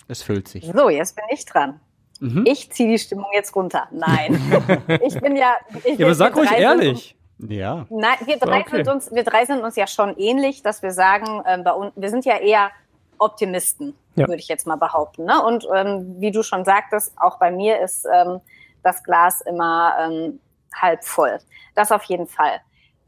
Es 0.09 0.22
füllt 0.22 0.49
sich. 0.49 0.70
So, 0.74 0.88
jetzt 0.90 1.16
bin 1.16 1.24
ich 1.30 1.45
dran. 1.47 1.80
Mhm. 2.20 2.45
Ich 2.47 2.70
ziehe 2.70 2.88
die 2.90 2.99
Stimmung 2.99 3.26
jetzt 3.34 3.55
runter. 3.57 3.88
Nein. 3.92 4.40
ich 5.05 5.18
bin 5.20 5.36
ja. 5.36 5.55
Ich, 5.84 5.99
Ja, 5.99 6.07
aber 6.07 6.14
sag 6.14 6.34
wir 6.36 6.42
ruhig 6.42 6.53
ehrlich. 6.53 7.16
Ja. 7.38 7.86
Nein, 7.90 8.16
wir 8.26 8.36
drei, 8.38 8.61
Okay. 8.61 8.76
sind 8.76 8.88
uns, 8.88 9.11
wir 9.12 9.24
drei 9.24 9.45
sind 9.45 9.62
uns 9.62 9.76
ja 9.76 9.86
schon 9.86 10.16
ähnlich, 10.16 10.62
dass 10.62 10.82
wir 10.82 10.92
sagen, 10.92 11.42
ähm, 11.47 11.64
bei 11.64 11.72
uns, 11.72 11.92
wir 11.97 12.11
sind 12.11 12.24
ja 12.24 12.36
eher 12.38 12.70
Optimisten, 13.18 13.95
Ja. 14.14 14.28
würde 14.28 14.40
ich 14.40 14.49
jetzt 14.49 14.66
mal 14.66 14.76
behaupten. 14.76 15.24
Ne? 15.24 15.42
Und 15.42 15.66
ähm, 15.74 16.16
wie 16.18 16.30
du 16.30 16.42
schon 16.42 16.64
sagtest, 16.64 17.12
auch 17.16 17.38
bei 17.38 17.51
mir 17.51 17.80
ist 17.80 18.07
ähm, 18.12 18.40
das 18.85 19.03
Glas 19.03 19.41
immer 19.41 19.97
ähm, 20.01 20.41
halb 20.74 21.05
voll. 21.05 21.39
Das 21.74 21.93
auf 21.93 22.05
jeden 22.05 22.26
Fall. 22.26 22.61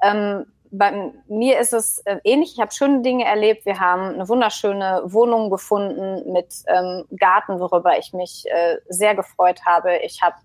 Ähm, 0.02 0.46
bei 0.70 1.12
mir 1.28 1.58
ist 1.60 1.72
es 1.72 1.98
äh, 2.04 2.18
ähnlich. 2.24 2.54
Ich 2.54 2.60
habe 2.60 2.72
schöne 2.72 3.02
Dinge 3.02 3.24
erlebt. 3.24 3.64
Wir 3.66 3.78
haben 3.78 4.14
eine 4.14 4.28
wunderschöne 4.28 5.02
Wohnung 5.04 5.50
gefunden 5.50 6.32
mit 6.32 6.52
ähm, 6.66 7.04
Garten, 7.16 7.60
worüber 7.60 7.98
ich 7.98 8.12
mich 8.12 8.44
äh, 8.50 8.76
sehr 8.88 9.14
gefreut 9.14 9.60
habe. 9.64 9.96
Ich 9.98 10.22
habe 10.22 10.36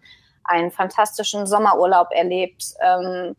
einen 0.44 0.72
fantastischen 0.72 1.48
Sommerurlaub 1.48 2.10
erlebt. 2.12 2.64
Ähm, 2.82 3.36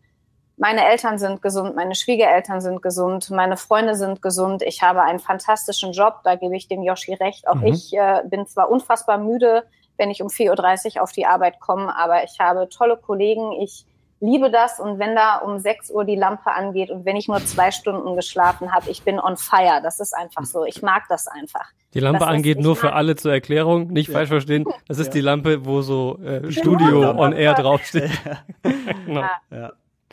meine 0.56 0.86
Eltern 0.86 1.18
sind 1.18 1.42
gesund, 1.42 1.74
meine 1.74 1.94
Schwiegereltern 1.94 2.60
sind 2.60 2.82
gesund, 2.82 3.30
meine 3.30 3.56
Freunde 3.56 3.94
sind 3.96 4.22
gesund. 4.22 4.62
Ich 4.62 4.82
habe 4.82 5.02
einen 5.02 5.18
fantastischen 5.18 5.92
Job, 5.92 6.20
da 6.24 6.36
gebe 6.36 6.56
ich 6.56 6.68
dem 6.68 6.82
Yoshi 6.82 7.14
recht. 7.14 7.48
Auch 7.48 7.56
Mhm. 7.56 7.66
ich 7.66 7.92
äh, 7.94 8.22
bin 8.26 8.46
zwar 8.46 8.70
unfassbar 8.70 9.18
müde, 9.18 9.64
wenn 9.98 10.10
ich 10.10 10.22
um 10.22 10.28
4.30 10.28 10.96
Uhr 10.96 11.02
auf 11.02 11.12
die 11.12 11.26
Arbeit 11.26 11.60
komme, 11.60 11.96
aber 11.96 12.24
ich 12.24 12.38
habe 12.40 12.68
tolle 12.68 12.96
Kollegen. 12.96 13.52
Ich 13.52 13.84
liebe 14.20 14.50
das 14.50 14.78
und 14.78 14.98
wenn 14.98 15.16
da 15.16 15.38
um 15.38 15.58
6 15.58 15.90
Uhr 15.90 16.04
die 16.04 16.16
Lampe 16.16 16.50
angeht 16.52 16.90
und 16.90 17.04
wenn 17.04 17.16
ich 17.16 17.28
nur 17.28 17.44
zwei 17.44 17.70
Stunden 17.70 18.14
geschlafen 18.14 18.72
habe, 18.72 18.88
ich 18.90 19.02
bin 19.02 19.18
on 19.18 19.36
fire. 19.36 19.80
Das 19.82 20.00
ist 20.00 20.14
einfach 20.14 20.44
so. 20.44 20.64
Ich 20.64 20.80
mag 20.80 21.04
das 21.08 21.26
einfach. 21.26 21.66
Die 21.94 22.00
Lampe 22.00 22.20
Das 22.20 22.28
angeht 22.28 22.58
nur 22.58 22.76
für 22.76 22.94
alle 22.94 23.16
zur 23.16 23.32
Erklärung, 23.32 23.88
nicht 23.88 24.10
falsch 24.10 24.28
verstehen. 24.28 24.64
Das 24.88 24.98
ist 24.98 25.12
die 25.12 25.20
Lampe, 25.20 25.66
wo 25.66 25.82
so 25.82 26.18
äh, 26.18 26.50
Studio 26.50 27.10
on 27.10 27.32
Air 27.32 27.54
draufsteht. 27.54 28.10
genau. 29.06 29.26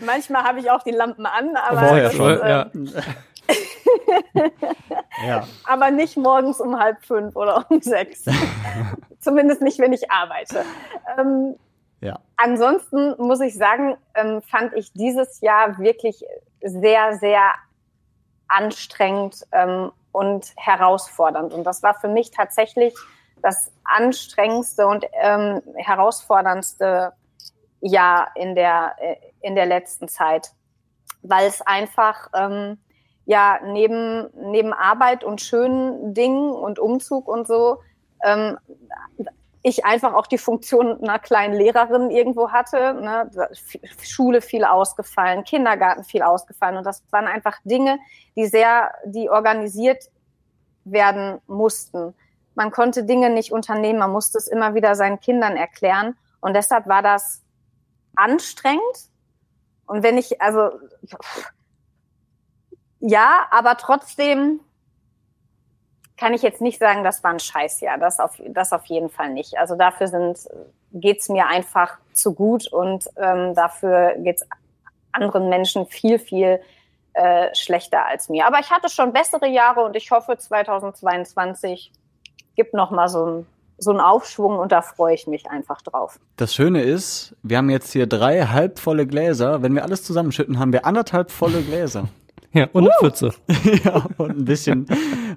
Manchmal 0.01 0.43
habe 0.43 0.59
ich 0.59 0.71
auch 0.71 0.83
die 0.83 0.91
Lampen 0.91 1.25
an, 1.25 1.55
aber, 1.55 1.79
Vorher 1.79 2.11
schon. 2.11 2.31
ist, 2.31 2.95
äh, 2.95 3.01
Ja. 5.25 5.47
Aber 5.65 5.91
nicht 5.91 6.15
morgens 6.17 6.61
um 6.61 6.79
halb 6.79 7.03
fünf 7.03 7.35
oder 7.35 7.65
um 7.69 7.81
sechs. 7.81 8.23
Zumindest 9.19 9.61
nicht, 9.61 9.79
wenn 9.79 9.91
ich 9.91 10.09
arbeite. 10.09 10.63
Ähm, 11.17 11.55
Ja. 12.01 12.19
ansonsten 12.37 13.15
muss 13.17 13.41
ich 13.41 13.55
sagen, 13.55 13.97
ähm, 14.15 14.41
fand 14.41 14.73
ich 14.73 14.93
dieses 14.93 15.41
Jahr 15.41 15.77
wirklich 15.77 16.23
sehr, 16.61 17.17
sehr 17.17 17.41
anstrengend 18.47 19.43
ähm, 19.51 19.91
und 20.11 20.53
herausfordernd. 20.55 21.53
Und 21.53 21.65
das 21.65 21.83
war 21.83 21.93
für 21.95 22.07
mich 22.07 22.31
tatsächlich 22.31 22.93
das 23.41 23.71
anstrengendste 23.83 24.87
und 24.87 25.05
ähm, 25.21 25.61
herausforderndste 25.75 27.13
Jahr 27.81 28.29
in 28.35 28.55
der, 28.55 28.95
äh, 28.99 29.15
in 29.41 29.55
der 29.55 29.65
letzten 29.65 30.07
Zeit, 30.07 30.51
weil 31.21 31.47
es 31.47 31.61
einfach 31.61 32.29
ähm, 32.33 32.77
ja 33.29 33.59
neben, 33.63 34.27
neben 34.49 34.73
Arbeit 34.73 35.23
und 35.23 35.39
schönen 35.39 36.15
Dingen 36.15 36.49
und 36.49 36.79
Umzug 36.79 37.27
und 37.27 37.45
so 37.45 37.77
ähm, 38.23 38.57
ich 39.61 39.85
einfach 39.85 40.15
auch 40.15 40.25
die 40.25 40.39
Funktion 40.39 41.03
einer 41.03 41.19
kleinen 41.19 41.53
Lehrerin 41.53 42.09
irgendwo 42.09 42.49
hatte. 42.49 42.95
Ne? 42.95 43.29
Schule 44.01 44.41
viel 44.41 44.63
ausgefallen, 44.63 45.43
Kindergarten 45.43 46.03
viel 46.05 46.23
ausgefallen. 46.23 46.77
Und 46.77 46.85
das 46.85 47.03
waren 47.11 47.27
einfach 47.27 47.59
Dinge, 47.65 47.99
die 48.35 48.47
sehr, 48.47 48.93
die 49.05 49.29
organisiert 49.29 50.09
werden 50.85 51.39
mussten. 51.45 52.15
Man 52.55 52.71
konnte 52.71 53.03
Dinge 53.03 53.29
nicht 53.29 53.51
unternehmen, 53.51 53.99
man 53.99 54.11
musste 54.11 54.39
es 54.39 54.47
immer 54.47 54.73
wieder 54.73 54.95
seinen 54.95 55.19
Kindern 55.19 55.55
erklären. 55.55 56.17
Und 56.41 56.55
deshalb 56.55 56.87
war 56.87 57.03
das 57.03 57.43
anstrengend. 58.15 58.81
Und 59.85 60.01
wenn 60.01 60.17
ich, 60.17 60.41
also, 60.41 60.71
ja, 62.99 63.47
aber 63.51 63.77
trotzdem 63.77 64.59
kann 66.17 66.33
ich 66.33 66.41
jetzt 66.41 66.61
nicht 66.61 66.79
sagen, 66.79 67.03
das 67.03 67.23
war 67.23 67.31
ein 67.31 67.39
Scheißjahr. 67.39 67.97
Das 67.97 68.19
auf, 68.19 68.41
das 68.49 68.73
auf 68.73 68.85
jeden 68.85 69.09
Fall 69.09 69.31
nicht. 69.31 69.57
Also 69.57 69.75
dafür 69.75 70.07
sind, 70.07 70.37
geht's 70.91 71.29
mir 71.29 71.47
einfach 71.47 71.97
zu 72.13 72.33
gut 72.33 72.67
und 72.71 73.09
ähm, 73.15 73.55
dafür 73.55 74.15
geht's 74.17 74.45
anderen 75.13 75.49
Menschen 75.49 75.87
viel, 75.87 76.19
viel 76.19 76.59
äh, 77.13 77.55
schlechter 77.55 78.05
als 78.05 78.29
mir. 78.29 78.45
Aber 78.45 78.59
ich 78.59 78.69
hatte 78.69 78.89
schon 78.89 79.13
bessere 79.13 79.47
Jahre 79.47 79.81
und 79.81 79.95
ich 79.95 80.11
hoffe, 80.11 80.37
2022 80.37 81.91
gibt 82.55 82.73
noch 82.73 82.91
mal 82.91 83.07
so 83.07 83.25
ein 83.25 83.45
so 83.81 83.91
ein 83.91 83.99
Aufschwung 83.99 84.57
und 84.57 84.71
da 84.71 84.81
freue 84.81 85.15
ich 85.15 85.25
mich 85.27 85.49
einfach 85.49 85.81
drauf. 85.81 86.19
Das 86.35 86.53
Schöne 86.53 86.81
ist, 86.81 87.35
wir 87.43 87.57
haben 87.57 87.69
jetzt 87.69 87.93
hier 87.93 88.07
drei 88.07 88.41
halbvolle 88.41 89.07
Gläser. 89.07 89.61
Wenn 89.61 89.73
wir 89.73 89.83
alles 89.83 90.03
zusammenschütten, 90.03 90.59
haben 90.59 90.73
wir 90.73 90.85
anderthalb 90.85 91.31
volle 91.31 91.61
Gläser. 91.61 92.09
Ja, 92.53 92.67
und 92.73 92.83
eine 92.83 92.93
Pfütze. 92.99 93.33
ja, 93.83 94.05
und 94.17 94.37
ein 94.37 94.45
bisschen, 94.45 94.87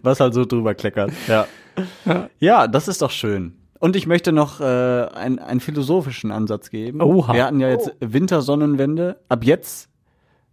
was 0.03 0.21
halt 0.21 0.35
so 0.35 0.45
drüber 0.45 0.75
kleckert. 0.75 1.13
Ja. 1.29 1.47
Ja, 2.39 2.67
das 2.67 2.89
ist 2.89 3.03
doch 3.03 3.11
schön. 3.11 3.59
Und 3.79 3.97
ich 3.97 4.07
möchte 4.07 4.33
noch 4.33 4.61
äh, 4.61 4.65
ein, 4.65 5.39
einen 5.39 5.61
philosophischen 5.61 6.31
Ansatz 6.31 6.71
geben. 6.71 7.03
Oha. 7.03 7.35
Wir 7.35 7.45
hatten 7.45 7.61
ja 7.61 7.69
jetzt 7.69 7.93
Wintersonnenwende. 8.01 9.19
Ab 9.29 9.45
jetzt 9.45 9.89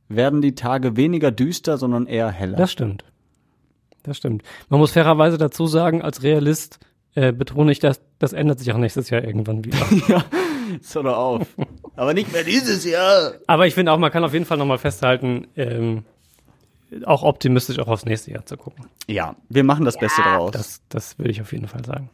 werden 0.08 0.42
die 0.42 0.56
Tage 0.56 0.98
weniger 0.98 1.32
düster, 1.32 1.78
sondern 1.78 2.08
eher 2.08 2.32
heller. 2.32 2.58
Das 2.58 2.72
stimmt. 2.72 3.06
Das 4.04 4.18
stimmt. 4.18 4.44
Man 4.70 4.80
muss 4.80 4.92
fairerweise 4.92 5.38
dazu 5.38 5.68
sagen, 5.68 6.02
als 6.02 6.24
Realist 6.24 6.80
äh, 7.16 7.32
betone 7.32 7.72
ich, 7.72 7.80
dass 7.80 8.02
das 8.18 8.34
ändert 8.34 8.60
sich 8.60 8.72
auch 8.74 8.78
nächstes 8.78 9.10
Jahr 9.10 9.24
irgendwann 9.24 9.64
wieder. 9.64 9.78
ja, 10.08 10.24
so 10.82 11.04
doch 11.04 11.18
auf. 11.18 11.48
Aber 11.96 12.14
nicht 12.14 12.34
mehr 12.34 12.44
dieses 12.44 12.84
Jahr. 12.86 13.34
Aber 13.48 13.68
ich 13.68 13.76
finde 13.76 13.92
auch, 13.92 13.98
man 13.98 14.12
kann 14.12 14.24
auf 14.24 14.34
jeden 14.34 14.46
Fall 14.46 14.58
nochmal 14.58 14.78
festhalten, 14.78 15.48
ähm, 15.56 16.04
auch 17.06 17.24
optimistisch 17.24 17.80
auch 17.80 17.88
aufs 17.88 18.06
nächste 18.06 18.32
Jahr 18.32 18.46
zu 18.46 18.58
gucken. 18.58 18.86
Ja, 19.08 19.36
wir 19.50 19.64
machen 19.64 19.86
das 19.86 19.98
Beste 19.98 20.22
draus. 20.22 20.52
Das, 20.52 20.82
das 20.90 21.18
würde 21.18 21.32
ich 21.32 21.42
auf 21.42 21.52
jeden 21.52 21.68
Fall 21.68 21.86
sagen. 21.86 22.10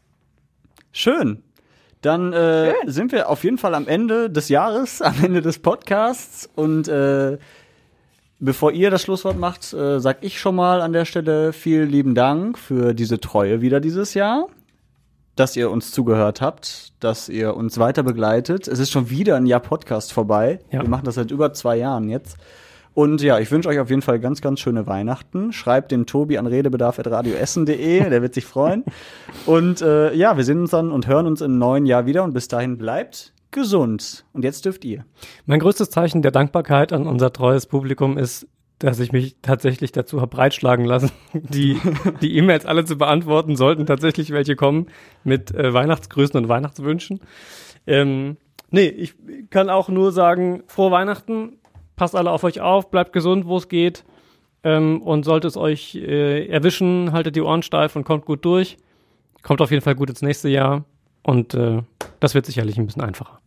Schön. 0.92 1.44
Dann 2.02 2.34
äh, 2.34 2.74
sind 2.86 3.12
wir 3.12 3.30
auf 3.30 3.44
jeden 3.44 3.58
Fall 3.58 3.74
am 3.74 3.88
Ende 3.88 4.30
des 4.30 4.50
Jahres, 4.50 5.02
am 5.02 5.16
Ende 5.24 5.42
des 5.42 5.60
Podcasts. 5.60 6.50
Und 6.56 6.88
äh, 6.88 7.38
bevor 8.40 8.72
ihr 8.72 8.92
das 8.92 9.02
Schlusswort 9.02 9.40
macht, 9.40 9.74
äh, 9.74 10.00
sag 10.00 10.18
ich 10.22 10.40
schon 10.40 10.56
mal 10.56 10.82
an 10.82 10.94
der 10.94 11.06
Stelle 11.06 11.52
vielen 11.54 11.90
lieben 11.90 12.16
Dank 12.16 12.58
für 12.60 12.94
diese 12.94 13.20
Treue 13.20 13.62
wieder 13.62 13.80
dieses 13.80 14.14
Jahr. 14.14 14.48
Dass 15.36 15.58
ihr 15.58 15.70
uns 15.70 15.92
zugehört 15.92 16.40
habt, 16.40 16.94
dass 17.02 17.28
ihr 17.28 17.58
uns 17.58 17.78
weiter 17.78 18.04
begleitet. 18.04 18.70
Es 18.70 18.80
ist 18.80 18.92
schon 18.92 19.10
wieder 19.10 19.36
ein 19.36 19.48
Jahr 19.48 19.60
Podcast 19.60 20.14
vorbei. 20.14 20.60
Ja. 20.72 20.82
Wir 20.82 20.88
machen 20.88 21.04
das 21.04 21.16
seit 21.16 21.32
über 21.32 21.52
zwei 21.52 21.76
Jahren 21.76 22.08
jetzt. 22.08 22.38
Und 22.96 23.22
ja, 23.22 23.40
ich 23.40 23.52
wünsche 23.52 23.68
euch 23.68 23.80
auf 23.80 23.90
jeden 23.90 24.02
Fall 24.02 24.20
ganz, 24.20 24.42
ganz 24.42 24.62
schöne 24.62 24.88
Weihnachten. 24.88 25.52
Schreibt 25.52 25.92
den 25.92 26.06
Tobi 26.06 26.38
an 26.38 26.48
redebedarf.radioessen.de, 26.48 28.10
der 28.10 28.22
wird 28.22 28.34
sich 28.34 28.46
freuen. 28.46 28.86
Und 29.46 29.82
äh, 29.82 30.14
ja, 30.14 30.38
wir 30.38 30.46
sehen 30.46 30.62
uns 30.62 30.72
dann 30.72 30.92
und 30.92 31.06
hören 31.06 31.28
uns 31.28 31.42
im 31.42 31.58
neuen 31.60 31.86
Jahr 31.86 32.06
wieder. 32.06 32.24
Und 32.24 32.34
bis 32.34 32.48
dahin 32.48 32.78
bleibt 32.78 33.34
gesund. 33.52 34.26
Und 34.32 34.46
jetzt 34.46 34.64
dürft 34.64 34.86
ihr. 34.86 35.06
Mein 35.46 35.60
größtes 35.60 35.90
Zeichen 35.90 36.22
der 36.22 36.32
Dankbarkeit 36.32 36.94
an 36.94 37.06
unser 37.06 37.34
treues 37.34 37.66
Publikum 37.66 38.18
ist, 38.18 38.48
dass 38.80 39.02
ich 39.02 39.12
mich 39.12 39.36
tatsächlich 39.42 39.92
dazu 39.92 40.22
habe 40.22 40.34
breitschlagen 40.34 40.86
lassen, 40.86 41.12
die 41.34 41.78
die 42.22 42.38
E-Mails 42.38 42.66
alle 42.66 42.86
zu 42.86 42.98
beantworten, 42.98 43.58
sollten 43.58 43.86
tatsächlich 43.86 44.32
welche 44.32 44.56
kommen 44.56 44.88
mit 45.26 45.54
äh, 45.54 45.74
Weihnachtsgrüßen 45.74 46.38
und 46.38 46.48
Weihnachtswünschen. 46.48 47.20
Ähm, 47.88 48.38
nee, 48.72 48.88
ich 48.88 49.16
kann 49.50 49.70
auch 49.70 49.90
nur 49.90 50.14
sagen, 50.14 50.64
frohe 50.68 50.92
Weihnachten, 50.92 51.58
passt 51.96 52.16
alle 52.16 52.32
auf 52.32 52.44
euch 52.44 52.62
auf, 52.62 52.90
bleibt 52.90 53.14
gesund, 53.14 53.46
wo 53.46 53.58
es 53.58 53.68
geht. 53.68 54.04
Ähm, 54.64 55.02
und 55.02 55.24
sollte 55.24 55.48
es 55.48 55.58
euch 55.58 55.96
äh, 55.96 56.48
erwischen, 56.48 57.12
haltet 57.12 57.36
die 57.36 57.42
Ohren 57.42 57.62
steif 57.62 57.96
und 57.96 58.04
kommt 58.04 58.26
gut 58.26 58.44
durch. 58.46 58.78
Kommt 59.44 59.62
auf 59.62 59.70
jeden 59.70 59.84
Fall 59.84 59.96
gut 59.96 60.10
ins 60.10 60.22
nächste 60.22 60.50
Jahr. 60.50 60.86
Und 61.24 61.54
äh, 61.54 61.84
das 62.20 62.34
wird 62.34 62.46
sicherlich 62.46 62.78
ein 62.78 62.88
bisschen 62.88 63.04
einfacher. 63.04 63.40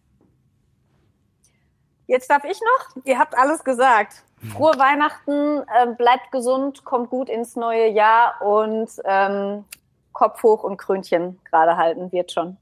Jetzt 2.06 2.30
darf 2.30 2.44
ich 2.44 2.58
noch. 2.60 3.04
Ihr 3.04 3.18
habt 3.18 3.36
alles 3.36 3.64
gesagt. 3.64 4.24
Frohe 4.52 4.78
Weihnachten, 4.78 5.62
äh, 5.68 5.94
bleibt 5.96 6.30
gesund, 6.30 6.84
kommt 6.84 7.10
gut 7.10 7.28
ins 7.28 7.56
neue 7.56 7.88
Jahr 7.88 8.40
und 8.40 8.88
ähm, 9.04 9.64
Kopf 10.12 10.42
hoch 10.42 10.62
und 10.62 10.76
Krönchen 10.76 11.40
gerade 11.44 11.76
halten 11.76 12.12
wird 12.12 12.32
schon. 12.32 12.56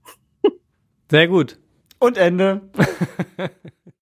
Sehr 1.11 1.29
gut. 1.29 1.59
Und 1.99 2.17
Ende. 2.17 2.63